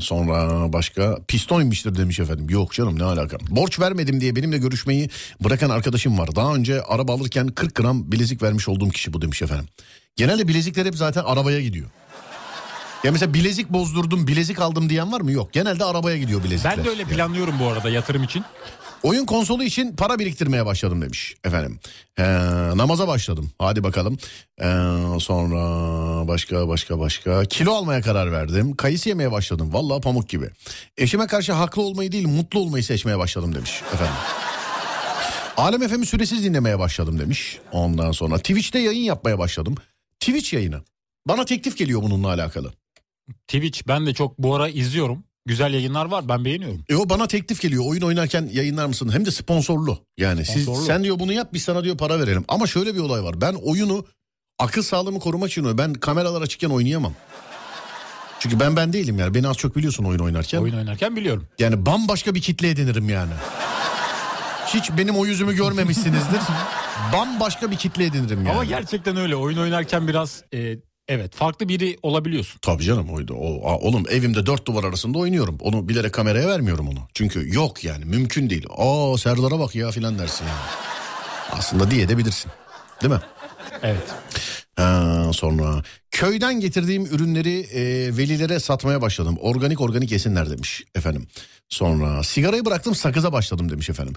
sonra 0.00 0.72
başka 0.72 1.18
piston 1.28 1.70
demiş 1.84 2.20
efendim. 2.20 2.50
Yok 2.50 2.72
canım 2.72 2.98
ne 2.98 3.04
alaka. 3.04 3.36
Borç 3.50 3.80
vermedim 3.80 4.20
diye 4.20 4.36
benimle 4.36 4.58
görüşmeyi 4.58 5.10
bırakan 5.40 5.70
arkadaşım 5.70 6.18
var. 6.18 6.36
Daha 6.36 6.54
önce 6.54 6.82
araba 6.82 7.12
alırken 7.14 7.48
40 7.48 7.74
gram 7.74 8.12
bilezik 8.12 8.42
vermiş 8.42 8.68
olduğum 8.68 8.88
kişi 8.88 9.12
bu 9.12 9.22
demiş 9.22 9.42
efendim. 9.42 9.68
Genelde 10.16 10.48
bilezikler 10.48 10.86
hep 10.86 10.96
zaten 10.96 11.22
arabaya 11.24 11.60
gidiyor. 11.60 11.90
Ya 13.04 13.12
mesela 13.12 13.34
bilezik 13.34 13.70
bozdurdum, 13.70 14.26
bilezik 14.26 14.60
aldım 14.60 14.88
diyen 14.90 15.12
var 15.12 15.20
mı? 15.20 15.32
Yok. 15.32 15.52
Genelde 15.52 15.84
arabaya 15.84 16.18
gidiyor 16.18 16.44
bilezikler. 16.44 16.76
Ben 16.78 16.84
de 16.84 16.88
öyle 16.88 17.04
planlıyorum 17.04 17.54
bu 17.60 17.66
arada 17.66 17.90
yatırım 17.90 18.22
için. 18.24 18.44
Oyun 19.02 19.26
konsolu 19.26 19.64
için 19.64 19.96
para 19.96 20.18
biriktirmeye 20.18 20.66
başladım 20.66 21.02
demiş 21.02 21.34
efendim. 21.44 21.78
Ee, 22.18 22.24
namaza 22.74 23.08
başladım. 23.08 23.50
Hadi 23.58 23.84
bakalım. 23.84 24.18
Ee, 24.60 24.64
sonra 25.20 25.58
başka 26.28 26.68
başka 26.68 26.98
başka. 26.98 27.44
Kilo 27.44 27.72
almaya 27.74 28.02
karar 28.02 28.32
verdim. 28.32 28.76
Kayısı 28.76 29.08
yemeye 29.08 29.32
başladım. 29.32 29.68
Vallahi 29.72 30.00
pamuk 30.00 30.28
gibi. 30.28 30.50
Eşime 30.96 31.26
karşı 31.26 31.52
haklı 31.52 31.82
olmayı 31.82 32.12
değil 32.12 32.28
mutlu 32.28 32.60
olmayı 32.60 32.84
seçmeye 32.84 33.18
başladım 33.18 33.54
demiş 33.54 33.82
efendim. 33.94 34.14
Alem 35.56 35.88
FM'i 35.88 36.06
süresiz 36.06 36.44
dinlemeye 36.44 36.78
başladım 36.78 37.18
demiş. 37.18 37.58
Ondan 37.72 38.12
sonra 38.12 38.38
Twitch'te 38.38 38.78
yayın 38.78 39.02
yapmaya 39.02 39.38
başladım. 39.38 39.74
Twitch 40.20 40.54
yayını. 40.54 40.82
Bana 41.28 41.44
teklif 41.44 41.76
geliyor 41.78 42.02
bununla 42.02 42.28
alakalı. 42.28 42.72
Twitch 43.46 43.82
ben 43.88 44.06
de 44.06 44.14
çok 44.14 44.38
bu 44.38 44.54
ara 44.54 44.68
izliyorum. 44.68 45.24
Güzel 45.46 45.74
yayınlar 45.74 46.06
var 46.06 46.28
ben 46.28 46.44
beğeniyorum. 46.44 46.84
E 46.88 46.96
o 46.96 47.08
bana 47.08 47.26
teklif 47.26 47.60
geliyor. 47.60 47.84
Oyun 47.86 48.02
oynarken 48.02 48.48
yayınlar 48.52 48.86
mısın? 48.86 49.12
Hem 49.12 49.26
de 49.26 49.30
sponsorlu. 49.30 49.98
Yani 50.18 50.44
siz 50.44 50.62
Sponsorlu. 50.62 50.86
sen 50.86 51.04
diyor 51.04 51.18
bunu 51.18 51.32
yap 51.32 51.48
biz 51.52 51.62
sana 51.62 51.84
diyor 51.84 51.96
para 51.96 52.20
verelim. 52.20 52.44
Ama 52.48 52.66
şöyle 52.66 52.94
bir 52.94 53.00
olay 53.00 53.24
var. 53.24 53.40
Ben 53.40 53.54
oyunu 53.54 54.06
akıl 54.58 54.82
sağlığımı 54.82 55.20
korumak 55.20 55.50
için 55.50 55.62
oynuyorum. 55.62 55.78
Ben 55.78 56.00
kameralar 56.00 56.42
açıkken 56.42 56.70
oynayamam. 56.70 57.12
Çünkü 58.40 58.60
ben 58.60 58.76
ben 58.76 58.92
değilim 58.92 59.18
yani. 59.18 59.34
Beni 59.34 59.48
az 59.48 59.56
çok 59.56 59.76
biliyorsun 59.76 60.04
oyun 60.04 60.18
oynarken. 60.18 60.58
Oyun 60.58 60.76
oynarken 60.76 61.16
biliyorum. 61.16 61.46
Yani 61.58 61.86
bambaşka 61.86 62.34
bir 62.34 62.42
kitle 62.42 62.70
edinirim 62.70 63.08
yani. 63.08 63.32
Hiç 64.66 64.90
benim 64.98 65.16
o 65.16 65.26
yüzümü 65.26 65.56
görmemişsinizdir. 65.56 66.40
bambaşka 67.12 67.70
bir 67.70 67.76
kitle 67.76 68.04
edinirim 68.04 68.38
yani. 68.38 68.50
Ama 68.50 68.64
gerçekten 68.64 69.16
öyle. 69.16 69.36
Oyun 69.36 69.58
oynarken 69.58 70.08
biraz 70.08 70.42
e, 70.54 70.76
evet 71.08 71.34
farklı 71.34 71.68
biri 71.68 71.98
olabiliyorsun. 72.02 72.58
Tabii 72.62 72.82
canım 72.84 73.10
oydu. 73.10 73.34
O, 73.34 73.68
a- 73.68 73.78
oğlum 73.78 74.04
evimde 74.10 74.46
dört 74.46 74.66
duvar 74.66 74.84
arasında 74.84 75.18
oynuyorum. 75.18 75.58
Onu 75.60 75.88
bilerek 75.88 76.12
kameraya 76.12 76.48
vermiyorum 76.48 76.88
onu. 76.88 76.98
Çünkü 77.14 77.54
yok 77.54 77.84
yani 77.84 78.04
mümkün 78.04 78.50
değil. 78.50 78.66
Aa 78.76 79.18
Serdar'a 79.18 79.58
bak 79.58 79.74
ya 79.74 79.90
filan 79.90 80.18
dersin 80.18 80.44
yani. 80.44 80.58
Aslında 81.52 81.90
diye 81.90 82.08
de 82.08 82.18
bilirsin. 82.18 82.50
Değil 83.02 83.14
mi? 83.14 83.20
Evet. 83.82 84.14
Ha, 84.76 85.30
sonra 85.32 85.82
köyden 86.10 86.60
getirdiğim 86.60 87.06
ürünleri 87.06 87.60
e, 87.60 87.82
velilere 88.16 88.60
satmaya 88.60 89.02
başladım. 89.02 89.36
Organik 89.40 89.80
organik 89.80 90.12
yesinler 90.12 90.50
demiş 90.50 90.84
efendim. 90.94 91.26
Sonra 91.68 92.22
sigarayı 92.22 92.64
bıraktım 92.64 92.94
sakıza 92.94 93.32
başladım 93.32 93.70
demiş 93.70 93.90
efendim. 93.90 94.14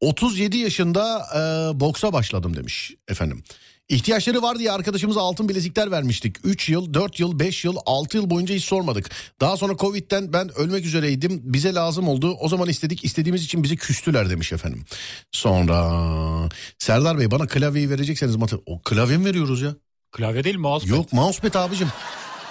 37 0.00 0.56
yaşında 0.56 1.26
e, 1.34 1.40
boksa 1.80 2.12
başladım 2.12 2.56
demiş 2.56 2.92
efendim. 3.08 3.42
İhtiyaçları 3.88 4.42
var 4.42 4.58
diye 4.58 4.72
arkadaşımıza 4.72 5.20
altın 5.20 5.48
bilezikler 5.48 5.90
vermiştik. 5.90 6.36
3 6.44 6.68
yıl, 6.68 6.94
4 6.94 7.20
yıl, 7.20 7.38
5 7.38 7.64
yıl, 7.64 7.76
6 7.86 8.16
yıl 8.16 8.30
boyunca 8.30 8.54
hiç 8.54 8.64
sormadık. 8.64 9.10
Daha 9.40 9.56
sonra 9.56 9.76
Covid'den 9.76 10.32
ben 10.32 10.58
ölmek 10.58 10.84
üzereydim. 10.84 11.40
Bize 11.44 11.74
lazım 11.74 12.08
oldu. 12.08 12.36
O 12.40 12.48
zaman 12.48 12.68
istedik. 12.68 13.04
istediğimiz 13.04 13.44
için 13.44 13.62
bizi 13.62 13.76
küstüler 13.76 14.30
demiş 14.30 14.52
efendim. 14.52 14.84
Sonra 15.32 16.48
Serdar 16.78 17.18
Bey 17.18 17.30
bana 17.30 17.46
klavyeyi 17.46 17.90
verecekseniz 17.90 18.36
matı. 18.36 18.60
O 18.66 18.82
klavye 18.82 19.16
mi 19.16 19.24
veriyoruz 19.24 19.62
ya? 19.62 19.74
Klavye 20.12 20.44
değil 20.44 20.58
mousepad. 20.58 20.96
Yok 20.96 21.12
mousepad 21.12 21.54
abicim. 21.54 21.88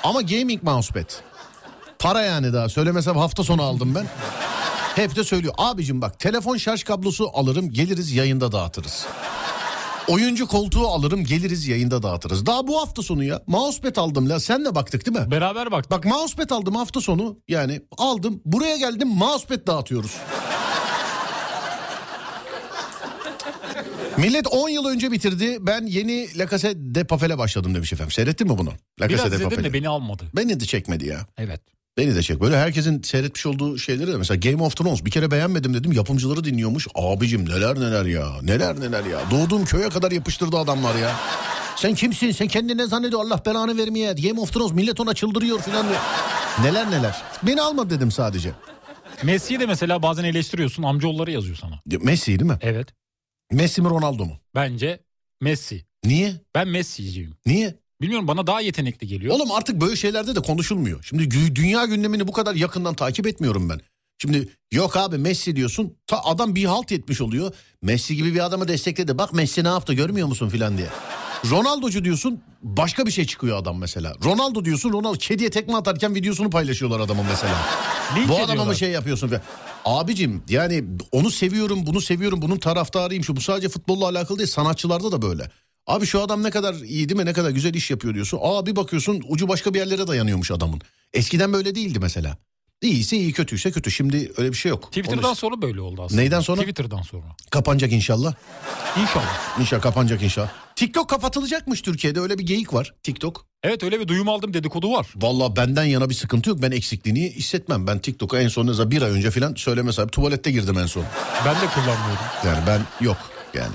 Ama 0.04 0.22
gaming 0.22 0.64
mousepad. 0.64 1.12
Para 2.00 2.22
yani 2.22 2.54
daha 2.54 2.70
söylemesem 2.70 3.18
hafta 3.18 3.44
sonu 3.44 3.62
aldım 3.64 3.96
ben. 3.96 4.06
Hep 4.96 5.16
de 5.16 5.24
söylüyor. 5.24 5.54
Abicim 5.58 6.02
bak 6.02 6.20
telefon 6.20 6.58
şarj 6.58 6.84
kablosu 6.84 7.30
alırım 7.34 7.70
geliriz 7.72 8.12
yayında 8.12 8.52
dağıtırız. 8.52 9.06
Oyuncu 10.08 10.48
koltuğu 10.48 10.88
alırım 10.88 11.24
geliriz 11.24 11.68
yayında 11.68 12.04
dağıtırız. 12.04 12.46
Daha 12.46 12.68
bu 12.68 12.82
hafta 12.82 13.02
sonu 13.02 13.24
ya. 13.24 13.42
Mousepad 13.48 13.96
aldım 13.96 14.30
la 14.30 14.40
senle 14.40 14.76
baktık 14.76 15.06
değil 15.06 15.18
mi? 15.26 15.32
Beraber 15.32 15.72
bak. 15.72 15.92
Bak 15.92 16.06
mousepad 16.06 16.50
aldım 16.50 16.76
hafta 16.76 17.02
sonu 17.02 17.40
yani 17.48 17.82
aldım 17.98 18.42
buraya 18.46 18.78
geldim 18.78 19.08
mousepad 19.08 19.68
dağıtıyoruz. 19.68 20.12
Millet 24.18 24.48
10 24.48 24.70
yıl 24.70 24.86
önce 24.86 25.12
bitirdi. 25.12 25.58
Ben 25.60 25.86
yeni 25.86 26.38
La 26.40 26.48
Casa 26.50 26.70
de 26.76 27.04
Papel'e 27.04 27.38
başladım 27.38 27.76
demiş 27.76 27.94
efendim. 27.94 28.12
Seyrettin 28.12 28.48
mi 28.52 28.58
bunu? 28.58 28.70
La 29.02 29.10
Biraz 29.10 29.18
Casa 29.18 29.32
de 29.32 29.36
izledim 29.36 29.50
Papel'i. 29.50 29.64
de 29.70 29.74
beni 29.74 29.90
almadı. 29.90 30.24
Beni 30.36 30.60
de 30.60 30.66
çekmedi 30.66 31.08
ya. 31.08 31.28
Evet. 31.38 31.62
Beni 31.98 32.16
de 32.16 32.22
çek. 32.24 32.42
Böyle 32.42 32.58
herkesin 32.58 33.02
seyretmiş 33.02 33.46
olduğu 33.46 33.78
şeyleri 33.78 34.14
de 34.14 34.18
mesela 34.18 34.52
Game 34.52 34.64
of 34.64 34.76
Thrones 34.76 35.06
bir 35.06 35.12
kere 35.12 35.32
beğenmedim 35.32 35.74
dedim. 35.74 35.92
Yapımcıları 35.92 36.44
dinliyormuş. 36.44 36.88
Abicim 36.96 37.50
neler 37.50 37.80
neler 37.80 38.06
ya. 38.06 38.28
Neler 38.42 38.80
neler 38.80 39.04
ya. 39.06 39.20
Doğduğum 39.32 39.66
köye 39.66 39.90
kadar 39.90 40.12
yapıştırdı 40.12 40.58
adamlar 40.58 40.96
ya. 40.96 41.16
Sen 41.76 41.96
kimsin? 41.96 42.32
Sen 42.32 42.48
kendini 42.48 42.78
ne 42.78 42.88
zannediyor? 42.88 43.22
Allah 43.26 43.42
belanı 43.46 43.78
vermeye. 43.78 44.14
Game 44.14 44.40
of 44.42 44.54
Thrones 44.54 44.72
millet 44.74 45.00
ona 45.00 45.14
çıldırıyor 45.14 45.60
filan 45.62 45.90
diyor. 45.90 46.00
Neler 46.62 46.92
neler. 46.92 47.22
Beni 47.44 47.62
alma 47.62 47.90
dedim 47.90 48.12
sadece. 48.12 48.52
Messi'yi 49.24 49.60
de 49.60 49.66
mesela 49.66 50.02
bazen 50.02 50.24
eleştiriyorsun 50.24 50.84
amcaoğulları 50.84 51.32
yazıyor 51.32 51.56
sana. 51.56 51.82
Messi 52.02 52.28
değil 52.40 52.52
mi? 52.52 52.58
Evet. 52.62 52.88
Messi 53.52 53.82
mi 53.82 53.90
Ronaldo 53.90 54.26
mu? 54.26 54.40
Bence 54.56 55.00
Messi. 55.42 55.86
Niye? 56.04 56.34
Ben 56.56 56.68
Messi'ciyim. 56.68 57.34
Niye? 57.46 57.76
Bilmiyorum 58.02 58.28
bana 58.28 58.48
daha 58.48 58.62
yetenekli 58.62 59.08
geliyor. 59.08 59.36
Oğlum 59.36 59.52
artık 59.52 59.82
böyle 59.82 59.96
şeylerde 59.96 60.36
de 60.36 60.40
konuşulmuyor. 60.40 61.04
Şimdi 61.04 61.56
dünya 61.56 61.86
gündemini 61.86 62.28
bu 62.28 62.32
kadar 62.32 62.56
yakından 62.56 62.94
takip 62.94 63.28
etmiyorum 63.28 63.70
ben. 63.70 63.82
Şimdi 64.22 64.50
yok 64.72 64.98
abi 64.98 65.18
Messi 65.18 65.56
diyorsun. 65.56 65.94
Ta 66.08 66.24
adam 66.24 66.56
bir 66.56 66.66
halt 66.66 66.92
etmiş 66.92 67.22
oluyor. 67.22 67.54
Messi 67.82 68.16
gibi 68.16 68.34
bir 68.34 68.46
adamı 68.46 68.68
destekledi. 68.68 69.18
Bak 69.18 69.34
Messi 69.34 69.64
ne 69.64 69.68
yaptı 69.68 69.94
görmüyor 69.94 70.28
musun 70.28 70.50
filan 70.50 70.78
diye. 70.78 70.88
Ronaldocu 71.52 72.04
diyorsun 72.04 72.42
başka 72.62 73.06
bir 73.06 73.12
şey 73.12 73.26
çıkıyor 73.26 73.58
adam 73.58 73.78
mesela. 73.78 74.14
Ronaldo 74.24 74.66
diyorsun 74.66 74.94
Ronaldo 74.94 75.18
kediye 75.18 75.50
tekme 75.50 75.76
atarken 75.76 76.16
videosunu 76.16 76.50
paylaşıyorlar 76.50 77.00
adamın 77.00 77.26
mesela. 77.30 77.56
Linç 78.16 78.30
Bu 78.30 78.40
adama 78.40 78.66
mı 78.66 78.76
şey 78.76 78.90
yapıyorsun? 78.92 79.28
falan. 79.28 79.42
Abicim 79.86 80.44
yani 80.50 80.84
onu 81.12 81.32
seviyorum 81.32 81.86
bunu 81.86 82.02
seviyorum 82.02 82.42
bunun 82.42 82.58
taraftarıyım. 82.58 83.24
Şu 83.24 83.36
bu 83.36 83.42
sadece 83.42 83.70
futbolla 83.70 84.06
alakalı 84.08 84.38
değil 84.38 84.50
sanatçılarda 84.50 85.12
da 85.12 85.22
böyle. 85.22 85.52
Abi 85.88 86.06
şu 86.06 86.22
adam 86.22 86.44
ne 86.44 86.50
kadar 86.52 86.74
iyi 86.74 87.10
değil 87.10 87.20
mi 87.20 87.26
ne 87.26 87.34
kadar 87.34 87.50
güzel 87.50 87.74
iş 87.74 87.92
yapıyor 87.92 88.14
diyorsun. 88.14 88.40
Aa 88.42 88.66
bir 88.66 88.76
bakıyorsun 88.76 89.24
ucu 89.28 89.48
başka 89.48 89.74
bir 89.74 89.80
yerlere 89.80 90.08
dayanıyormuş 90.08 90.52
adamın. 90.52 90.82
Eskiden 91.14 91.54
böyle 91.54 91.76
değildi 91.76 92.00
mesela. 92.02 92.38
İyiyse 92.82 93.18
iyi 93.18 93.34
kötüyse 93.34 93.72
kötü. 93.72 93.92
Şimdi 93.92 94.32
öyle 94.38 94.52
bir 94.52 94.58
şey 94.58 94.70
yok. 94.70 94.84
Twitter'dan 94.84 95.24
Onun- 95.24 95.34
sonra 95.34 95.62
böyle 95.62 95.82
oldu 95.82 96.02
aslında. 96.04 96.22
Neyden 96.22 96.40
sonra? 96.40 96.62
Twitter'dan 96.62 97.02
sonra. 97.02 97.24
Kapanacak 97.52 97.92
inşallah. 97.92 98.34
İnşallah. 99.02 99.60
İnşallah 99.60 99.82
kapanacak 99.82 100.24
inşallah. 100.24 100.50
TikTok 100.76 101.10
kapatılacakmış 101.10 101.82
Türkiye'de 101.82 102.20
öyle 102.20 102.38
bir 102.40 102.46
geyik 102.46 102.74
var 102.74 102.94
TikTok. 103.04 103.46
Evet 103.64 103.84
öyle 103.84 104.00
bir 104.00 104.08
duyum 104.08 104.30
aldım 104.30 104.54
dedikodu 104.54 104.92
var. 104.92 105.08
Vallahi 105.16 105.56
benden 105.56 105.84
yana 105.84 106.10
bir 106.10 106.16
sıkıntı 106.16 106.50
yok. 106.50 106.62
Ben 106.62 106.72
eksikliğini 106.72 107.32
hissetmem. 107.32 107.88
Ben 107.88 108.00
TikTok'a 108.00 108.40
en 108.40 108.48
son 108.48 108.68
ne 108.68 108.92
bir 108.92 109.02
ay 109.02 109.12
önce 109.12 109.32
falan 109.32 109.54
söyleme 109.56 109.94
sahibi 109.94 110.12
tuvalette 110.12 110.52
girdim 110.52 110.78
en 110.78 110.86
son. 110.86 111.04
Ben 111.46 111.56
de 111.56 111.66
kullanmıyorum. 111.74 112.26
Yani 112.46 112.60
ben 112.68 113.06
yok 113.06 113.18
yani. 113.54 113.74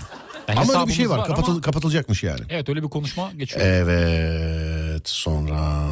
Yani 0.49 0.61
ama 0.61 0.73
öyle 0.73 0.87
bir 0.87 0.93
şey 0.93 1.05
hesabımız 1.05 1.29
var, 1.29 1.37
kapatıl- 1.37 1.53
ama- 1.53 1.61
kapatılacakmış 1.61 2.23
yani. 2.23 2.41
Evet 2.51 2.69
öyle 2.69 2.83
bir 2.83 2.89
konuşma 2.89 3.33
geçiyor. 3.33 3.61
Evet 3.67 5.09
sonra 5.09 5.87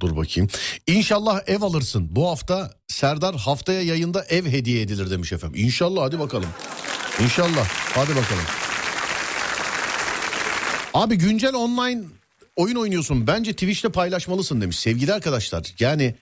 dur 0.00 0.16
bakayım. 0.16 0.50
İnşallah 0.86 1.40
ev 1.46 1.62
alırsın. 1.62 2.08
Bu 2.10 2.28
hafta 2.30 2.70
Serdar 2.88 3.36
haftaya 3.36 3.82
yayında 3.82 4.24
ev 4.24 4.46
hediye 4.46 4.82
edilir 4.82 5.10
demiş 5.10 5.32
efendim. 5.32 5.64
İnşallah 5.64 6.02
hadi 6.02 6.18
bakalım. 6.18 6.48
İnşallah 7.20 7.66
hadi 7.94 8.10
bakalım. 8.10 8.44
Abi 10.94 11.16
güncel 11.18 11.54
online 11.54 12.02
oyun 12.56 12.76
oynuyorsun. 12.76 13.26
Bence 13.26 13.52
Twitch'te 13.52 13.88
paylaşmalısın 13.88 14.60
demiş. 14.60 14.78
Sevgili 14.78 15.12
arkadaşlar 15.12 15.64
yani 15.78 16.14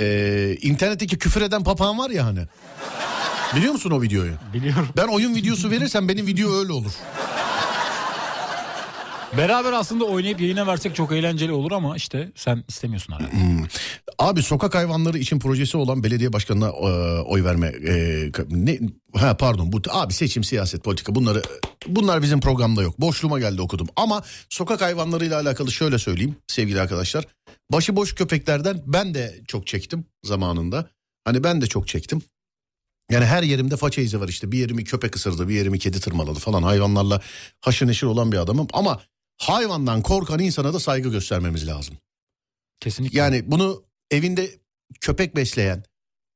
e, 0.00 0.56
internetteki 0.62 1.18
küfür 1.18 1.42
eden 1.42 1.64
papağan 1.64 1.98
var 1.98 2.10
ya 2.10 2.24
hani. 2.26 2.40
Biliyor 3.56 3.72
musun 3.72 3.90
o 3.90 4.02
videoyu? 4.02 4.32
Biliyorum. 4.54 4.88
Ben 4.96 5.08
oyun 5.08 5.34
videosu 5.34 5.70
verirsem 5.70 6.08
benim 6.08 6.26
video 6.26 6.52
öyle 6.52 6.72
olur. 6.72 6.92
Beraber 9.36 9.72
aslında 9.72 10.04
oynayıp 10.04 10.40
yayına 10.40 10.66
versek 10.66 10.94
çok 10.94 11.12
eğlenceli 11.12 11.52
olur 11.52 11.72
ama 11.72 11.96
işte 11.96 12.32
sen 12.34 12.64
istemiyorsun 12.68 13.12
herhalde. 13.12 13.32
Abi 14.18 14.42
sokak 14.42 14.74
hayvanları 14.74 15.18
için 15.18 15.38
projesi 15.38 15.76
olan 15.76 16.04
belediye 16.04 16.32
başkanına 16.32 16.66
e, 16.68 17.20
oy 17.20 17.44
verme 17.44 17.66
e, 17.66 18.30
ne 18.50 18.78
ha 19.16 19.36
pardon 19.36 19.72
bu 19.72 19.82
abi 19.90 20.12
seçim 20.12 20.44
siyaset 20.44 20.84
politika 20.84 21.14
bunları 21.14 21.42
bunlar 21.86 22.22
bizim 22.22 22.40
programda 22.40 22.82
yok. 22.82 23.00
Boşluğuma 23.00 23.38
geldi 23.38 23.62
okudum. 23.62 23.88
Ama 23.96 24.22
sokak 24.48 24.80
hayvanlarıyla 24.80 25.40
alakalı 25.40 25.72
şöyle 25.72 25.98
söyleyeyim 25.98 26.36
sevgili 26.46 26.80
arkadaşlar. 26.80 27.24
Başıboş 27.72 28.14
köpeklerden 28.14 28.82
ben 28.86 29.14
de 29.14 29.34
çok 29.48 29.66
çektim 29.66 30.04
zamanında. 30.24 30.88
Hani 31.24 31.44
ben 31.44 31.60
de 31.60 31.66
çok 31.66 31.88
çektim. 31.88 32.22
Yani 33.10 33.24
her 33.24 33.42
yerimde 33.42 33.76
faça 33.76 34.02
izi 34.02 34.20
var 34.20 34.28
işte. 34.28 34.52
Bir 34.52 34.58
yerimi 34.58 34.84
köpek 34.84 35.16
ısırdı, 35.16 35.48
bir 35.48 35.54
yerimi 35.54 35.78
kedi 35.78 36.00
tırmaladı 36.00 36.38
falan. 36.38 36.62
Hayvanlarla 36.62 37.20
haşır 37.60 37.86
neşir 37.86 38.06
olan 38.06 38.32
bir 38.32 38.36
adamım. 38.36 38.68
Ama 38.72 39.02
hayvandan 39.38 40.02
korkan 40.02 40.38
insana 40.38 40.74
da 40.74 40.80
saygı 40.80 41.08
göstermemiz 41.10 41.66
lazım. 41.66 41.96
Kesinlikle. 42.80 43.18
Yani 43.18 43.44
bunu 43.46 43.82
evinde 44.10 44.50
köpek 45.00 45.36
besleyen 45.36 45.84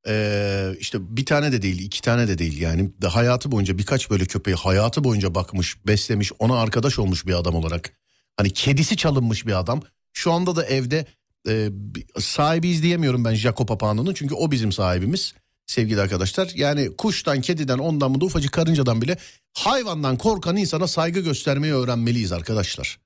eee, 0.06 0.76
işte 0.80 1.16
bir 1.16 1.26
tane 1.26 1.52
de 1.52 1.62
değil 1.62 1.78
iki 1.78 2.02
tane 2.02 2.28
de 2.28 2.38
değil 2.38 2.60
yani 2.60 2.90
de 3.02 3.06
hayatı 3.06 3.52
boyunca 3.52 3.78
birkaç 3.78 4.10
böyle 4.10 4.24
köpeği 4.24 4.56
hayatı 4.56 5.04
boyunca 5.04 5.34
bakmış 5.34 5.86
beslemiş 5.86 6.32
ona 6.38 6.60
arkadaş 6.60 6.98
olmuş 6.98 7.26
bir 7.26 7.34
adam 7.34 7.54
olarak 7.54 7.92
hani 8.36 8.50
kedisi 8.50 8.96
çalınmış 8.96 9.46
bir 9.46 9.58
adam 9.58 9.82
şu 10.12 10.32
anda 10.32 10.56
da 10.56 10.66
evde 10.66 11.06
bir- 11.70 12.06
sahibi 12.20 12.68
izleyemiyorum 12.68 13.24
ben 13.24 13.34
Jaco 13.34 13.66
papağanının 13.66 14.14
çünkü 14.14 14.34
o 14.34 14.50
bizim 14.50 14.72
sahibimiz 14.72 15.34
sevgili 15.68 16.00
arkadaşlar 16.00 16.50
yani 16.54 16.96
kuştan 16.96 17.40
kediden 17.40 17.78
ondan 17.78 18.14
bu 18.14 18.20
da 18.20 18.24
ufacık 18.24 18.52
karıncadan 18.52 19.02
bile 19.02 19.18
hayvandan 19.54 20.18
korkan 20.18 20.56
insana 20.56 20.86
saygı 20.86 21.20
göstermeyi 21.20 21.74
öğrenmeliyiz 21.74 22.32
arkadaşlar. 22.32 22.98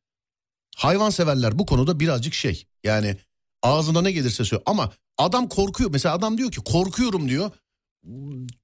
Hayvanseverler 0.77 1.59
bu 1.59 1.67
konuda 1.67 2.01
birazcık 2.01 2.35
şey 2.35 2.67
yani 2.85 3.17
ağzına 3.63 4.03
ne 4.03 4.13
gelirse 4.13 4.45
söylüyor 4.45 4.63
ama 4.67 4.93
adam 5.19 5.49
korkuyor 5.49 5.91
mesela 5.91 6.15
adam 6.15 6.39
diyor 6.39 6.51
ki 6.51 6.61
korkuyorum 6.65 7.29
diyor 7.29 7.51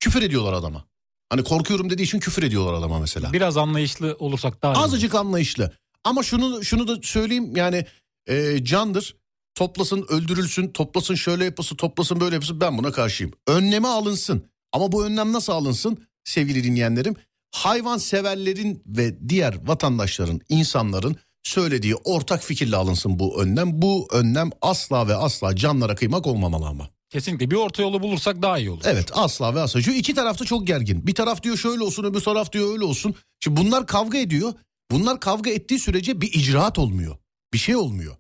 küfür 0.01 0.23
ediyorlar 0.23 0.53
adama. 0.53 0.85
Hani 1.31 1.45
korkuyorum 1.45 1.91
dediği 1.91 2.03
için 2.03 2.19
küfür 2.19 2.43
ediyorlar 2.43 2.75
adama 2.75 2.99
mesela. 2.99 3.33
Biraz 3.33 3.57
anlayışlı 3.57 4.17
olursak 4.19 4.63
daha 4.63 4.75
iyi. 4.75 4.77
Azıcık 4.77 5.15
anlayışlı 5.15 5.73
ama 6.05 6.23
şunu 6.23 6.65
şunu 6.65 6.89
da 6.89 7.03
söyleyeyim 7.03 7.57
yani 7.57 7.87
e, 8.27 8.65
candır 8.65 9.17
toplasın 9.59 10.07
öldürülsün 10.09 10.69
toplasın 10.69 11.15
şöyle 11.15 11.45
yapısı 11.45 11.77
toplasın 11.77 12.21
böyle 12.21 12.35
yapısı 12.35 12.61
ben 12.61 12.79
buna 12.79 12.93
karşıyım. 12.93 13.33
Önleme 13.47 13.89
alınsın 13.89 14.45
ama 14.73 14.93
bu 14.93 15.07
önlem 15.07 15.33
nasıl 15.33 15.53
alınsın 15.53 15.99
sevgili 16.25 16.65
dinleyenlerim? 16.65 17.15
Hayvan 17.55 17.99
severlerin 17.99 18.83
ve 18.87 19.29
diğer 19.29 19.69
vatandaşların 19.69 20.41
insanların 20.49 21.17
söylediği 21.43 21.95
ortak 21.95 22.45
fikirle 22.45 22.77
alınsın 22.77 23.19
bu 23.19 23.43
önlem. 23.43 23.83
Bu 23.83 24.09
önlem 24.13 24.51
asla 24.63 25.09
ve 25.09 25.15
asla 25.15 25.57
canlara 25.57 25.95
kıymak 25.95 26.27
olmamalı 26.27 26.67
ama. 26.67 26.91
Kesinlikle 27.11 27.51
bir 27.51 27.57
orta 27.57 27.83
yolu 27.83 28.03
bulursak 28.03 28.43
daha 28.43 28.59
iyi 28.59 28.71
olur. 28.71 28.83
Evet 28.85 29.11
asla 29.15 29.55
ve 29.55 29.61
asla. 29.61 29.83
Şu 29.83 29.91
iki 29.91 30.15
tarafta 30.15 30.45
çok 30.45 30.67
gergin. 30.67 31.07
Bir 31.07 31.15
taraf 31.15 31.43
diyor 31.43 31.57
şöyle 31.57 31.83
olsun 31.83 32.05
öbür 32.05 32.21
taraf 32.21 32.53
diyor 32.53 32.73
öyle 32.73 32.85
olsun. 32.85 33.15
Şimdi 33.41 33.61
bunlar 33.61 33.87
kavga 33.87 34.19
ediyor. 34.19 34.53
Bunlar 34.91 35.21
kavga 35.21 35.51
ettiği 35.51 35.79
sürece 35.79 36.21
bir 36.21 36.33
icraat 36.33 36.79
olmuyor. 36.79 37.17
Bir 37.53 37.59
şey 37.59 37.77
olmuyor. 37.77 38.17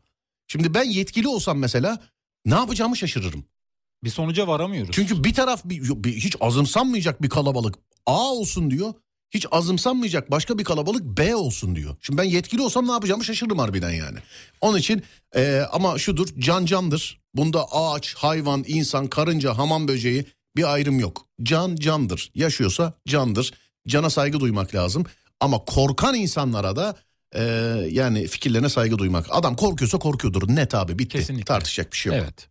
Şimdi 0.48 0.74
ben 0.74 0.84
yetkili 0.84 1.28
olsam 1.28 1.58
mesela 1.58 1.98
ne 2.46 2.54
yapacağımı 2.54 2.96
şaşırırım. 2.96 3.44
Bir 4.04 4.10
sonuca 4.10 4.46
varamıyoruz. 4.46 4.90
Çünkü 4.94 5.24
bir 5.24 5.34
taraf 5.34 5.60
bir, 5.64 6.04
bir- 6.04 6.16
hiç 6.16 6.36
azımsanmayacak 6.40 7.22
bir 7.22 7.28
kalabalık 7.28 7.74
A 8.06 8.32
olsun 8.32 8.70
diyor. 8.70 8.94
Hiç 9.30 9.46
azımsanmayacak 9.50 10.30
başka 10.30 10.58
bir 10.58 10.64
kalabalık 10.64 11.02
B 11.18 11.36
olsun 11.36 11.76
diyor. 11.76 11.96
Şimdi 12.00 12.18
ben 12.18 12.24
yetkili 12.24 12.62
olsam 12.62 12.86
ne 12.88 12.92
yapacağımı 12.92 13.24
şaşırırım 13.24 13.58
harbiden 13.58 13.90
yani. 13.90 14.18
Onun 14.60 14.78
için 14.78 15.02
e, 15.36 15.62
ama 15.72 15.98
şudur 15.98 16.28
can 16.38 16.64
candır. 16.66 17.20
Bunda 17.34 17.64
ağaç, 17.72 18.14
hayvan, 18.14 18.64
insan, 18.66 19.06
karınca, 19.06 19.58
hamam 19.58 19.88
böceği 19.88 20.24
bir 20.56 20.72
ayrım 20.72 21.00
yok. 21.00 21.26
Can 21.42 21.76
candır. 21.76 22.30
Yaşıyorsa 22.34 22.92
candır. 23.08 23.52
Cana 23.88 24.10
saygı 24.10 24.40
duymak 24.40 24.74
lazım. 24.74 25.04
Ama 25.40 25.64
korkan 25.64 26.14
insanlara 26.14 26.76
da 26.76 26.96
e, 27.34 27.42
yani 27.90 28.26
fikirlerine 28.26 28.68
saygı 28.68 28.98
duymak. 28.98 29.26
Adam 29.30 29.56
korkuyorsa 29.56 29.98
korkuyordur. 29.98 30.48
Net 30.48 30.74
abi 30.74 30.98
bitti. 30.98 31.18
Kesinlikle. 31.18 31.44
Tartışacak 31.44 31.92
bir 31.92 31.96
şey 31.96 32.12
yok. 32.12 32.22
Evet. 32.22 32.48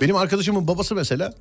Benim 0.00 0.16
arkadaşımın 0.16 0.68
babası 0.68 0.94
mesela 0.94 1.32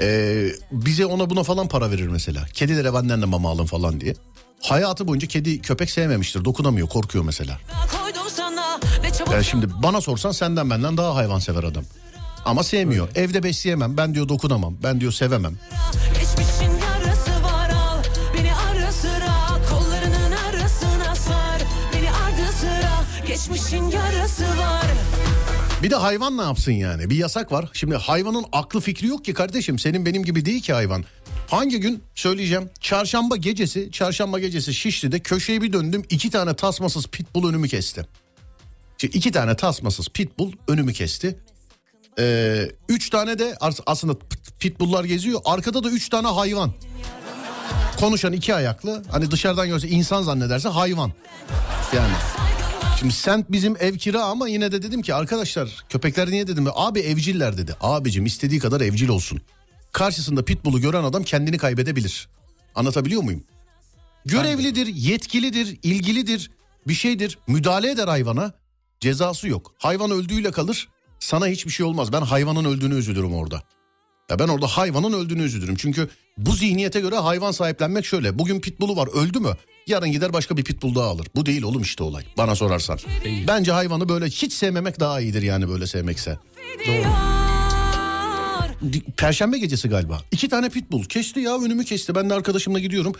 Ee, 0.00 0.48
bize 0.72 1.06
ona 1.06 1.30
buna 1.30 1.42
falan 1.42 1.68
para 1.68 1.90
verir 1.90 2.08
mesela. 2.08 2.44
Kedilere 2.54 2.94
benden 2.94 3.22
de 3.22 3.26
mama 3.26 3.50
alın 3.50 3.66
falan 3.66 4.00
diye. 4.00 4.14
Hayatı 4.62 5.06
boyunca 5.08 5.28
kedi 5.28 5.62
köpek 5.62 5.90
sevmemiştir. 5.90 6.44
Dokunamıyor, 6.44 6.88
korkuyor 6.88 7.24
mesela. 7.24 7.58
Yani 9.32 9.44
şimdi 9.44 9.66
bana 9.82 10.00
sorsan 10.00 10.32
senden 10.32 10.70
benden 10.70 10.96
daha 10.96 11.14
hayvansever 11.14 11.64
adam. 11.64 11.84
Ama 12.44 12.62
sevmiyor. 12.62 13.08
Evde 13.14 13.42
besleyemem. 13.42 13.96
Ben 13.96 14.14
diyor 14.14 14.28
dokunamam. 14.28 14.76
Ben 14.82 15.00
diyor 15.00 15.12
sevemem. 15.12 15.54
Geçmişin 16.14 16.72
yarası 16.82 17.42
var 17.44 17.70
al 17.70 18.02
Beni 18.34 18.54
ara 18.54 18.92
sıra 18.92 19.60
Kollarının 19.70 20.32
arasına 20.32 21.14
sar 21.14 21.62
Beni 21.94 22.10
ardı 22.10 22.52
sıra 22.60 23.04
Geçmişin 23.26 23.84
yarası 23.90 24.44
var 24.44 24.84
Bir 25.82 25.90
de 25.90 25.96
hayvan 25.96 26.36
ne 26.36 26.42
yapsın 26.42 26.72
yani? 26.72 27.10
Bir 27.10 27.16
yasak 27.16 27.52
var. 27.52 27.68
Şimdi 27.72 27.96
hayvanın 27.96 28.44
aklı 28.52 28.80
fikri 28.80 29.06
yok 29.06 29.24
ki 29.24 29.34
kardeşim. 29.34 29.78
Senin 29.78 30.06
benim 30.06 30.24
gibi 30.24 30.44
değil 30.44 30.62
ki 30.62 30.72
hayvan. 30.72 31.04
Hangi 31.50 31.80
gün 31.80 32.02
söyleyeceğim. 32.14 32.70
Çarşamba 32.80 33.36
gecesi, 33.36 33.92
çarşamba 33.92 34.38
gecesi 34.38 34.74
Şişli'de 34.74 35.18
köşeyi 35.20 35.62
bir 35.62 35.72
döndüm. 35.72 36.02
iki 36.10 36.30
tane 36.30 36.54
tasmasız 36.56 37.06
pitbull 37.06 37.48
önümü 37.48 37.68
kesti. 37.68 38.06
Şimdi 38.98 39.16
iki 39.16 39.32
tane 39.32 39.56
tasmasız 39.56 40.08
pitbull 40.08 40.52
önümü 40.68 40.92
kesti. 40.92 41.38
Ee, 42.20 42.70
üç 42.88 43.10
tane 43.10 43.38
de 43.38 43.56
as- 43.60 43.80
aslında 43.86 44.12
pit- 44.12 44.58
pitbulllar 44.58 45.04
geziyor. 45.04 45.40
Arkada 45.44 45.84
da 45.84 45.90
üç 45.90 46.08
tane 46.08 46.28
hayvan. 46.28 46.72
konuşan 48.00 48.32
iki 48.32 48.54
ayaklı 48.54 49.02
hani 49.10 49.30
dışarıdan 49.30 49.68
görse 49.68 49.88
insan 49.88 50.22
zannederse 50.22 50.68
hayvan. 50.68 51.12
Yani. 51.96 52.12
Şimdi 53.00 53.14
sen 53.14 53.44
bizim 53.48 53.76
ev 53.80 53.96
kira 53.96 54.22
ama 54.24 54.48
yine 54.48 54.72
de 54.72 54.82
dedim 54.82 55.02
ki 55.02 55.14
arkadaşlar 55.14 55.84
köpekler 55.88 56.30
niye 56.30 56.46
dedim 56.46 56.66
abi 56.74 57.00
evciller 57.00 57.56
dedi. 57.58 57.76
Abicim 57.80 58.26
istediği 58.26 58.60
kadar 58.60 58.80
evcil 58.80 59.08
olsun. 59.08 59.40
Karşısında 59.92 60.44
pitbull'u 60.44 60.80
gören 60.80 61.04
adam 61.04 61.22
kendini 61.22 61.58
kaybedebilir. 61.58 62.28
Anlatabiliyor 62.74 63.22
muyum? 63.22 63.44
Görevlidir, 64.26 64.86
yetkilidir, 64.86 65.78
ilgilidir, 65.82 66.50
bir 66.88 66.94
şeydir. 66.94 67.38
Müdahale 67.46 67.90
eder 67.90 68.08
hayvana. 68.08 68.52
Cezası 69.00 69.48
yok. 69.48 69.72
Hayvan 69.78 70.10
öldüğüyle 70.10 70.50
kalır. 70.50 70.88
Sana 71.20 71.46
hiçbir 71.46 71.70
şey 71.72 71.86
olmaz. 71.86 72.12
Ben 72.12 72.22
hayvanın 72.22 72.64
öldüğünü 72.64 72.94
üzülürüm 72.94 73.34
orada. 73.34 73.62
Ya 74.30 74.38
ben 74.38 74.48
orada 74.48 74.66
hayvanın 74.66 75.12
öldüğünü 75.12 75.42
üzülürüm. 75.42 75.76
Çünkü 75.76 76.08
bu 76.38 76.52
zihniyete 76.52 77.00
göre 77.00 77.16
hayvan 77.16 77.52
sahiplenmek 77.52 78.04
şöyle. 78.06 78.38
Bugün 78.38 78.60
pitbull'u 78.60 78.96
var 78.96 79.08
öldü 79.14 79.40
mü? 79.40 79.56
Yarın 79.86 80.12
gider 80.12 80.32
başka 80.32 80.56
bir 80.56 80.64
pitbull 80.64 80.94
daha 80.94 81.06
alır. 81.06 81.26
Bu 81.36 81.46
değil 81.46 81.62
oğlum 81.62 81.82
işte 81.82 82.02
olay. 82.04 82.24
Bana 82.38 82.54
sorarsan. 82.54 82.98
Bence 83.48 83.72
hayvanı 83.72 84.08
böyle 84.08 84.26
hiç 84.26 84.52
sevmemek 84.52 85.00
daha 85.00 85.20
iyidir 85.20 85.42
yani 85.42 85.68
böyle 85.68 85.86
sevmekse. 85.86 86.38
Di- 88.92 89.02
Perşembe 89.16 89.58
gecesi 89.58 89.88
galiba. 89.88 90.20
İki 90.32 90.48
tane 90.48 90.68
pitbull 90.68 91.04
kesti 91.04 91.40
ya 91.40 91.58
önümü 91.58 91.84
kesti. 91.84 92.14
Ben 92.14 92.30
de 92.30 92.34
arkadaşımla 92.34 92.78
gidiyorum. 92.78 93.12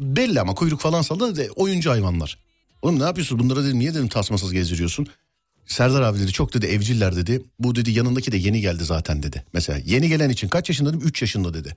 Belli 0.00 0.40
ama 0.40 0.54
kuyruk 0.54 0.80
falan 0.80 1.02
salladı 1.02 1.48
oyuncu 1.56 1.90
hayvanlar. 1.90 2.38
Oğlum 2.82 2.98
ne 3.00 3.04
yapıyorsun 3.04 3.38
bunlara 3.38 3.64
dedim 3.64 3.78
niye 3.78 3.94
dedim 3.94 4.08
tasmasız 4.08 4.52
gezdiriyorsun? 4.52 5.06
Serdar 5.68 6.02
abi 6.02 6.18
dedi 6.18 6.32
çok 6.32 6.54
dedi 6.54 6.66
evciller 6.66 7.16
dedi. 7.16 7.42
Bu 7.58 7.74
dedi 7.74 7.90
yanındaki 7.90 8.32
de 8.32 8.36
yeni 8.36 8.60
geldi 8.60 8.84
zaten 8.84 9.22
dedi. 9.22 9.44
Mesela 9.52 9.78
yeni 9.86 10.08
gelen 10.08 10.30
için 10.30 10.48
kaç 10.48 10.68
yaşında 10.68 10.88
dedim 10.88 11.00
3 11.08 11.22
yaşında 11.22 11.54
dedi. 11.54 11.76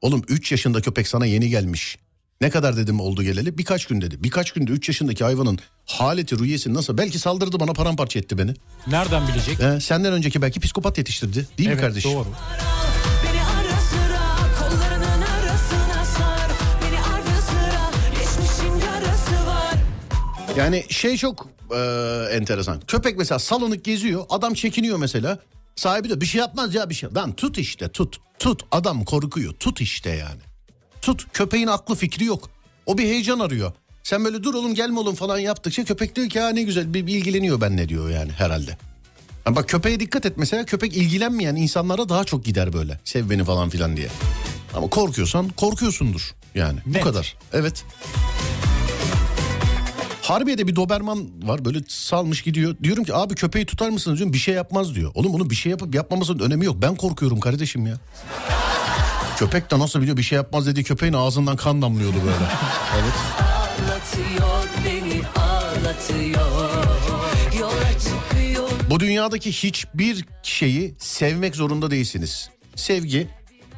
Oğlum 0.00 0.22
3 0.28 0.52
yaşında 0.52 0.80
köpek 0.80 1.08
sana 1.08 1.26
yeni 1.26 1.48
gelmiş. 1.48 1.98
Ne 2.40 2.50
kadar 2.50 2.76
dedim 2.76 3.00
oldu 3.00 3.22
geleli? 3.22 3.58
Birkaç 3.58 3.86
gün 3.86 4.00
dedi. 4.00 4.24
Birkaç 4.24 4.52
günde 4.52 4.72
3 4.72 4.88
yaşındaki 4.88 5.24
hayvanın 5.24 5.58
haleti, 5.84 6.38
rüyesi 6.38 6.74
nasıl? 6.74 6.98
Belki 6.98 7.18
saldırdı 7.18 7.60
bana 7.60 7.72
paramparça 7.72 8.18
etti 8.18 8.38
beni. 8.38 8.54
Nereden 8.86 9.28
bilecek? 9.28 9.60
He, 9.60 9.80
senden 9.80 10.12
önceki 10.12 10.42
belki 10.42 10.60
psikopat 10.60 10.98
yetiştirdi. 10.98 11.46
Değil 11.58 11.68
mi 11.68 11.72
evet 11.72 11.80
kardeşim? 11.80 12.12
doğru. 12.12 12.28
Yani 20.56 20.84
şey 20.88 21.16
çok 21.16 21.48
e, 21.70 21.78
enteresan. 22.32 22.80
Köpek 22.80 23.18
mesela 23.18 23.38
salınık 23.38 23.84
geziyor. 23.84 24.24
Adam 24.30 24.54
çekiniyor 24.54 24.98
mesela. 24.98 25.38
Sahibi 25.76 26.10
de 26.10 26.20
bir 26.20 26.26
şey 26.26 26.38
yapmaz 26.38 26.74
ya 26.74 26.90
bir 26.90 26.94
şey. 26.94 27.08
Lan 27.14 27.32
tut 27.32 27.58
işte 27.58 27.88
tut. 27.88 28.16
Tut 28.38 28.62
adam 28.70 29.04
korkuyor. 29.04 29.52
Tut 29.52 29.80
işte 29.80 30.10
yani. 30.10 30.40
Tut 31.02 31.26
köpeğin 31.32 31.66
aklı 31.66 31.94
fikri 31.94 32.24
yok. 32.24 32.50
O 32.86 32.98
bir 32.98 33.04
heyecan 33.04 33.38
arıyor. 33.38 33.72
Sen 34.02 34.24
böyle 34.24 34.42
dur 34.42 34.54
oğlum 34.54 34.74
gelme 34.74 35.00
oğlum 35.00 35.14
falan 35.14 35.38
yaptıkça 35.38 35.84
köpek 35.84 36.16
diyor 36.16 36.28
ki 36.28 36.38
ya 36.38 36.48
ne 36.48 36.62
güzel 36.62 36.94
bir, 36.94 37.06
bir 37.06 37.14
ilgileniyor 37.14 37.60
benimle 37.60 37.88
diyor 37.88 38.10
yani 38.10 38.32
herhalde. 38.32 38.78
Yani 39.46 39.56
bak 39.56 39.68
köpeğe 39.68 40.00
dikkat 40.00 40.26
et 40.26 40.32
mesela 40.36 40.64
köpek 40.64 40.96
ilgilenmeyen 40.96 41.56
insanlara 41.56 42.08
daha 42.08 42.24
çok 42.24 42.44
gider 42.44 42.72
böyle. 42.72 43.00
Sev 43.04 43.30
beni 43.30 43.44
falan 43.44 43.68
filan 43.70 43.96
diye. 43.96 44.08
Ama 44.74 44.88
korkuyorsan 44.88 45.48
korkuyorsundur 45.48 46.34
yani. 46.54 46.78
Bu 46.86 46.92
Net. 46.92 47.04
kadar. 47.04 47.36
Evet. 47.52 47.84
Harbiye'de 50.26 50.66
bir 50.66 50.76
Doberman 50.76 51.28
var 51.42 51.64
böyle 51.64 51.78
salmış 51.88 52.42
gidiyor. 52.42 52.76
Diyorum 52.82 53.04
ki 53.04 53.14
abi 53.14 53.34
köpeği 53.34 53.66
tutar 53.66 53.88
mısınız 53.88 54.18
diyorum 54.18 54.32
bir 54.32 54.38
şey 54.38 54.54
yapmaz 54.54 54.94
diyor. 54.94 55.10
Oğlum 55.14 55.32
bunun 55.32 55.50
bir 55.50 55.54
şey 55.54 55.70
yapıp 55.70 55.94
yapmamasının 55.94 56.38
önemi 56.38 56.64
yok. 56.64 56.76
Ben 56.82 56.94
korkuyorum 56.94 57.40
kardeşim 57.40 57.86
ya. 57.86 57.96
Köpek 59.38 59.70
de 59.70 59.78
nasıl 59.78 60.00
biliyor 60.00 60.16
bir 60.16 60.22
şey 60.22 60.36
yapmaz 60.36 60.66
dediği 60.66 60.84
köpeğin 60.84 61.12
ağzından 61.12 61.56
kan 61.56 61.82
damlıyordu 61.82 62.16
böyle. 62.24 62.36
Evet. 62.94 63.12
Ağlatıyor 63.40 64.64
beni 64.84 65.22
ağlatıyor 65.36 66.46
Bu 68.90 69.00
dünyadaki 69.00 69.52
hiçbir 69.52 70.24
şeyi 70.42 70.94
sevmek 70.98 71.56
zorunda 71.56 71.90
değilsiniz. 71.90 72.50
Sevgi 72.76 73.28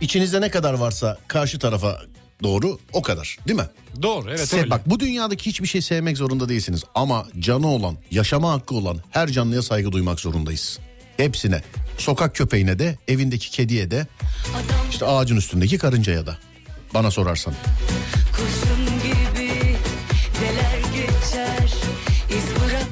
içinizde 0.00 0.40
ne 0.40 0.50
kadar 0.50 0.74
varsa 0.74 1.18
karşı 1.28 1.58
tarafa 1.58 1.98
doğru 2.42 2.78
o 2.92 3.02
kadar 3.02 3.36
değil 3.48 3.58
mi? 3.58 3.66
Doğru 4.02 4.30
evet 4.30 4.48
Sev- 4.48 4.58
öyle. 4.58 4.70
Bak 4.70 4.90
bu 4.90 5.00
dünyadaki 5.00 5.46
hiçbir 5.46 5.66
şey 5.66 5.82
sevmek 5.82 6.16
zorunda 6.16 6.48
değilsiniz. 6.48 6.84
Ama 6.94 7.26
canı 7.38 7.66
olan, 7.68 7.96
yaşama 8.10 8.52
hakkı 8.52 8.74
olan 8.74 8.98
her 9.10 9.28
canlıya 9.28 9.62
saygı 9.62 9.92
duymak 9.92 10.20
zorundayız. 10.20 10.78
Hepsine. 11.16 11.62
Sokak 11.98 12.34
köpeğine 12.34 12.78
de, 12.78 12.98
evindeki 13.08 13.50
kediye 13.50 13.90
de, 13.90 14.06
işte 14.90 15.06
ağacın 15.06 15.36
üstündeki 15.36 15.78
karıncaya 15.78 16.26
da. 16.26 16.38
Bana 16.94 17.10
sorarsan. 17.10 17.54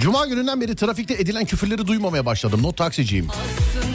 Cuma 0.01 0.27
gününden 0.27 0.61
beri 0.61 0.77
trafikte 0.77 1.15
edilen 1.15 1.45
küfürleri 1.45 1.87
duymamaya 1.87 2.27
başladım. 2.27 2.63
Not 2.63 2.77
taksiciyim. 2.77 3.29
beni 3.29 3.86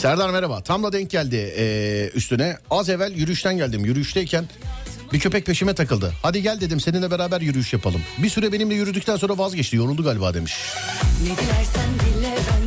Serdar 0.00 0.30
merhaba. 0.30 0.60
Tam 0.60 0.82
da 0.82 0.92
denk 0.92 1.10
geldi 1.10 1.54
ee, 1.56 2.10
üstüne. 2.14 2.58
Az 2.70 2.88
evvel 2.88 3.12
yürüyüşten 3.12 3.56
geldim. 3.56 3.84
Yürüyüşteyken 3.84 4.44
bir 5.12 5.20
köpek 5.20 5.46
peşime 5.46 5.74
takıldı. 5.74 6.12
Hadi 6.22 6.42
gel 6.42 6.60
dedim 6.60 6.80
seninle 6.80 7.10
beraber 7.10 7.40
yürüyüş 7.40 7.72
yapalım. 7.72 8.00
Bir 8.18 8.28
süre 8.28 8.52
benimle 8.52 8.74
yürüdükten 8.74 9.16
sonra 9.16 9.38
vazgeçti. 9.38 9.76
Yoruldu 9.76 10.04
galiba 10.04 10.34
demiş. 10.34 10.54
Ne 11.22 11.26
dilersen 11.26 11.90
dile 12.00 12.30
benden 12.30 12.59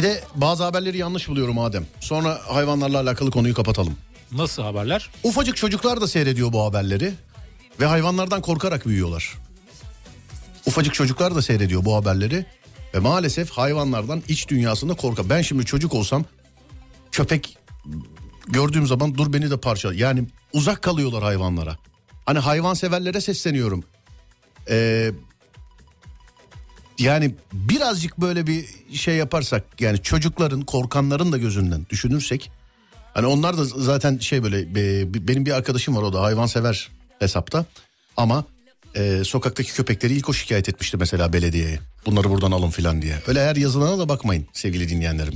Bir 0.00 0.04
de 0.04 0.20
bazı 0.34 0.64
haberleri 0.64 0.98
yanlış 0.98 1.28
buluyorum 1.28 1.58
Adem. 1.58 1.86
Sonra 2.00 2.40
hayvanlarla 2.46 3.00
alakalı 3.00 3.30
konuyu 3.30 3.54
kapatalım. 3.54 3.96
Nasıl 4.32 4.62
haberler? 4.62 5.10
Ufacık 5.24 5.56
çocuklar 5.56 6.00
da 6.00 6.08
seyrediyor 6.08 6.52
bu 6.52 6.64
haberleri 6.64 7.12
ve 7.80 7.86
hayvanlardan 7.86 8.40
korkarak 8.42 8.86
büyüyorlar. 8.86 9.34
Ufacık 10.66 10.94
çocuklar 10.94 11.34
da 11.34 11.42
seyrediyor 11.42 11.84
bu 11.84 11.94
haberleri 11.96 12.46
ve 12.94 12.98
maalesef 12.98 13.50
hayvanlardan 13.50 14.22
iç 14.28 14.48
dünyasında 14.48 14.94
korka. 14.94 15.30
Ben 15.30 15.42
şimdi 15.42 15.64
çocuk 15.64 15.94
olsam 15.94 16.24
köpek 17.12 17.58
gördüğüm 18.48 18.86
zaman 18.86 19.14
dur 19.18 19.32
beni 19.32 19.50
de 19.50 19.56
parça. 19.56 19.92
Yani 19.92 20.26
uzak 20.52 20.82
kalıyorlar 20.82 21.22
hayvanlara. 21.22 21.76
Hani 22.26 22.38
hayvan 22.38 22.74
severlere 22.74 23.20
sesleniyorum. 23.20 23.84
Ee, 24.70 25.10
yani 27.00 27.34
birazcık 27.52 28.18
böyle 28.18 28.46
bir 28.46 28.64
şey 28.92 29.16
yaparsak 29.16 29.64
yani 29.80 30.02
çocukların 30.02 30.62
korkanların 30.62 31.32
da 31.32 31.38
gözünden 31.38 31.86
düşünürsek 31.90 32.50
Hani 33.14 33.26
onlar 33.26 33.58
da 33.58 33.64
zaten 33.64 34.18
şey 34.18 34.42
böyle 34.42 34.74
benim 35.28 35.46
bir 35.46 35.52
arkadaşım 35.52 35.96
var 35.96 36.02
o 36.02 36.12
da 36.12 36.22
hayvansever 36.22 36.88
hesapta. 37.18 37.64
Ama 38.16 38.44
e, 38.94 39.24
sokaktaki 39.24 39.72
köpekleri 39.72 40.14
ilk 40.14 40.28
o 40.28 40.32
şikayet 40.32 40.68
etmişti 40.68 40.96
mesela 40.96 41.32
belediyeye. 41.32 41.78
Bunları 42.06 42.30
buradan 42.30 42.50
alın 42.52 42.70
filan 42.70 43.02
diye. 43.02 43.14
Öyle 43.26 43.46
her 43.46 43.56
yazılana 43.56 43.98
da 43.98 44.08
bakmayın 44.08 44.46
sevgili 44.52 44.88
dinleyenlerim. 44.88 45.34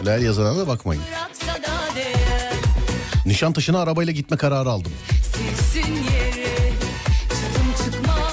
Öyle 0.00 0.12
her 0.12 0.18
yazılana 0.18 0.58
da 0.58 0.68
bakmayın. 0.68 1.02
Nişantaşı'na 3.26 3.78
arabayla 3.78 4.12
gitme 4.12 4.36
kararı 4.36 4.70
aldım. 4.70 4.92
Çıkmaz 5.28 6.27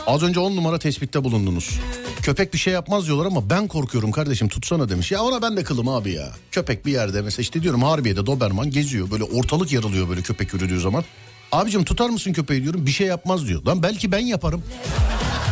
Az 0.08 0.24
önce 0.24 0.40
10 0.40 0.56
numara 0.56 0.80
tespitte 0.80 1.24
bulundunuz. 1.24 1.80
Köpek 2.22 2.54
bir 2.54 2.58
şey 2.58 2.74
yapmaz 2.74 3.06
diyorlar 3.06 3.26
ama 3.26 3.50
ben 3.50 3.68
korkuyorum 3.68 4.12
kardeşim 4.12 4.48
tutsana 4.48 4.90
demiş. 4.90 5.12
Ya 5.12 5.22
ona 5.24 5.42
ben 5.42 5.58
de 5.58 5.64
kılım 5.64 5.90
abi 5.90 6.12
ya. 6.12 6.30
Köpek 6.52 6.86
bir 6.86 6.92
yerde 6.92 7.22
mesela 7.22 7.42
işte 7.42 7.64
diyorum 7.64 7.84
Harbiye'de 7.84 8.26
Doberman 8.26 8.70
geziyor. 8.72 9.12
Böyle 9.12 9.24
ortalık 9.24 9.72
yarılıyor 9.72 10.10
böyle 10.10 10.22
köpek 10.22 10.54
yürüdüğü 10.54 10.80
zaman. 10.80 11.04
Abicim 11.52 11.84
tutar 11.84 12.10
mısın 12.10 12.34
köpeği 12.34 12.64
diyorum 12.64 12.86
bir 12.86 12.92
şey 12.92 13.08
yapmaz 13.08 13.48
diyor. 13.48 13.64
Lan 13.66 13.84
belki 13.84 14.12
ben 14.12 14.20
yaparım. 14.20 14.64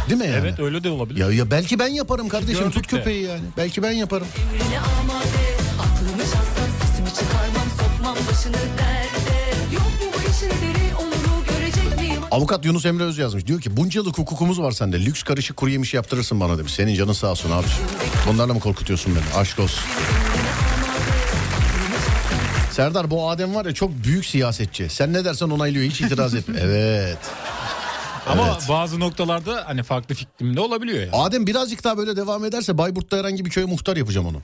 Değil 0.09 0.21
mi 0.21 0.27
yani? 0.27 0.37
Evet 0.39 0.59
öyle 0.59 0.83
de 0.83 0.89
olabilir. 0.89 1.19
Ya, 1.19 1.31
ya 1.31 1.51
belki 1.51 1.79
ben 1.79 1.87
yaparım 1.87 2.29
kardeşim 2.29 2.59
Gördük 2.59 2.73
tut 2.73 2.83
de. 2.91 2.97
köpeği 2.97 3.23
yani. 3.23 3.41
Belki 3.57 3.83
ben 3.83 3.91
yaparım. 3.91 4.27
emrine 4.53 4.79
amade 4.79 5.43
Aklımı 5.79 6.23
çalsan 6.23 6.87
sesimi 6.87 7.09
çıkarmam 7.09 7.67
sokmam 7.79 8.15
başını 8.31 8.57
Avukat 12.33 12.65
Yunus 12.65 12.85
Emre 12.85 13.03
Öz 13.03 13.17
yazmış. 13.17 13.47
Diyor 13.47 13.61
ki 13.61 13.77
bunca 13.77 13.99
yıllık 14.01 14.17
hukukumuz 14.17 14.61
var 14.61 14.71
sende. 14.71 15.05
Lüks 15.05 15.23
karışık 15.23 15.57
kuru 15.57 15.69
yemiş 15.69 15.93
yaptırırsın 15.93 16.39
bana 16.39 16.57
demiş. 16.57 16.73
Senin 16.73 16.95
canın 16.95 17.13
sağ 17.13 17.31
olsun 17.31 17.51
abi. 17.51 17.65
Bunlarla 18.27 18.53
mı 18.53 18.59
korkutuyorsun 18.59 19.15
beni? 19.15 19.39
Aşk 19.41 19.59
olsun. 19.59 19.83
Serdar 22.71 23.11
bu 23.11 23.29
Adem 23.29 23.55
var 23.55 23.65
ya 23.65 23.73
çok 23.73 23.91
büyük 24.03 24.25
siyasetçi. 24.25 24.89
Sen 24.89 25.13
ne 25.13 25.25
dersen 25.25 25.49
onaylıyor 25.49 25.85
hiç 25.85 26.01
itiraz 26.01 26.35
etmiyor. 26.35 26.65
Evet. 26.67 27.17
Ama 28.27 28.47
Evet. 28.47 28.65
bazı 28.69 28.99
noktalarda 28.99 29.63
hani 29.67 29.83
farklı 29.83 30.15
fikrimde 30.15 30.59
olabiliyor 30.61 30.99
ya. 31.03 31.09
Adem 31.13 31.47
birazcık 31.47 31.83
daha 31.83 31.97
böyle 31.97 32.15
devam 32.15 32.45
ederse 32.45 32.77
Bayburt'ta 32.77 33.17
herhangi 33.17 33.45
bir 33.45 33.49
köye 33.49 33.65
muhtar 33.65 33.97
yapacağım 33.97 34.27
onu. 34.27 34.41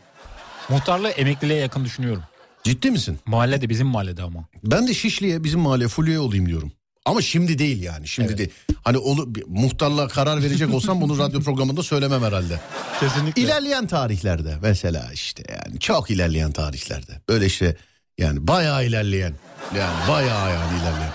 Muhtarlığı 0.70 1.10
emekliliğe 1.10 1.60
yakın 1.60 1.86
düşünüyorum. 1.86 2.24
Ciddi 2.64 2.92
misin? 2.92 3.20
Mahallede 3.26 3.70
bizim 3.70 3.88
mahallede 3.88 4.24
ama. 4.24 4.40
Ben 4.64 4.88
de 4.88 4.94
Şişli'ye 4.94 5.44
bizim 5.44 5.60
mahalle 5.60 5.88
Fulya'ya 5.88 6.22
olayım 6.22 6.48
diyorum. 6.48 6.72
Ama 7.10 7.22
şimdi 7.22 7.60
değil 7.60 7.82
yani 7.84 8.07
şimdi 8.07 8.28
Evet. 8.28 8.38
değil. 8.38 8.49
Hani 8.84 8.97
olu, 8.97 9.34
muhtarla 9.47 10.07
karar 10.07 10.43
verecek 10.43 10.74
olsam 10.74 11.01
bunu 11.01 11.18
radyo 11.18 11.41
programında 11.41 11.84
söylemem 11.84 12.24
herhalde. 12.24 12.60
Kesinlikle. 12.99 13.41
İlerleyen 13.41 13.88
tarihlerde 13.88 14.57
mesela 14.62 15.10
işte 15.14 15.43
yani 15.49 15.80
çok 15.80 16.10
ilerleyen 16.12 16.51
tarihlerde. 16.51 17.22
Böyle 17.30 17.45
işte 17.45 17.78
yani 18.18 18.47
bayağı 18.47 18.86
ilerleyen 18.86 19.34
yani 19.76 20.07
bayağı 20.10 20.53
yani 20.53 20.82
ilerleyen. 20.82 21.14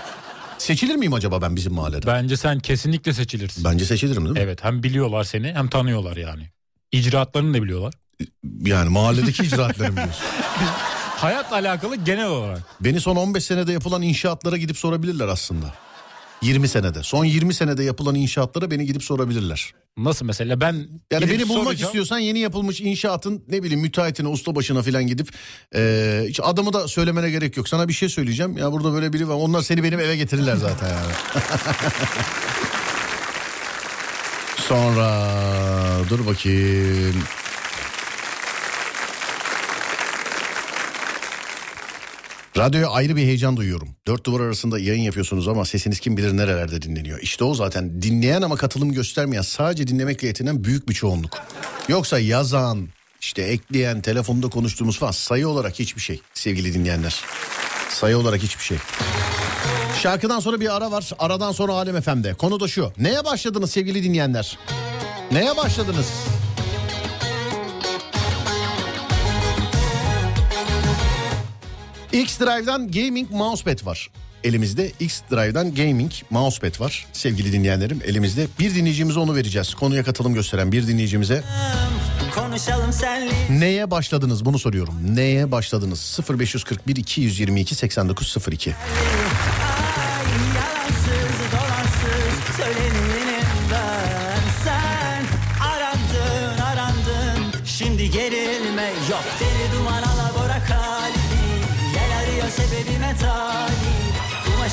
Seçilir 0.57 0.95
miyim 0.95 1.13
acaba 1.13 1.41
ben 1.41 1.55
bizim 1.55 1.73
mahallede? 1.73 2.07
Bence 2.07 2.37
sen 2.37 2.59
kesinlikle 2.59 3.13
seçilirsin. 3.13 3.63
Bence 3.63 3.85
seçilirim 3.85 4.23
değil 4.23 4.33
mi? 4.33 4.39
Evet 4.39 4.63
hem 4.63 4.83
biliyorlar 4.83 5.23
seni 5.23 5.53
hem 5.53 5.67
tanıyorlar 5.67 6.17
yani. 6.17 6.49
İcraatlarını 6.91 7.53
da 7.57 7.63
biliyorlar. 7.63 7.93
Yani 8.61 8.89
mahalledeki 8.89 9.43
icraatlarım 9.43 9.95
diyorsun. 9.95 10.15
Hayatla 11.15 11.55
alakalı 11.55 11.95
genel 11.95 12.27
olarak. 12.27 12.59
Beni 12.81 13.01
son 13.01 13.15
15 13.15 13.43
senede 13.43 13.71
yapılan 13.71 14.01
inşaatlara 14.01 14.57
gidip 14.57 14.77
sorabilirler 14.77 15.27
aslında. 15.27 15.73
20 16.45 16.67
senede. 16.67 17.03
Son 17.03 17.25
20 17.25 17.53
senede 17.53 17.83
yapılan 17.83 18.15
inşaatlara 18.15 18.71
beni 18.71 18.85
gidip 18.85 19.03
sorabilirler. 19.03 19.73
Nasıl 19.97 20.25
mesela 20.25 20.61
ben 20.61 20.87
Yani 21.11 21.29
beni 21.29 21.49
bulmak 21.49 21.63
soracağım. 21.63 21.87
istiyorsan 21.87 22.19
yeni 22.19 22.39
yapılmış 22.39 22.81
inşaatın 22.81 23.43
ne 23.47 23.63
bileyim 23.63 23.81
müteahhitine, 23.81 24.27
ustabaşına 24.27 24.81
falan 24.81 25.07
gidip 25.07 25.29
e, 25.75 26.21
hiç 26.27 26.39
adımı 26.43 26.73
da 26.73 26.87
söylemene 26.87 27.29
gerek 27.29 27.57
yok. 27.57 27.69
Sana 27.69 27.87
bir 27.87 27.93
şey 27.93 28.09
söyleyeceğim. 28.09 28.57
Ya 28.57 28.71
burada 28.71 28.93
böyle 28.93 29.13
biri 29.13 29.27
var. 29.29 29.35
Onlar 29.35 29.61
seni 29.61 29.83
benim 29.83 29.99
eve 29.99 30.15
getirirler 30.15 30.55
zaten 30.55 30.87
yani. 30.89 31.13
Sonra 34.67 35.29
dur 36.09 36.25
bakayım. 36.25 37.15
Radyoya 42.57 42.89
ayrı 42.89 43.15
bir 43.15 43.21
heyecan 43.21 43.57
duyuyorum. 43.57 43.89
Dört 44.07 44.25
duvar 44.25 44.39
arasında 44.39 44.79
yayın 44.79 45.01
yapıyorsunuz 45.01 45.47
ama 45.47 45.65
sesiniz 45.65 45.99
kim 45.99 46.17
bilir 46.17 46.37
nerelerde 46.37 46.81
dinleniyor. 46.81 47.19
İşte 47.21 47.43
o 47.43 47.53
zaten 47.53 48.01
dinleyen 48.01 48.41
ama 48.41 48.55
katılım 48.55 48.93
göstermeyen 48.93 49.41
sadece 49.41 49.87
dinlemekle 49.87 50.27
yetinen 50.27 50.63
büyük 50.63 50.89
bir 50.89 50.93
çoğunluk. 50.93 51.37
Yoksa 51.87 52.19
yazan, 52.19 52.87
işte 53.21 53.41
ekleyen, 53.41 54.01
telefonda 54.01 54.49
konuştuğumuz 54.49 54.99
falan 54.99 55.11
sayı 55.11 55.47
olarak 55.47 55.79
hiçbir 55.79 56.01
şey 56.01 56.21
sevgili 56.33 56.73
dinleyenler. 56.73 57.23
Sayı 57.89 58.17
olarak 58.17 58.43
hiçbir 58.43 58.63
şey. 58.63 58.77
Şarkıdan 60.01 60.39
sonra 60.39 60.59
bir 60.59 60.75
ara 60.75 60.91
var. 60.91 61.11
Aradan 61.19 61.51
sonra 61.51 61.73
Alem 61.73 62.01
FM'de. 62.01 62.33
Konu 62.33 62.59
da 62.59 62.67
şu. 62.67 62.93
Neye 62.97 63.25
başladınız 63.25 63.71
sevgili 63.71 64.03
dinleyenler? 64.03 64.57
Neye 65.31 65.57
başladınız? 65.57 66.07
X-Drive'dan 72.15 72.91
Gaming 72.91 73.31
Mousepad 73.31 73.85
var. 73.85 74.09
Elimizde 74.43 74.91
X-Drive'dan 74.99 75.75
Gaming 75.75 76.11
Mousepad 76.29 76.79
var. 76.79 77.05
Sevgili 77.13 77.51
dinleyenlerim 77.53 78.01
elimizde. 78.05 78.47
Bir 78.59 78.75
dinleyicimize 78.75 79.19
onu 79.19 79.35
vereceğiz. 79.35 79.73
Konuya 79.73 80.03
katılım 80.03 80.33
gösteren 80.33 80.71
bir 80.71 80.87
dinleyicimize. 80.87 81.43
Konuşalım 82.35 82.93
senli 82.93 83.31
Neye 83.49 83.91
başladınız 83.91 84.45
bunu 84.45 84.59
soruyorum. 84.59 85.15
Neye 85.15 85.51
başladınız? 85.51 86.19
0541 86.29 86.95
222 86.95 87.75
8902. 87.75 88.75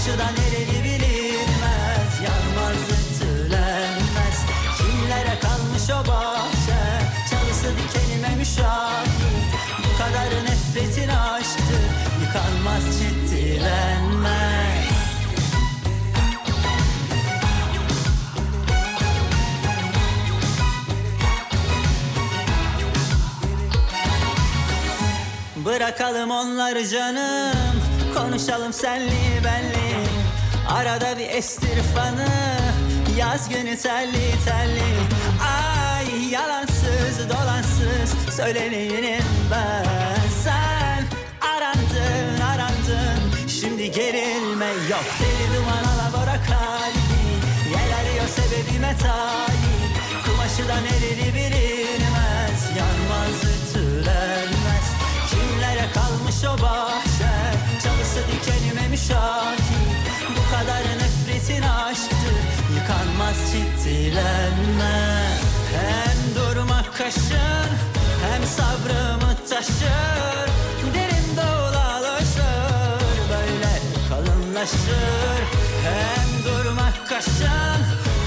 Kumaşı 0.03 0.19
da 0.19 0.25
nereli 0.25 0.85
bilinmez. 0.85 2.13
Yanmaz 2.25 2.83
ütülenmez 2.93 4.39
Kimlere 4.79 5.39
kalmış 5.41 5.91
o 5.91 6.09
bahçe? 6.09 6.83
Çalısı 7.31 7.71
dikenime 7.79 8.37
müşahit. 8.37 9.09
Bu 9.79 9.99
kadar 9.99 10.45
nefretin 10.45 11.09
aşktı 11.09 11.79
Yıkanmaz 12.23 12.85
ciddilenmez 12.99 14.33
Bırakalım 25.57 26.31
onları 26.31 26.89
canım. 26.89 27.83
Konuşalım 28.17 28.73
senli 28.73 29.45
benli 29.45 29.82
Arada 30.73 31.19
bir 31.19 31.29
estir 31.29 31.83
fanı 31.95 32.29
Yaz 33.19 33.49
günü 33.49 33.77
telli 33.77 34.45
telli 34.45 34.93
Ay 35.43 36.31
yalansız 36.31 37.29
dolansız 37.29 38.35
Söyleneyim 38.37 39.25
ben. 39.51 40.21
Sen 40.45 41.05
arandın 41.41 42.41
arandın 42.41 43.49
Şimdi 43.49 43.91
gerilme 43.91 44.67
yok. 44.67 45.05
Deli 45.21 45.57
duman 45.57 45.85
alabora 45.85 46.37
kalbi 46.37 47.23
Yel 47.71 47.97
arıyor 48.01 48.29
sebebime 48.29 48.97
talip 48.97 50.25
Kumaşı 50.25 50.69
da 50.69 50.81
nereli 50.81 51.35
bilinmez 51.35 52.61
Yanmaz 52.79 53.39
ütülenmez. 53.45 54.87
Kimlere 55.31 55.87
kalmış 55.95 56.45
o 56.45 56.63
bahçe? 56.63 57.33
Çalısı 57.83 58.21
dikenime 58.33 58.89
müşahit 58.89 59.83
Bu 59.89 59.92
kadar 60.63 60.83
nefretin 60.83 61.63
aşktı 61.63 62.31
Yıkanmaz 62.75 63.37
ciddilenmez 63.53 65.41
Hem 65.75 66.35
durmak 66.35 66.97
kaşın 66.99 67.71
Hem 68.25 68.43
sabrımı 68.47 69.35
taşır. 69.51 70.49
Derin 70.95 71.37
dolalaşır 71.37 73.01
Böyle 73.31 73.75
kalınlaşır. 74.09 75.43
Hem 75.87 76.45
durmak 76.45 77.09
kaşın 77.09 77.83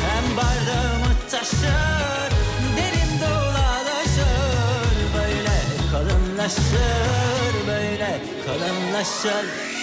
Hem 0.06 0.38
bardağımı 0.38 1.14
taşır. 1.32 2.30
Derin 2.78 3.22
dolalaşır 3.22 4.96
Böyle 5.16 5.58
kalınlaşır 5.92 7.68
Böyle 7.68 8.20
kalınlaşır 8.46 9.76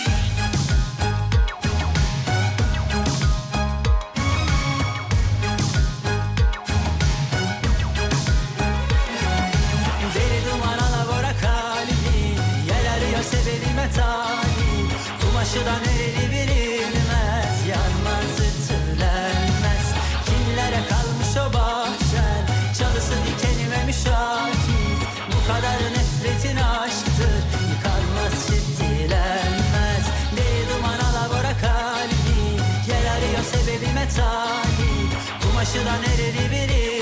talip 13.97 14.91
Kumaşı 15.21 15.67
da 15.67 15.75
nereli 15.87 16.31
bilinmez 16.33 17.57
Yanmaz 17.69 18.35
ütülenmez. 18.49 19.87
Kimlere 20.27 20.81
kalmış 20.91 21.33
o 21.37 21.55
bahçen? 21.55 22.43
Çalısı 22.79 23.15
dikenime 23.27 23.85
müşahit 23.87 25.03
Bu 25.33 25.53
kadar 25.53 25.79
nefretin 25.95 26.57
aşktı 26.57 27.29
Yıkanmaz 27.71 28.47
ciddilenmez 28.47 30.05
Deli 30.37 30.63
duman 30.71 30.99
alabora 31.09 31.55
kalbi 31.65 32.39
Yel 32.89 33.13
arıyor 33.15 33.45
sebebime 33.53 34.09
talip. 34.17 35.13
Kumaşı 35.43 35.87
da 35.87 35.95
nereli 36.05 36.51
bilinmez 36.51 37.02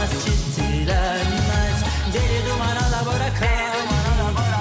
Yıkanmaz 0.00 0.24
ciddilenmez 0.24 1.78
Deli 2.12 2.48
duman 2.48 2.76
alabora 2.76 3.30
kalbi 3.40 3.96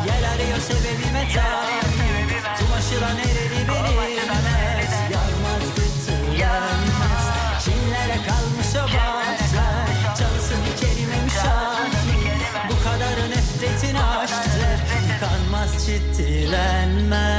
Yel 0.08 0.32
arıyor 0.32 0.60
sebebime 0.60 1.28
talip 1.34 1.90
Kumaşı 2.60 3.02
da 3.02 3.14
nereli 3.14 3.68
bilinmez. 3.68 4.92
Yanmaz 5.12 5.68
ütülenmez 5.78 7.26
Kimlere 7.64 8.18
kalmış 8.28 8.76
o 8.76 8.84
bahçe. 8.84 9.68
Çalısı 10.20 10.54
dikenime 10.66 11.24
müşahit 11.24 11.96
Bu 12.70 12.84
kadar 12.84 13.30
nefretin 13.30 13.96
aşktı 13.96 14.80
Yıkanmaz 15.10 15.86
ciddilenmez 15.86 17.39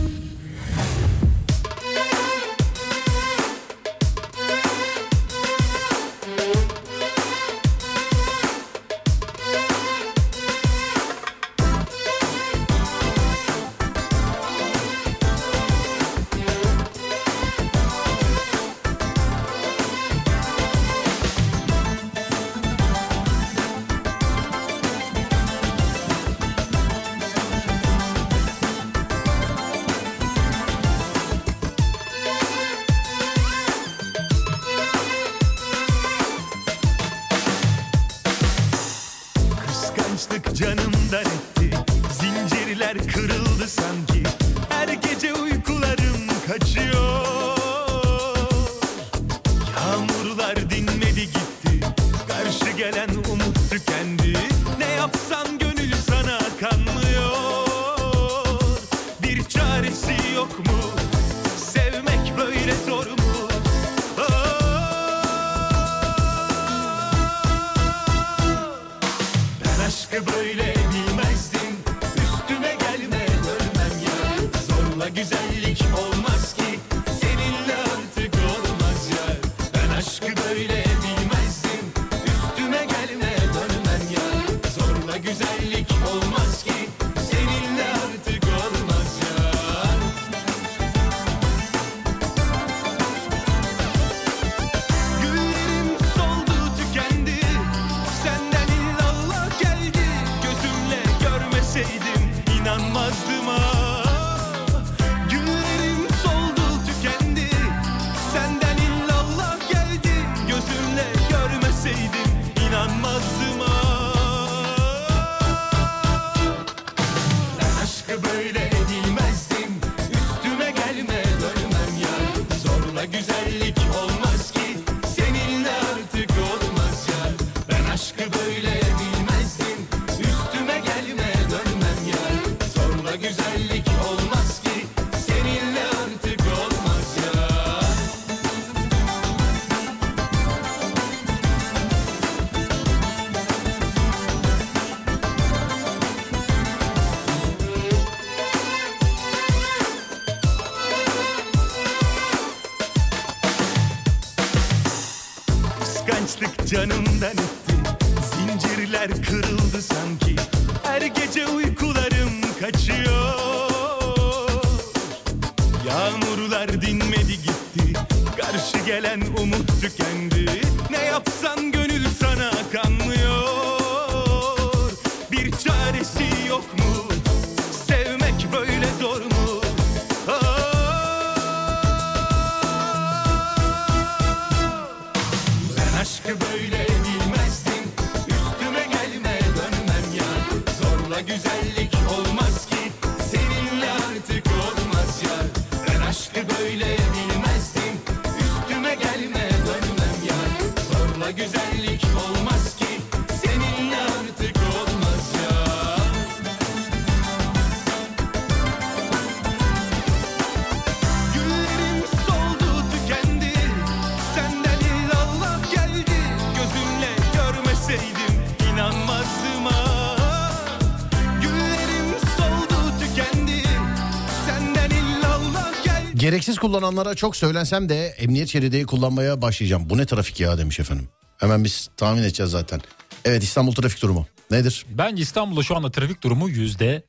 Gereksiz 226.51 226.69
kullananlara 226.69 227.15
çok 227.15 227.35
söylensem 227.35 227.89
de 227.89 228.07
emniyet 228.07 228.49
şeridi 228.49 228.85
kullanmaya 228.85 229.41
başlayacağım. 229.41 229.89
Bu 229.89 229.97
ne 229.97 230.05
trafik 230.05 230.39
ya 230.39 230.57
demiş 230.57 230.79
efendim. 230.79 231.09
Hemen 231.37 231.63
biz 231.63 231.89
tahmin 231.97 232.21
edeceğiz 232.21 232.51
zaten. 232.51 232.81
Evet 233.25 233.43
İstanbul 233.43 233.71
trafik 233.71 234.01
durumu 234.01 234.25
nedir? 234.51 234.85
Bence 234.89 235.23
İstanbul'da 235.23 235.63
şu 235.63 235.75
anda 235.75 235.91
trafik 235.91 236.23
durumu 236.23 236.49
yüzde 236.49 237.03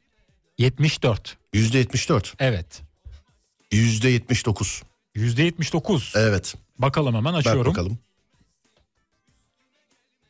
74. 0.58 1.36
Yüzde 1.52 1.78
74, 1.78 2.34
Evet. 2.38 2.82
yüzde 3.72 4.08
79. 4.08 4.82
Yüzde 5.14 5.42
79. 5.42 6.12
Evet. 6.16 6.54
Bakalım 6.78 7.14
hemen 7.14 7.34
açıyorum. 7.34 7.72
bakalım. 7.72 7.98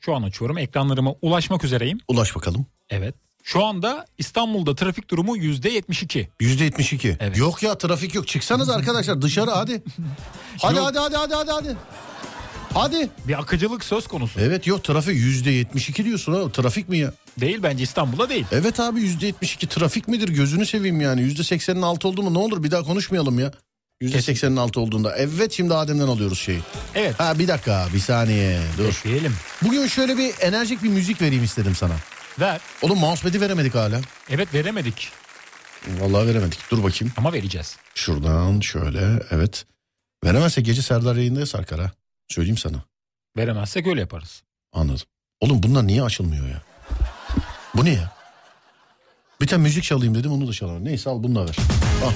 Şu 0.01 0.15
an 0.15 0.23
açıyorum. 0.23 0.59
Ekranlarıma 0.59 1.15
ulaşmak 1.23 1.65
üzereyim. 1.65 1.99
Ulaş 2.09 2.37
bakalım. 2.37 2.67
Evet. 2.91 3.15
Şu 3.43 3.65
anda 3.65 4.07
İstanbul'da 4.19 4.75
trafik 4.75 5.11
durumu 5.11 5.37
yüzde 5.37 5.71
72. 5.71 6.29
Yüzde 6.41 6.65
72. 6.65 7.17
Evet. 7.21 7.37
Yok 7.39 7.63
ya 7.63 7.79
trafik 7.79 8.15
yok. 8.15 8.29
Çıksanız 8.29 8.69
arkadaşlar 8.69 9.23
dışarı 9.23 9.51
hadi. 9.51 9.83
Hadi 10.63 10.77
Yok. 10.77 10.87
hadi 10.87 10.99
hadi 10.99 11.17
hadi 11.17 11.35
hadi 11.35 11.51
hadi. 11.51 11.77
Hadi. 12.75 13.09
Bir 13.29 13.39
akıcılık 13.41 13.85
söz 13.85 14.07
konusu. 14.07 14.41
Evet 14.41 14.67
yok 14.67 14.85
trafik 14.85 15.15
yüzde 15.17 15.51
72 15.51 16.05
diyorsun 16.05 16.33
ha. 16.33 16.53
Trafik 16.53 16.89
mi 16.89 16.99
ya? 16.99 17.13
Değil 17.41 17.59
bence 17.63 17.85
İstanbul'da 17.85 18.29
değil. 18.29 18.47
Evet 18.53 18.81
abi 18.81 19.01
yüzde 19.01 19.27
72 19.27 19.67
trafik 19.67 20.09
midir 20.09 20.29
gözünü 20.29 20.67
seveyim 20.67 21.01
yani. 21.01 21.21
Yüzde 21.23 21.43
80'in 21.43 21.83
altı 21.83 22.09
oldu 22.09 22.23
mu 22.23 22.35
ne 22.35 22.39
olur 22.39 22.63
bir 22.63 22.71
daha 22.71 22.83
konuşmayalım 22.83 23.39
ya. 23.39 23.53
Yüzde 24.01 24.19
80'in 24.19 24.57
altı 24.57 24.81
olduğunda. 24.81 25.17
Evet 25.17 25.53
şimdi 25.53 25.75
Adem'den 25.75 26.07
alıyoruz 26.09 26.39
şeyi. 26.39 26.61
Evet. 26.95 27.21
Ha 27.21 27.39
bir 27.39 27.49
dakika 27.49 27.87
bir 27.95 28.01
saniye 28.01 28.61
dur. 28.79 28.85
Bekleyelim. 28.85 29.35
Bugün 29.63 29.87
şöyle 29.87 30.19
bir 30.19 30.33
enerjik 30.41 30.83
bir 30.83 30.89
müzik 30.89 31.23
vereyim 31.23 31.45
istedim 31.45 31.75
sana. 31.75 31.95
Ver. 32.41 32.61
Oğlum 32.83 32.99
mousepad'i 32.99 33.41
veremedik 33.41 33.75
hala. 33.75 34.01
Evet 34.31 34.55
veremedik 34.55 35.13
Vallahi 36.01 36.27
veremedik. 36.27 36.59
Dur 36.71 36.83
bakayım. 36.85 37.15
ama 37.17 37.33
vereceğiz. 37.33 37.77
Şuradan 37.95 38.61
şöyle 38.61 39.23
evet. 39.31 39.67
Veremezse 40.25 40.61
gece 40.61 40.83
Serdar 40.83 41.17
yayında 41.17 41.47
sarkar 41.47 41.81
ha. 41.81 41.91
Söyleyeyim 42.29 42.59
sana. 42.59 42.77
Veremezsek 43.37 43.87
öyle 43.87 44.01
yaparız. 44.01 44.43
Anladım. 44.73 45.07
Oğlum 45.41 45.63
bunlar 45.63 45.87
niye 45.87 46.03
açılmıyor 46.03 46.49
ya? 46.49 46.63
Bu 47.75 47.85
ne 47.85 47.91
ya? 47.91 48.13
Bir 49.41 49.47
tane 49.47 49.63
müzik 49.63 49.85
çalayım 49.85 50.15
dedim 50.15 50.33
onu 50.33 50.49
da 50.49 50.53
çalamadım. 50.53 50.85
Neyse 50.85 51.11
al 51.11 51.23
bunu 51.23 51.35
da 51.35 51.41
ver. 51.47 51.57
Al. 52.05 52.11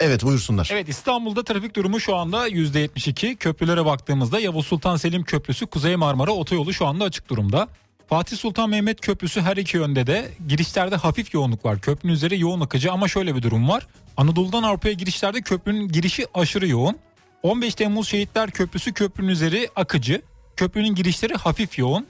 Evet 0.00 0.22
buyursunlar. 0.24 0.68
Evet 0.72 0.88
İstanbul'da 0.88 1.44
trafik 1.44 1.76
durumu 1.76 2.00
şu 2.00 2.16
anda 2.16 2.48
%72. 2.48 3.36
Köprülere 3.36 3.84
baktığımızda 3.84 4.40
Yavuz 4.40 4.66
Sultan 4.66 4.96
Selim 4.96 5.24
Köprüsü 5.24 5.66
Kuzey 5.66 5.96
Marmara 5.96 6.30
Otoyolu 6.30 6.72
şu 6.72 6.86
anda 6.86 7.04
açık 7.04 7.28
durumda. 7.28 7.68
Fatih 8.12 8.36
Sultan 8.36 8.70
Mehmet 8.70 9.00
Köprüsü 9.00 9.40
her 9.40 9.56
iki 9.56 9.76
yönde 9.76 10.06
de 10.06 10.30
girişlerde 10.48 10.96
hafif 10.96 11.34
yoğunluk 11.34 11.64
var. 11.64 11.80
Köprünün 11.80 12.12
üzeri 12.12 12.40
yoğun 12.40 12.60
akıcı 12.60 12.92
ama 12.92 13.08
şöyle 13.08 13.34
bir 13.34 13.42
durum 13.42 13.68
var. 13.68 13.86
Anadolu'dan 14.16 14.62
Avrupa'ya 14.62 14.94
girişlerde 14.94 15.42
köprünün 15.42 15.88
girişi 15.88 16.26
aşırı 16.34 16.68
yoğun. 16.68 16.98
15 17.42 17.74
Temmuz 17.74 18.08
Şehitler 18.08 18.50
Köprüsü 18.50 18.92
köprünün 18.92 19.28
üzeri 19.28 19.70
akıcı. 19.76 20.22
Köprünün 20.56 20.94
girişleri 20.94 21.34
hafif 21.34 21.78
yoğun. 21.78 22.06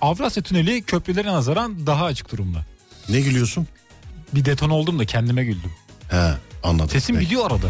Avrasya 0.00 0.42
Tüneli 0.42 0.82
köprülere 0.82 1.28
nazaran 1.28 1.86
daha 1.86 2.04
açık 2.04 2.32
durumda. 2.32 2.58
Ne 3.08 3.20
gülüyorsun? 3.20 3.66
Bir 4.34 4.44
deton 4.44 4.70
oldum 4.70 4.98
da 4.98 5.04
kendime 5.04 5.44
güldüm. 5.44 5.72
He 6.10 6.30
anladım. 6.62 6.90
Sesim 6.90 7.16
Peki. 7.16 7.24
gidiyor 7.24 7.50
arada. 7.50 7.68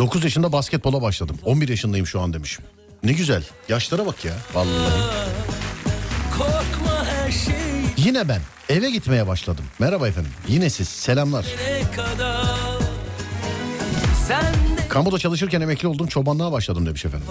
9 0.00 0.24
yaşında 0.24 0.52
basketbola 0.52 1.02
başladım. 1.02 1.36
11 1.44 1.68
yaşındayım 1.68 2.06
şu 2.06 2.20
an 2.20 2.32
demişim. 2.32 2.64
Ne 3.04 3.12
güzel. 3.12 3.42
Yaşlara 3.68 4.06
bak 4.06 4.24
ya. 4.24 4.32
Vallahi. 4.54 5.02
Korkma 6.38 7.04
her 7.04 7.30
şey 7.32 7.54
Yine 7.96 8.28
ben 8.28 8.40
eve 8.68 8.90
gitmeye 8.90 9.26
başladım. 9.26 9.64
Merhaba 9.78 10.08
efendim. 10.08 10.30
Yine 10.48 10.70
siz. 10.70 10.88
Selamlar. 10.88 11.46
Kamuda 14.88 15.18
çalışırken 15.18 15.60
emekli 15.60 15.88
oldum. 15.88 16.06
Çobanlığa 16.06 16.52
başladım 16.52 16.86
demiş 16.86 17.04
efendim. 17.04 17.28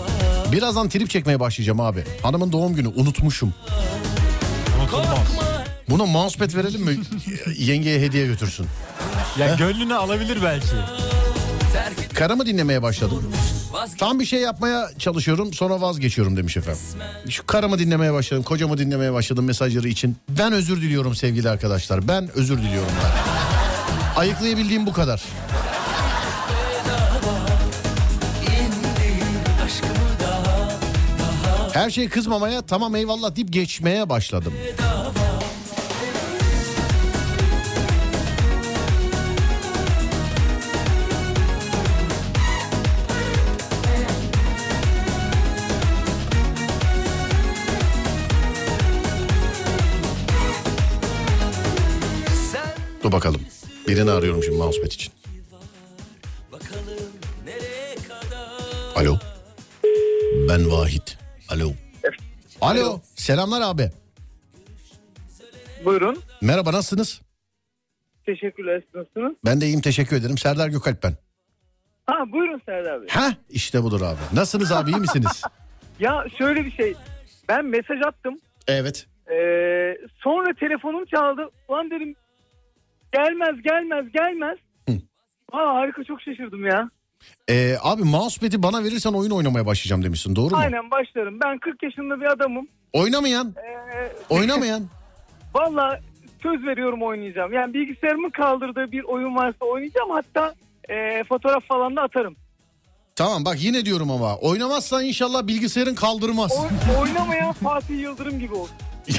Birazdan 0.51 0.89
trip 0.89 1.09
çekmeye 1.09 1.39
başlayacağım 1.39 1.79
abi. 1.79 2.03
Hanımın 2.21 2.51
doğum 2.51 2.75
günü 2.75 2.87
unutmuşum. 2.87 3.53
Unutulmaz. 4.81 5.27
Buna 5.89 6.05
mousepad 6.05 6.55
verelim 6.55 6.81
mi? 6.81 6.97
Yengeye 7.57 7.99
hediye 7.99 8.27
götürsün. 8.27 8.67
Ya 9.39 9.55
gönlünü 9.55 9.95
alabilir 9.95 10.39
belki. 10.43 10.67
Karımı 12.19 12.45
dinlemeye 12.45 12.81
başladım. 12.81 13.23
Tam 13.97 14.19
bir 14.19 14.25
şey 14.25 14.41
yapmaya 14.41 14.89
çalışıyorum 14.99 15.53
sonra 15.53 15.81
vazgeçiyorum 15.81 16.37
demiş 16.37 16.57
efendim. 16.57 16.81
Şu 17.29 17.45
karımı 17.45 17.79
dinlemeye 17.79 18.13
başladım, 18.13 18.43
kocamı 18.43 18.77
dinlemeye 18.77 19.13
başladım 19.13 19.45
mesajları 19.45 19.87
için. 19.87 20.17
Ben 20.29 20.53
özür 20.53 20.81
diliyorum 20.81 21.15
sevgili 21.15 21.49
arkadaşlar. 21.49 22.07
Ben 22.07 22.29
özür 22.35 22.57
diliyorum 22.57 22.91
ben. 23.03 24.19
Ayıklayabildiğim 24.19 24.85
bu 24.85 24.93
kadar. 24.93 25.23
Her 31.73 31.89
şey 31.89 32.09
kızmamaya 32.09 32.61
tamam 32.61 32.95
eyvallah 32.95 33.35
deyip 33.35 33.53
geçmeye 33.53 34.09
başladım. 34.09 34.53
Dur 53.09 53.13
bakalım. 53.13 53.41
Birini 53.87 54.11
arıyorum 54.11 54.43
şimdi 54.43 54.57
mousepad 54.57 54.91
için. 54.91 55.13
Alo. 58.95 59.17
Ben 60.49 60.71
Vahit. 60.71 61.17
Alo. 61.49 61.71
Alo. 62.61 62.99
Selamlar 63.15 63.61
abi. 63.61 63.91
Buyurun. 65.85 66.17
Merhaba 66.41 66.73
nasılsınız? 66.73 67.21
Teşekkürler. 68.25 68.83
Nasılsınız? 68.95 69.33
Ben 69.45 69.61
de 69.61 69.65
iyiyim 69.65 69.81
teşekkür 69.81 70.15
ederim. 70.15 70.37
Serdar 70.37 70.67
Gökalp 70.69 71.03
ben. 71.03 71.13
Ha 72.07 72.31
buyurun 72.31 72.61
Serdar 72.65 73.01
Bey. 73.01 73.07
Ha 73.11 73.33
işte 73.49 73.83
budur 73.83 74.01
abi. 74.01 74.19
Nasılsınız 74.33 74.71
abi 74.71 74.91
iyi 74.91 74.97
misiniz? 74.99 75.41
Ya 75.99 76.25
şöyle 76.37 76.65
bir 76.65 76.71
şey. 76.71 76.93
Ben 77.49 77.65
mesaj 77.65 77.97
attım. 78.07 78.39
evet. 78.67 79.07
Ee, 79.31 79.97
sonra 80.23 80.53
telefonum 80.59 81.05
çaldı. 81.05 81.49
Ulan 81.67 81.91
dedim 81.91 82.15
gelmez 83.13 83.61
gelmez 83.63 84.11
gelmez. 84.13 84.57
Hı. 84.89 84.93
Aa, 85.51 85.75
harika 85.75 86.03
çok 86.03 86.21
şaşırdım 86.21 86.65
ya. 86.65 86.89
Ee, 87.49 87.75
abi 87.81 88.03
mousepad'i 88.03 88.63
bana 88.63 88.83
verirsen 88.83 89.13
oyun 89.13 89.31
oynamaya 89.31 89.65
başlayacağım 89.65 90.03
demişsin 90.03 90.35
doğru 90.35 90.49
mu? 90.55 90.61
Aynen 90.61 90.91
başlarım. 90.91 91.39
Ben 91.45 91.57
40 91.57 91.83
yaşında 91.83 92.21
bir 92.21 92.25
adamım. 92.25 92.67
Oynamayan. 92.93 93.55
Ee, 93.57 94.11
Oynamayan. 94.29 94.83
Valla 95.55 95.99
söz 96.43 96.65
veriyorum 96.65 97.01
oynayacağım. 97.03 97.53
Yani 97.53 97.73
bilgisayarımın 97.73 98.29
kaldırdığı 98.29 98.91
bir 98.91 99.03
oyun 99.03 99.35
varsa 99.35 99.65
oynayacağım. 99.65 100.09
Hatta 100.09 100.53
e, 100.89 101.23
fotoğraf 101.23 101.63
falan 101.67 101.95
da 101.95 102.01
atarım. 102.01 102.35
Tamam 103.15 103.45
bak 103.45 103.63
yine 103.63 103.85
diyorum 103.85 104.11
ama 104.11 104.37
oynamazsan 104.37 105.05
inşallah 105.05 105.47
bilgisayarın 105.47 105.95
kaldırmaz. 105.95 106.51
O, 106.57 107.01
oynamayan 107.01 107.53
Fatih 107.53 107.99
Yıldırım 107.99 108.39
gibi 108.39 108.53
olsun. 108.53 108.75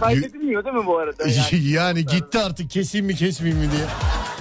Kaydedilmiyor 0.00 0.64
değil 0.64 0.76
mi 0.76 0.86
bu 0.86 0.98
arada? 0.98 1.24
Yani, 1.52 1.68
Yani, 1.68 2.06
gitti 2.06 2.38
artık 2.38 2.70
keseyim 2.70 3.06
mi 3.06 3.14
kesmeyeyim 3.14 3.64
mi 3.64 3.70
diye. 3.72 3.82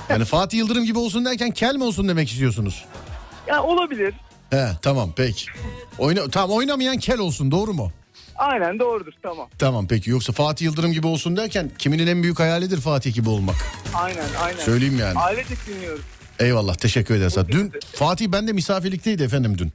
Yani 0.09 0.25
Fatih 0.25 0.57
Yıldırım 0.57 0.83
gibi 0.83 0.99
olsun 0.99 1.25
derken 1.25 1.51
kel 1.51 1.75
mi 1.75 1.83
olsun 1.83 2.07
demek 2.07 2.31
istiyorsunuz? 2.31 2.85
ya 3.47 3.63
olabilir. 3.63 4.13
He 4.49 4.65
tamam 4.81 5.13
peki. 5.17 5.45
Oyna, 5.97 6.27
tamam 6.29 6.57
oynamayan 6.57 6.97
kel 6.97 7.19
olsun 7.19 7.51
doğru 7.51 7.73
mu? 7.73 7.91
Aynen 8.35 8.79
doğrudur 8.79 9.11
tamam. 9.23 9.47
Tamam 9.59 9.87
peki 9.87 10.09
yoksa 10.09 10.33
Fatih 10.33 10.65
Yıldırım 10.65 10.91
gibi 10.91 11.07
olsun 11.07 11.37
derken 11.37 11.71
kiminin 11.77 12.07
en 12.07 12.23
büyük 12.23 12.39
hayalidir 12.39 12.81
Fatih 12.81 13.13
gibi 13.13 13.29
olmak. 13.29 13.55
Aynen 13.93 14.25
aynen. 14.43 14.59
Söyleyeyim 14.59 14.97
yani. 14.99 15.19
Ailecek 15.19 15.57
dinliyoruz. 15.67 16.01
Eyvallah 16.39 16.75
teşekkür 16.75 17.15
ederiz. 17.15 17.37
Dün 17.47 17.71
Fatih 17.95 18.27
ben 18.31 18.47
de 18.47 18.53
misafirlikteydi 18.53 19.23
efendim 19.23 19.57
dün. 19.57 19.71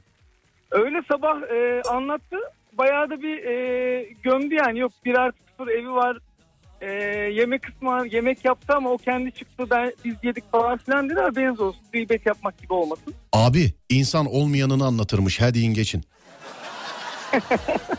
Öyle 0.71 0.97
sabah 1.11 1.35
e, 1.41 1.81
anlattı. 1.89 2.35
Bayağı 2.77 3.09
da 3.09 3.21
bir 3.21 3.37
e, 3.43 4.03
gömdü 4.23 4.55
yani. 4.55 4.79
Yok 4.79 4.91
bir 5.05 5.15
artı 5.15 5.37
sıfır 5.61 5.71
evi 5.71 5.91
var. 5.91 6.17
E, 6.81 6.91
yemek 7.33 7.61
kısmı. 7.61 8.07
Yemek 8.11 8.45
yaptı 8.45 8.73
ama 8.75 8.89
o 8.89 8.97
kendi 8.97 9.31
çıktı. 9.31 9.63
Ben, 9.71 9.93
biz 10.05 10.15
yedik 10.23 10.51
falan 10.51 10.77
filan 10.77 11.09
dedi. 11.09 11.19
Haberiniz 11.19 11.59
olsun. 11.59 11.81
Gıybet 11.93 12.25
yapmak 12.25 12.61
gibi 12.61 12.73
olmasın. 12.73 13.13
Abi 13.33 13.73
insan 13.89 14.25
olmayanını 14.25 14.85
anlatırmış 14.85 15.41
hadi 15.41 15.59
in 15.59 15.73
geçin. 15.73 16.03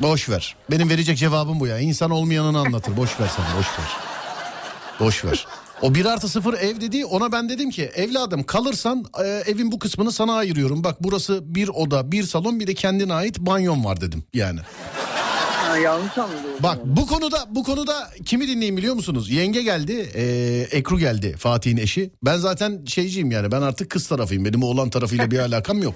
boş 0.02 0.28
ver. 0.28 0.56
Benim 0.70 0.90
verecek 0.90 1.18
cevabım 1.18 1.60
bu 1.60 1.66
ya. 1.66 1.78
İnsan 1.78 2.10
olmayanını 2.10 2.58
anlatır. 2.58 2.96
Boş 2.96 3.20
ver 3.20 3.28
sen 3.36 3.44
boş 3.58 3.66
ver. 3.78 3.96
Boş 5.00 5.24
ver. 5.24 5.46
O 5.82 5.94
bir 5.94 6.04
artı 6.04 6.28
sıfır 6.28 6.54
ev 6.54 6.80
dediği 6.80 7.06
ona 7.06 7.32
ben 7.32 7.48
dedim 7.48 7.70
ki 7.70 7.82
evladım 7.82 8.42
kalırsan 8.42 9.04
e, 9.24 9.26
evin 9.26 9.72
bu 9.72 9.78
kısmını 9.78 10.12
sana 10.12 10.34
ayırıyorum. 10.34 10.84
Bak 10.84 10.96
burası 11.00 11.54
bir 11.54 11.68
oda 11.68 12.12
bir 12.12 12.22
salon 12.22 12.60
bir 12.60 12.66
de 12.66 12.74
kendine 12.74 13.14
ait 13.14 13.38
banyon 13.38 13.84
var 13.84 14.00
dedim 14.00 14.24
yani. 14.34 14.60
Ha, 15.72 15.78
yanlış 15.78 16.18
anladım. 16.18 16.50
Bak 16.60 16.78
bu 16.84 17.06
konuda 17.06 17.44
bu 17.50 17.64
konuda 17.64 18.10
kimi 18.24 18.48
dinleyeyim 18.48 18.76
biliyor 18.76 18.94
musunuz? 18.94 19.30
Yenge 19.30 19.62
geldi, 19.62 20.10
e, 20.14 20.22
Ekru 20.78 20.98
geldi 20.98 21.36
Fatih'in 21.38 21.76
eşi. 21.76 22.10
Ben 22.22 22.36
zaten 22.36 22.84
şeyciyim 22.86 23.30
yani 23.30 23.52
ben 23.52 23.62
artık 23.62 23.90
kız 23.90 24.08
tarafıyım. 24.08 24.44
Benim 24.44 24.62
oğlan 24.62 24.90
tarafıyla 24.90 25.30
bir 25.30 25.38
alakam 25.48 25.82
yok. 25.82 25.94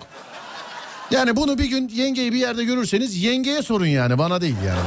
Yani 1.10 1.36
bunu 1.36 1.58
bir 1.58 1.64
gün 1.64 1.88
yengeyi 1.88 2.32
bir 2.32 2.38
yerde 2.38 2.64
görürseniz 2.64 3.16
yengeye 3.22 3.62
sorun 3.62 3.86
yani 3.86 4.18
bana 4.18 4.40
değil 4.40 4.56
yani. 4.66 4.80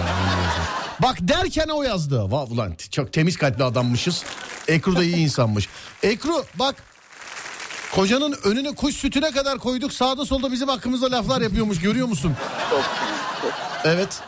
Bak 1.02 1.18
derken 1.22 1.68
o 1.68 1.84
yazdı. 1.84 2.32
Va 2.32 2.44
ulan 2.44 2.74
çok 2.92 3.14
temiz 3.14 3.38
kalpli 3.38 3.64
adammışız. 3.64 4.24
Ekru 4.68 4.96
da 4.96 5.04
iyi 5.04 5.16
insanmış. 5.16 5.70
Ekru 6.04 6.44
bak 6.56 6.76
kocanın 7.96 8.36
önüne 8.44 8.76
kuş 8.76 8.96
sütüne 8.96 9.32
kadar 9.32 9.58
koyduk. 9.58 9.94
Sağda 9.94 10.26
solda 10.26 10.52
bizim 10.52 10.68
hakkımızda 10.68 11.12
laflar 11.12 11.42
yapıyormuş 11.42 11.80
görüyor 11.80 12.08
musun? 12.08 12.34
Evet. 13.84 14.22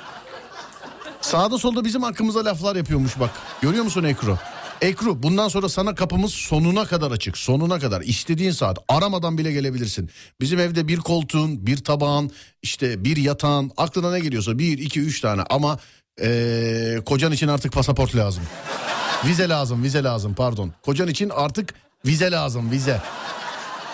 Sağda 1.22 1.58
solda 1.58 1.86
bizim 1.86 2.04
hakkımıza 2.04 2.46
laflar 2.46 2.76
yapıyormuş 2.76 3.20
bak. 3.20 3.30
Görüyor 3.62 3.84
musun 3.84 4.04
Ekru? 4.04 4.38
Ekru 4.82 5.24
bundan 5.24 5.48
sonra 5.48 5.70
sana 5.70 5.96
kapımız 5.96 6.34
sonuna 6.34 6.86
kadar 6.86 7.12
açık. 7.12 7.38
Sonuna 7.38 7.80
kadar 7.80 8.02
istediğin 8.02 8.52
saat 8.52 8.78
aramadan 8.90 9.38
bile 9.38 9.52
gelebilirsin. 9.52 10.10
Bizim 10.42 10.60
evde 10.60 10.88
bir 10.88 10.98
koltuğun, 10.98 11.66
bir 11.68 11.78
tabağın, 11.78 12.32
işte 12.62 13.04
bir 13.04 13.18
yatağın 13.18 13.72
aklına 13.78 14.12
ne 14.12 14.20
geliyorsa 14.20 14.58
bir, 14.60 14.78
iki, 14.78 15.00
üç 15.00 15.22
tane 15.22 15.42
ama 15.50 15.80
ee, 16.22 17.00
kocan 17.06 17.32
için 17.32 17.48
artık 17.48 17.74
pasaport 17.74 18.16
lazım. 18.16 18.44
Vize 19.26 19.50
lazım, 19.50 19.84
vize 19.84 20.04
lazım 20.04 20.34
pardon. 20.34 20.72
Kocan 20.82 21.08
için 21.08 21.30
artık 21.30 21.74
vize 22.06 22.32
lazım, 22.32 22.72
vize. 22.72 23.02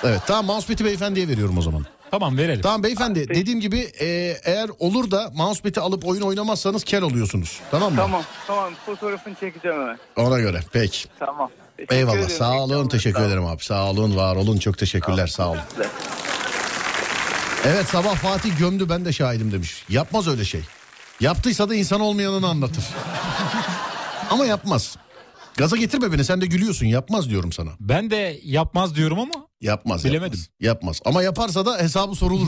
Evet 0.03 0.21
tamam 0.27 0.45
mousepad'i 0.45 0.85
beyefendiye 0.85 1.27
veriyorum 1.27 1.57
o 1.57 1.61
zaman. 1.61 1.85
Tamam 2.11 2.37
verelim. 2.37 2.61
Tamam 2.61 2.83
beyefendi 2.83 3.27
dediğim 3.29 3.59
gibi 3.59 3.79
e, 3.79 4.05
eğer 4.43 4.69
olur 4.79 5.11
da 5.11 5.31
mousepad'i 5.35 5.79
alıp 5.79 6.05
oyun 6.07 6.21
oynamazsanız 6.21 6.83
kel 6.83 7.01
oluyorsunuz. 7.01 7.59
Tamam 7.71 7.91
mı? 7.91 7.97
Tamam 7.97 8.23
tamam 8.47 8.73
fotoğrafını 8.85 9.35
çekeceğim 9.35 9.77
hemen. 9.81 9.97
Ona 10.15 10.39
göre 10.39 10.61
peki. 10.73 11.07
Tamam. 11.19 11.49
Teşekkür 11.77 11.95
Eyvallah 11.95 12.13
ediyorum. 12.13 12.35
sağ 12.37 12.59
olun 12.59 12.87
teşekkür 12.87 13.19
olun. 13.19 13.27
ederim 13.27 13.45
abi. 13.45 13.63
Sağ 13.63 13.89
olun 13.89 14.15
var 14.15 14.35
olun 14.35 14.57
çok 14.57 14.77
teşekkürler 14.77 15.27
sağ 15.27 15.49
olun. 15.49 15.59
Evet 17.65 17.85
sabah 17.87 18.15
Fatih 18.15 18.57
gömdü 18.59 18.89
ben 18.89 19.05
de 19.05 19.13
şahidim 19.13 19.51
demiş. 19.51 19.83
Yapmaz 19.89 20.27
öyle 20.27 20.45
şey. 20.45 20.61
Yaptıysa 21.19 21.69
da 21.69 21.75
insan 21.75 22.01
olmayanını 22.01 22.47
anlatır. 22.47 22.83
Ama 24.29 24.45
yapmaz. 24.45 24.95
Gaza 25.57 25.77
getirme 25.77 26.11
beni 26.13 26.23
sen 26.25 26.41
de 26.41 26.45
gülüyorsun 26.45 26.85
yapmaz 26.85 27.29
diyorum 27.29 27.51
sana. 27.51 27.69
Ben 27.79 28.09
de 28.11 28.39
yapmaz 28.43 28.95
diyorum 28.95 29.19
ama 29.19 29.33
Yapmaz. 29.61 30.05
Bilemedim. 30.05 30.39
Yapmaz, 30.39 30.49
yapmaz. 30.59 31.01
ama 31.05 31.23
yaparsa 31.23 31.65
da 31.65 31.77
hesabı 31.77 32.15
sorulur. 32.15 32.47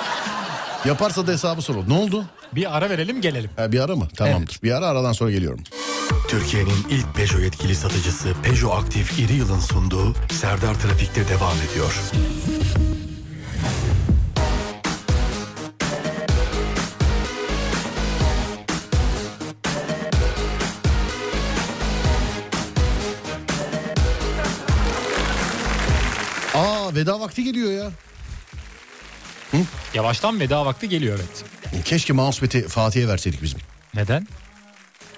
yaparsa 0.84 1.26
da 1.26 1.32
hesabı 1.32 1.62
sorulur. 1.62 1.88
Ne 1.88 1.94
oldu? 1.94 2.24
bir 2.54 2.76
ara 2.76 2.90
verelim 2.90 3.20
gelelim. 3.20 3.50
Ha, 3.56 3.72
bir 3.72 3.80
ara 3.80 3.96
mı? 3.96 4.08
Tamamdır. 4.16 4.60
Bir 4.62 4.72
ara 4.72 4.86
aradan 4.86 5.12
sonra 5.12 5.30
geliyorum. 5.30 5.60
Türkiye'nin 6.28 6.86
ilk 6.90 7.14
Peugeot 7.14 7.42
yetkili 7.42 7.74
satıcısı 7.74 8.34
Peugeot 8.42 8.72
Aktif 8.84 9.18
İri 9.18 9.32
Yıl'ın 9.32 9.60
sunduğu 9.60 10.14
Serdar 10.32 10.74
Trafik'te 10.74 11.28
devam 11.28 11.56
ediyor. 11.70 11.94
Veda 26.90 27.00
veda 27.00 27.20
vakti 27.20 27.44
geliyor 27.44 27.72
ya. 27.72 27.90
Yavaştan 29.94 30.40
veda 30.40 30.66
vakti 30.66 30.88
geliyor 30.88 31.18
evet. 31.18 31.44
Keşke 31.84 32.12
mousepad'i 32.12 32.68
Fatih'e 32.68 33.08
verseydik 33.08 33.42
bizim. 33.42 33.60
Neden? 33.94 34.26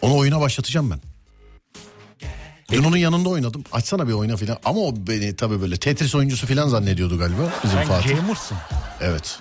Onu 0.02 0.16
oyuna 0.16 0.40
başlatacağım 0.40 0.90
ben. 0.90 1.00
Dün 2.70 2.84
onun 2.84 2.96
yanında 2.96 3.28
oynadım. 3.28 3.64
Açsana 3.72 4.08
bir 4.08 4.12
oyna 4.12 4.36
filan. 4.36 4.58
Ama 4.64 4.80
o 4.80 4.94
beni 4.96 5.36
tabii 5.36 5.60
böyle 5.60 5.76
Tetris 5.76 6.14
oyuncusu 6.14 6.46
filan 6.46 6.68
zannediyordu 6.68 7.18
galiba 7.18 7.52
bizim 7.64 7.78
Sen 7.78 7.88
Fatih. 7.88 8.16
gamersın. 8.16 8.56
Evet. 9.00 9.38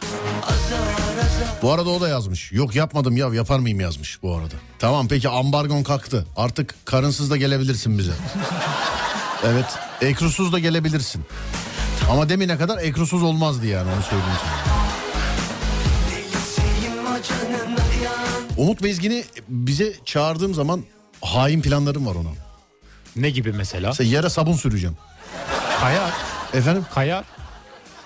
Bu 1.62 1.72
arada 1.72 1.90
o 1.90 2.02
da 2.02 2.10
yazmış. 2.10 2.52
Yok 2.52 2.76
yapmadım 2.76 3.18
ya 3.18 3.28
yapar 3.34 3.60
mıyım 3.60 3.80
yazmış 3.80 4.24
bu 4.24 4.36
arada. 4.36 4.56
Tamam 4.80 5.08
peki 5.08 5.30
ambargon 5.30 5.84
kalktı. 5.84 6.26
Artık 6.36 6.76
karınsız 6.86 7.32
da 7.32 7.38
gelebilirsin 7.38 7.98
bize. 7.98 8.12
evet. 9.44 9.66
Ekrusuz 10.02 10.54
da 10.54 10.60
gelebilirsin. 10.60 11.26
Ama 12.12 12.30
demine 12.30 12.58
kadar 12.58 12.78
ekrusuz 12.78 13.24
olmazdı 13.24 13.66
yani 13.66 13.92
onu 13.96 14.04
söyleyeyim 14.04 14.34
sana. 14.42 14.82
Umut 18.58 18.84
Bezgin'i 18.84 19.24
bize 19.50 19.94
çağırdığım 20.06 20.54
zaman 20.54 20.84
hain 21.22 21.62
planlarım 21.62 22.06
var 22.06 22.16
ona. 22.16 22.30
Ne 23.16 23.30
gibi 23.30 23.52
mesela? 23.52 23.88
Mesela 23.88 24.10
yere 24.10 24.30
sabun 24.30 24.54
süreceğim. 24.54 24.98
Kayar. 25.80 26.12
Efendim 26.54 26.86
Kayar. 26.94 27.26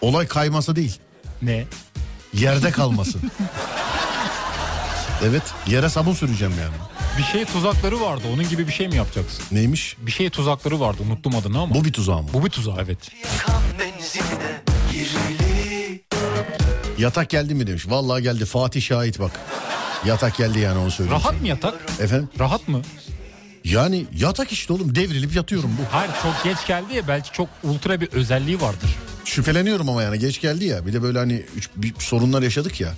olay 0.02 0.28
kayması 0.28 0.76
değil. 0.76 1.00
Ne? 1.42 1.66
Yerde 2.34 2.72
kalması. 2.72 3.18
evet 5.24 5.44
yere 5.68 5.90
sabun 5.90 6.14
süreceğim 6.14 6.54
yani. 6.60 6.76
Bir 7.18 7.24
şey 7.24 7.46
tuzakları 7.46 8.02
vardı. 8.02 8.24
Onun 8.34 8.50
gibi 8.50 8.68
bir 8.68 8.74
şey 8.74 8.88
mi 8.88 8.96
yapacaksın? 8.96 9.46
Neymiş? 9.52 9.98
Bir 10.00 10.12
şey 10.12 10.30
tuzakları 10.30 10.80
vardı. 10.80 11.02
Unuttum 11.08 11.36
adını 11.36 11.60
ama. 11.60 11.76
Bu 11.76 11.86
bir 11.86 11.94
tuzağı 11.94 12.22
mı? 12.22 12.30
Bu 12.34 12.46
bir 12.46 12.50
tuzak 12.50 12.80
evet. 12.86 12.98
Yatak 16.98 17.30
geldi 17.30 17.56
mi 17.56 17.68
demiş. 17.68 17.84
Vallahi 17.90 18.24
geldi 18.24 18.46
Fatih 18.46 18.82
şahit 18.82 19.20
bak. 19.20 19.40
Yatak 20.06 20.38
geldi 20.38 20.60
yani 20.60 20.80
onu 20.80 20.92
söyleyeyim. 20.92 21.22
Rahat 21.22 21.42
mı 21.42 21.48
yatak? 21.48 21.74
Efendim? 22.00 22.30
Rahat 22.40 22.68
mı? 22.68 22.82
Yani 23.64 24.06
yatak 24.18 24.52
işte 24.52 24.74
oğlum 24.74 24.96
devrilip 24.96 25.36
yatıyorum 25.36 25.72
bu. 25.80 25.96
Hayır 25.96 26.12
çok 26.24 26.44
geç 26.44 26.68
geldi 26.68 26.96
ya 26.96 27.08
belki 27.08 27.32
çok 27.32 27.50
ultra 27.64 28.02
bir 28.02 28.08
özelliği 28.08 28.62
vardır. 28.62 28.90
Şüpheleniyorum 29.26 29.90
ama 29.90 30.04
yani 30.04 30.20
geç 30.20 30.42
geldi 30.42 30.66
ya. 30.66 30.86
Bir 30.86 30.94
de 30.94 31.02
böyle 31.02 31.20
hani 31.20 31.46
üç, 31.56 31.70
bir 31.76 31.94
sorunlar 32.00 32.42
yaşadık 32.42 32.82
ya. 32.82 32.94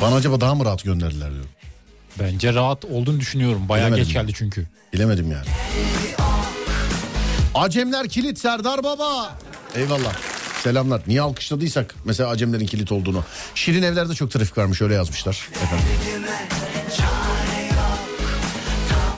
Bana 0.00 0.14
acaba 0.14 0.40
daha 0.40 0.54
mı 0.54 0.64
rahat 0.64 0.84
gönderdiler 0.84 1.30
diyorum. 1.30 1.50
Bence 2.20 2.54
rahat 2.54 2.84
olduğunu 2.84 3.20
düşünüyorum. 3.20 3.68
Bayağı 3.68 3.86
Bilemedim 3.86 4.04
geç 4.04 4.14
geldi 4.14 4.32
çünkü. 4.34 4.66
Bilemedim 4.92 5.32
yani. 5.32 5.46
Acemler 7.54 8.08
kilit 8.08 8.38
Serdar 8.38 8.84
Baba. 8.84 9.38
Eyvallah. 9.74 10.14
Selamlar. 10.62 11.02
Niye 11.06 11.20
alkışladıysak 11.20 11.94
mesela 12.04 12.28
Acemlerin 12.30 12.66
kilit 12.66 12.92
olduğunu. 12.92 13.24
Şirin 13.54 13.82
evlerde 13.82 14.14
çok 14.14 14.30
trafik 14.30 14.58
varmış 14.58 14.82
öyle 14.82 14.94
yazmışlar. 14.94 15.48
Efendim. 15.62 15.86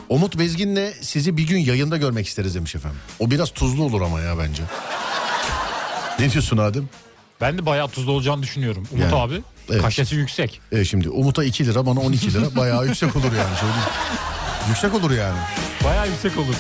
Umut 0.09 0.39
Bezgin'le 0.39 0.93
sizi 1.01 1.37
bir 1.37 1.43
gün 1.47 1.59
yayında 1.59 1.97
görmek 1.97 2.27
isteriz 2.27 2.55
demiş 2.55 2.75
efendim. 2.75 2.99
O 3.19 3.31
biraz 3.31 3.51
tuzlu 3.51 3.83
olur 3.85 4.03
ama 4.03 4.21
ya 4.21 4.39
bence. 4.39 4.63
ne 6.19 6.31
diyorsun 6.33 6.57
Adem? 6.59 6.89
Ben 7.41 7.59
de 7.59 7.67
bayağı 7.67 7.89
tuzlu 7.89 8.13
olacağını 8.13 8.43
düşünüyorum. 8.43 8.87
Umut 8.93 9.05
Yani, 9.05 9.15
abi 9.15 9.43
evet. 9.71 9.83
kaşesi 9.83 10.15
yüksek. 10.17 10.61
E 10.73 10.85
şimdi 10.85 11.09
Umut'a 11.09 11.45
2 11.45 11.67
lira 11.67 11.87
bana 11.87 12.01
12 12.01 12.35
lira 12.35 12.57
bayağı 12.57 12.87
yüksek 12.87 13.17
olur 13.17 13.25
yani 13.25 13.57
söyleyeyim. 13.57 13.91
Yüksek 14.69 14.95
olur 14.95 15.11
yani. 15.11 15.39
Bayağı 15.85 16.09
yüksek 16.09 16.39
olur. 16.39 16.55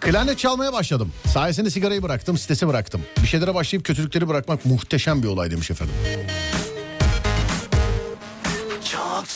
Klarnet 0.00 0.38
çalmaya 0.38 0.72
başladım. 0.72 1.12
Sayesinde 1.26 1.70
sigarayı 1.70 2.02
bıraktım, 2.02 2.38
stresi 2.38 2.68
bıraktım. 2.68 3.02
Bir 3.22 3.26
şeylere 3.26 3.54
başlayıp 3.54 3.86
kötülükleri 3.86 4.28
bırakmak 4.28 4.64
muhteşem 4.64 5.22
bir 5.22 5.28
olay 5.28 5.50
demiş 5.50 5.70
efendim. 5.70 5.94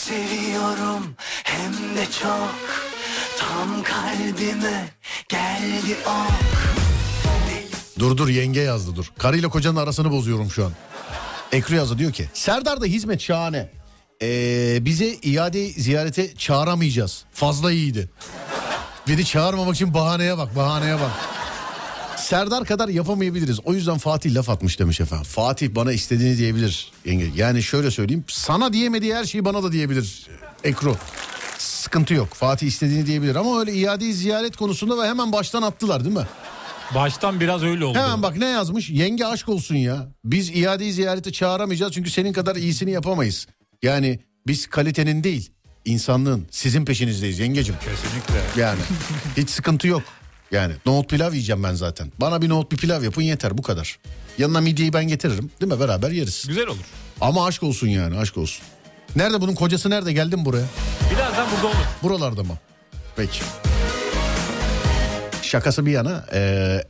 Seviyorum 0.08 1.14
hem 1.44 1.72
de 1.72 2.04
çok 2.22 2.54
Tam 3.38 3.82
kalbime 3.82 4.88
geldi 5.28 5.96
ok 6.06 6.58
Dur 7.98 8.16
dur 8.16 8.28
yenge 8.28 8.60
yazdı 8.60 8.96
dur. 8.96 9.12
Karıyla 9.18 9.48
kocanın 9.48 9.76
arasını 9.76 10.10
bozuyorum 10.10 10.50
şu 10.50 10.64
an. 10.64 10.72
Ekru 11.52 11.74
yazdı 11.74 11.98
diyor 11.98 12.12
ki 12.12 12.28
Serdar 12.34 12.80
da 12.80 12.84
hizmet 12.84 13.20
şahane. 13.20 13.70
Ee, 14.22 14.78
bize 14.80 15.06
iade 15.06 15.68
ziyarete 15.68 16.34
çağıramayacağız. 16.34 17.24
Fazla 17.32 17.72
iyiydi. 17.72 18.10
Beni 19.08 19.24
çağırmamak 19.24 19.74
için 19.74 19.94
bahaneye 19.94 20.38
bak 20.38 20.56
bahaneye 20.56 20.94
bak. 20.94 21.10
Serdar 22.28 22.64
kadar 22.64 22.88
yapamayabiliriz. 22.88 23.60
O 23.64 23.74
yüzden 23.74 23.98
Fatih 23.98 24.34
laf 24.34 24.50
atmış 24.50 24.78
demiş 24.78 25.00
efendim. 25.00 25.24
Fatih 25.24 25.68
bana 25.74 25.92
istediğini 25.92 26.38
diyebilir. 26.38 26.92
Yenge. 27.04 27.30
Yani 27.36 27.62
şöyle 27.62 27.90
söyleyeyim. 27.90 28.24
Sana 28.28 28.72
diyemediği 28.72 29.14
her 29.14 29.24
şeyi 29.24 29.44
bana 29.44 29.62
da 29.62 29.72
diyebilir. 29.72 30.26
Ekru. 30.64 30.96
Sıkıntı 31.58 32.14
yok. 32.14 32.28
Fatih 32.34 32.66
istediğini 32.66 33.06
diyebilir. 33.06 33.34
Ama 33.34 33.60
öyle 33.60 33.72
iade 33.72 34.12
ziyaret 34.12 34.56
konusunda 34.56 35.02
ve 35.02 35.08
hemen 35.08 35.32
baştan 35.32 35.62
attılar 35.62 36.04
değil 36.04 36.16
mi? 36.16 36.26
Baştan 36.94 37.40
biraz 37.40 37.62
öyle 37.62 37.84
oldu. 37.84 37.98
Hemen 37.98 38.22
bak 38.22 38.36
ne 38.36 38.46
yazmış? 38.46 38.90
Yenge 38.90 39.24
aşk 39.26 39.48
olsun 39.48 39.76
ya. 39.76 40.08
Biz 40.24 40.50
iade 40.50 40.92
ziyarete 40.92 41.32
çağıramayacağız 41.32 41.92
çünkü 41.92 42.10
senin 42.10 42.32
kadar 42.32 42.56
iyisini 42.56 42.90
yapamayız. 42.90 43.46
Yani 43.82 44.18
biz 44.46 44.66
kalitenin 44.66 45.24
değil 45.24 45.50
insanlığın 45.84 46.46
sizin 46.50 46.84
peşinizdeyiz 46.84 47.38
yengecim. 47.38 47.74
Kesinlikle. 47.84 48.60
Yani 48.62 48.80
hiç 49.36 49.50
sıkıntı 49.50 49.88
yok. 49.88 50.02
Yani 50.52 50.74
nohut 50.86 51.10
pilav 51.10 51.32
yiyeceğim 51.32 51.62
ben 51.62 51.74
zaten. 51.74 52.12
Bana 52.20 52.42
bir 52.42 52.48
nohut 52.48 52.72
bir 52.72 52.76
pilav 52.76 53.02
yapın 53.02 53.22
yeter 53.22 53.58
bu 53.58 53.62
kadar. 53.62 53.98
Yanına 54.38 54.60
midyeyi 54.60 54.92
ben 54.92 55.08
getiririm 55.08 55.50
değil 55.60 55.72
mi 55.72 55.80
beraber 55.80 56.10
yeriz. 56.10 56.44
Güzel 56.48 56.66
olur. 56.66 56.84
Ama 57.20 57.46
aşk 57.46 57.62
olsun 57.62 57.88
yani 57.88 58.18
aşk 58.18 58.36
olsun. 58.36 58.64
Nerede 59.16 59.40
bunun 59.40 59.54
kocası 59.54 59.90
nerede 59.90 60.12
geldim 60.12 60.44
buraya? 60.44 60.64
Birazdan 61.10 61.48
burada 61.50 61.66
olur. 61.66 61.86
Buralarda 62.02 62.42
mı? 62.42 62.58
Peki. 63.16 63.40
Şakası 65.42 65.86
bir 65.86 65.90
yana 65.90 66.26
e, 66.32 66.40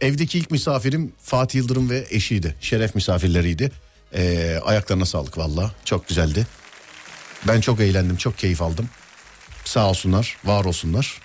evdeki 0.01 0.39
ilk 0.39 0.51
misafirim 0.51 1.13
Fatih 1.23 1.59
Yıldırım 1.59 1.91
ve 1.91 2.07
eşiydi. 2.11 2.55
Şeref 2.61 2.95
misafirleriydi. 2.95 3.71
E, 4.15 4.55
ayaklarına 4.65 5.07
sağlık 5.07 5.39
valla. 5.39 5.71
Çok 5.85 6.09
güzeldi. 6.09 6.47
Ben 7.49 7.61
çok 7.61 7.81
eğlendim, 7.81 8.17
çok 8.17 8.39
keyif 8.39 8.63
aldım. 8.63 8.89
Sağ 9.65 9.91
olsunlar, 9.91 10.37
var 10.45 10.65
olsunlar. 10.65 11.21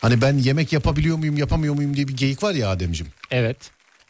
Hani 0.00 0.20
ben 0.20 0.38
yemek 0.38 0.72
yapabiliyor 0.72 1.16
muyum, 1.16 1.36
yapamıyor 1.36 1.74
muyum 1.74 1.96
diye 1.96 2.08
bir 2.08 2.16
geyik 2.16 2.42
var 2.42 2.54
ya 2.54 2.68
Ademciğim. 2.68 3.12
Evet. 3.30 3.56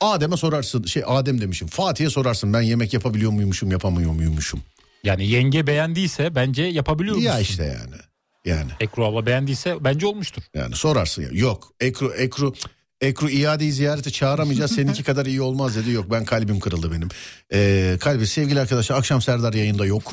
Adem'e 0.01 0.37
sorarsın, 0.37 0.85
şey 0.85 1.03
Adem 1.07 1.41
demişim. 1.41 1.69
Fatih'e 1.69 2.11
sorarsın 2.11 2.53
ben 2.53 2.61
yemek 2.61 2.95
yapabiliyor 2.95 3.31
muymuşum, 3.31 3.71
yapamıyor 3.71 4.13
muymuşum. 4.13 4.61
Yani 5.05 5.29
yenge 5.29 5.67
beğendiyse 5.67 6.35
bence 6.35 6.63
yapabiliyor 6.63 7.17
musun? 7.17 7.29
Ya 7.29 7.41
işte 7.41 7.65
yani. 7.65 8.01
Yani. 8.45 8.71
Ekru 8.81 9.05
abla 9.05 9.27
beğendiyse 9.27 9.85
bence 9.85 10.07
olmuştur. 10.07 10.43
Yani 10.55 10.77
sorarsın 10.77 11.23
ya. 11.23 11.29
Yok 11.33 11.73
Ekru 11.81 12.15
Ekru 12.15 12.55
Ekru 13.01 13.31
iadeyi 13.31 13.73
ziyarete 13.73 14.11
çağıramayacağız. 14.11 14.75
Seninki 14.75 15.03
kadar 15.03 15.27
iyi 15.27 15.43
olmaz 15.43 15.77
dedi. 15.77 15.91
Yok 15.91 16.11
ben 16.11 16.25
kalbim 16.25 16.61
kırıldı 16.61 16.93
benim. 16.93 17.09
Ee, 17.53 17.97
kalbi 18.01 18.27
sevgili 18.27 18.61
arkadaşlar 18.61 18.97
akşam 18.97 19.23
Serdar 19.23 19.53
yayında 19.53 19.87
yok. 19.87 20.13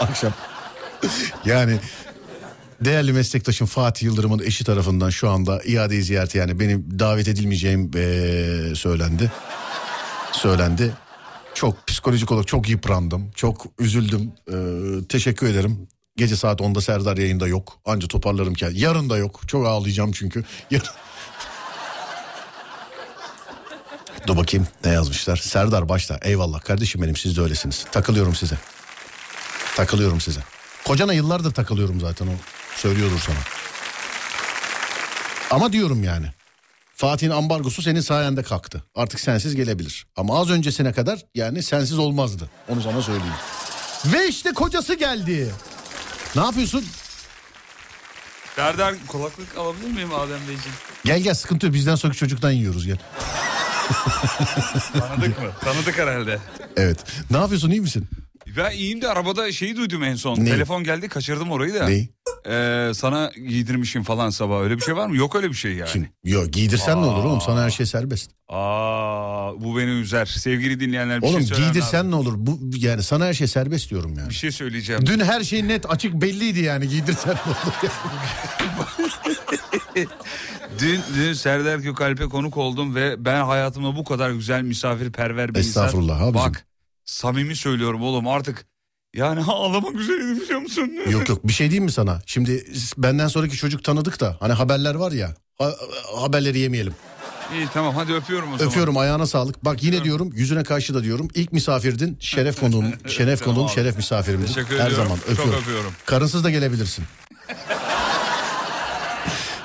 akşam. 0.00 0.32
Yani 1.44 1.78
değerli 2.84 3.12
meslektaşım 3.12 3.66
Fatih 3.66 4.06
Yıldırım'ın 4.06 4.38
eşi 4.38 4.64
tarafından 4.64 5.10
şu 5.10 5.30
anda 5.30 5.60
iadeyi 5.64 6.02
ziyarete 6.02 6.38
yani 6.38 6.60
benim 6.60 6.98
davet 6.98 7.28
edilmeyeceğim 7.28 7.90
ee, 7.96 8.74
söylendi. 8.74 9.32
Söylendi. 10.32 10.92
Çok 11.54 11.86
psikolojik 11.86 12.32
olarak 12.32 12.46
çok 12.46 12.68
yıprandım. 12.68 13.30
Çok 13.34 13.66
üzüldüm. 13.78 14.32
Ee, 14.48 15.08
teşekkür 15.08 15.46
ederim. 15.46 15.88
Gece 16.16 16.36
saat 16.36 16.60
10'da 16.60 16.80
Serdar 16.80 17.16
yayında 17.16 17.48
yok. 17.48 17.80
Anca 17.84 18.08
toparlarım 18.08 18.54
ki. 18.54 18.66
Yarın 18.72 19.10
da 19.10 19.16
yok. 19.16 19.40
Çok 19.46 19.66
ağlayacağım 19.66 20.12
çünkü. 20.12 20.44
Yarın... 20.70 20.86
Dur 24.26 24.36
bakayım 24.36 24.68
ne 24.84 24.92
yazmışlar. 24.92 25.36
Serdar 25.36 25.88
başta. 25.88 26.18
Eyvallah 26.22 26.60
kardeşim 26.60 27.02
benim 27.02 27.16
siz 27.16 27.36
de 27.36 27.40
öylesiniz. 27.40 27.84
Takılıyorum 27.92 28.34
size. 28.34 28.56
Takılıyorum 29.76 30.20
size. 30.20 30.40
Kocana 30.84 31.12
yıllardır 31.12 31.54
takılıyorum 31.54 32.00
zaten 32.00 32.26
o. 32.26 32.32
Söylüyordur 32.76 33.18
sana. 33.18 33.36
Ama 35.50 35.72
diyorum 35.72 36.04
yani. 36.04 36.26
Fatih'in 36.96 37.30
ambargosu 37.30 37.82
senin 37.82 38.00
sayende 38.00 38.42
kalktı. 38.42 38.84
Artık 38.94 39.20
sensiz 39.20 39.54
gelebilir. 39.56 40.06
Ama 40.16 40.40
az 40.40 40.50
öncesine 40.50 40.92
kadar 40.92 41.18
yani 41.34 41.62
sensiz 41.62 41.98
olmazdı. 41.98 42.50
Onu 42.68 42.82
sana 42.82 43.02
söyleyeyim. 43.02 43.34
Ve 44.06 44.28
işte 44.28 44.52
kocası 44.52 44.94
geldi. 44.94 45.50
Ne 46.36 46.42
yapıyorsun? 46.44 46.84
Serdar 48.56 48.94
kulaklık 49.08 49.56
alabilir 49.58 49.88
miyim 49.90 50.14
Adem 50.14 50.40
Beyciğim? 50.40 50.76
Gel 51.04 51.20
gel 51.20 51.34
sıkıntı 51.34 51.66
yok. 51.66 51.74
Bizden 51.74 51.94
sonraki 51.94 52.18
çocuktan 52.18 52.50
yiyoruz 52.50 52.86
gel. 52.86 52.98
Tanıdık 54.98 55.42
mı? 55.42 55.50
Tanıdık 55.60 55.98
herhalde. 55.98 56.38
Evet. 56.76 56.98
Ne 57.30 57.36
yapıyorsun 57.36 57.70
iyi 57.70 57.80
misin? 57.80 58.08
Ben 58.56 58.70
iyiyim 58.70 59.02
de 59.02 59.08
arabada 59.08 59.52
şeyi 59.52 59.76
duydum 59.76 60.02
en 60.02 60.14
son. 60.14 60.38
Ne? 60.38 60.44
Telefon 60.44 60.84
geldi 60.84 61.08
kaçırdım 61.08 61.50
orayı 61.50 61.74
da. 61.74 61.84
Neyi? 61.88 62.08
Ee, 62.48 62.90
sana 62.94 63.32
giydirmişim 63.48 64.02
falan 64.02 64.30
sabah 64.30 64.60
öyle 64.60 64.76
bir 64.76 64.82
şey 64.82 64.96
var 64.96 65.06
mı? 65.06 65.16
Yok 65.16 65.36
öyle 65.36 65.48
bir 65.50 65.54
şey 65.54 65.72
yani. 65.72 65.90
Kim? 65.90 66.08
Yok 66.24 66.52
giydirsen 66.52 67.02
ne 67.02 67.06
olur 67.06 67.24
oğlum 67.24 67.40
sana 67.40 67.62
her 67.62 67.70
şey 67.70 67.86
serbest. 67.86 68.30
Aa 68.48 69.60
bu 69.60 69.78
beni 69.78 69.90
üzer. 69.90 70.26
Sevgili 70.26 70.80
dinleyenler 70.80 71.22
bir 71.22 71.26
oğlum 71.26 71.38
şey 71.38 71.46
söylemem 71.46 71.72
giydirsen 71.72 72.10
ne 72.10 72.14
olur? 72.14 72.32
Bu 72.36 72.58
yani 72.76 73.02
sana 73.02 73.26
her 73.26 73.34
şey 73.34 73.46
serbest 73.46 73.90
diyorum 73.90 74.14
yani. 74.18 74.28
Bir 74.28 74.34
şey 74.34 74.52
söyleyeceğim. 74.52 75.06
Dün 75.06 75.20
her 75.20 75.40
şey 75.44 75.68
net 75.68 75.90
açık 75.90 76.14
belliydi 76.14 76.60
yani 76.60 76.88
giydirsen 76.88 77.34
ne 77.34 77.52
olur? 77.52 77.90
Dün, 80.78 81.00
dün 81.16 81.32
Serdar 81.32 81.78
Gökalp'e 81.78 82.24
konuk 82.24 82.56
oldum 82.56 82.94
ve 82.94 83.24
ben 83.24 83.44
hayatımda 83.44 83.96
bu 83.96 84.04
kadar 84.04 84.30
güzel 84.30 84.62
misafirperver 84.62 85.54
bir 85.54 85.58
insan. 85.58 85.84
Estağfurullah 85.86 86.20
abicim. 86.20 86.34
Bak 86.34 86.66
samimi 87.04 87.56
söylüyorum 87.56 88.02
oğlum 88.02 88.28
artık 88.28 88.66
yani 89.14 89.40
ağlamak 89.48 89.94
üzereydim 89.94 90.40
biliyor 90.40 90.60
musun? 90.60 90.90
yok 91.10 91.28
yok 91.28 91.48
bir 91.48 91.52
şey 91.52 91.70
diyeyim 91.70 91.84
mi 91.84 91.92
sana? 91.92 92.22
Şimdi 92.26 92.66
benden 92.98 93.28
sonraki 93.28 93.56
çocuk 93.56 93.84
tanıdık 93.84 94.20
da 94.20 94.36
hani 94.40 94.52
haberler 94.52 94.94
var 94.94 95.12
ya 95.12 95.34
ha- 95.58 95.74
haberleri 96.16 96.58
yemeyelim. 96.58 96.94
İyi 97.54 97.68
tamam 97.74 97.94
hadi 97.94 98.12
öpüyorum 98.14 98.52
o 98.52 98.58
zaman. 98.58 98.70
Öpüyorum 98.70 98.96
ayağına 98.98 99.26
sağlık. 99.26 99.64
Bak 99.64 99.82
yine 99.82 100.04
diyorum 100.04 100.30
yüzüne 100.34 100.62
karşı 100.62 100.94
da 100.94 101.02
diyorum. 101.04 101.28
İlk 101.34 101.52
misafirdin 101.52 102.16
şeref 102.20 102.60
konuğum, 102.60 102.84
şeref 103.08 103.44
konuğum, 103.44 103.68
şeref 103.68 103.96
misafirimdin. 103.96 104.46
Teşekkür 104.46 104.78
Her 104.78 104.86
ediyorum. 104.86 104.96
zaman 105.04 105.16
Çok 105.18 105.28
öpüyorum. 105.28 105.54
öpüyorum. 105.62 105.92
Karınsız 106.06 106.44
da 106.44 106.50
gelebilirsin. 106.50 107.04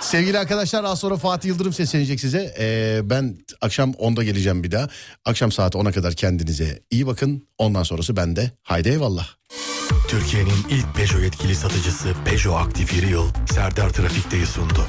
Sevgili 0.10 0.40
arkadaşlar 0.40 0.84
az 0.84 1.00
sonra 1.00 1.18
Fatih 1.18 1.50
Yıldırım 1.50 1.74
seslenecek 1.74 2.20
size. 2.20 2.56
Ee, 2.60 3.00
ben 3.04 3.38
akşam 3.62 3.92
10'da 3.92 4.24
geleceğim 4.24 4.64
bir 4.64 4.72
daha. 4.72 4.88
Akşam 5.26 5.52
saat 5.52 5.76
10'a 5.76 5.92
kadar 5.92 6.14
kendinize 6.14 6.80
iyi 6.92 7.08
bakın. 7.08 7.48
Ondan 7.58 7.84
sonrası 7.84 8.16
bende. 8.16 8.52
Haydi 8.64 8.90
eyvallah. 8.90 9.28
Türkiye'nin 10.08 10.66
ilk 10.70 10.96
Peugeot 10.96 11.24
yetkili 11.24 11.56
satıcısı 11.56 12.14
Peugeot 12.26 12.68
Aktif 12.68 12.94
Yeri 12.94 13.10
Yıl 13.10 13.28
Serdar 13.54 13.90
Trafik'teyi 13.90 14.46
sundu. 14.46 14.86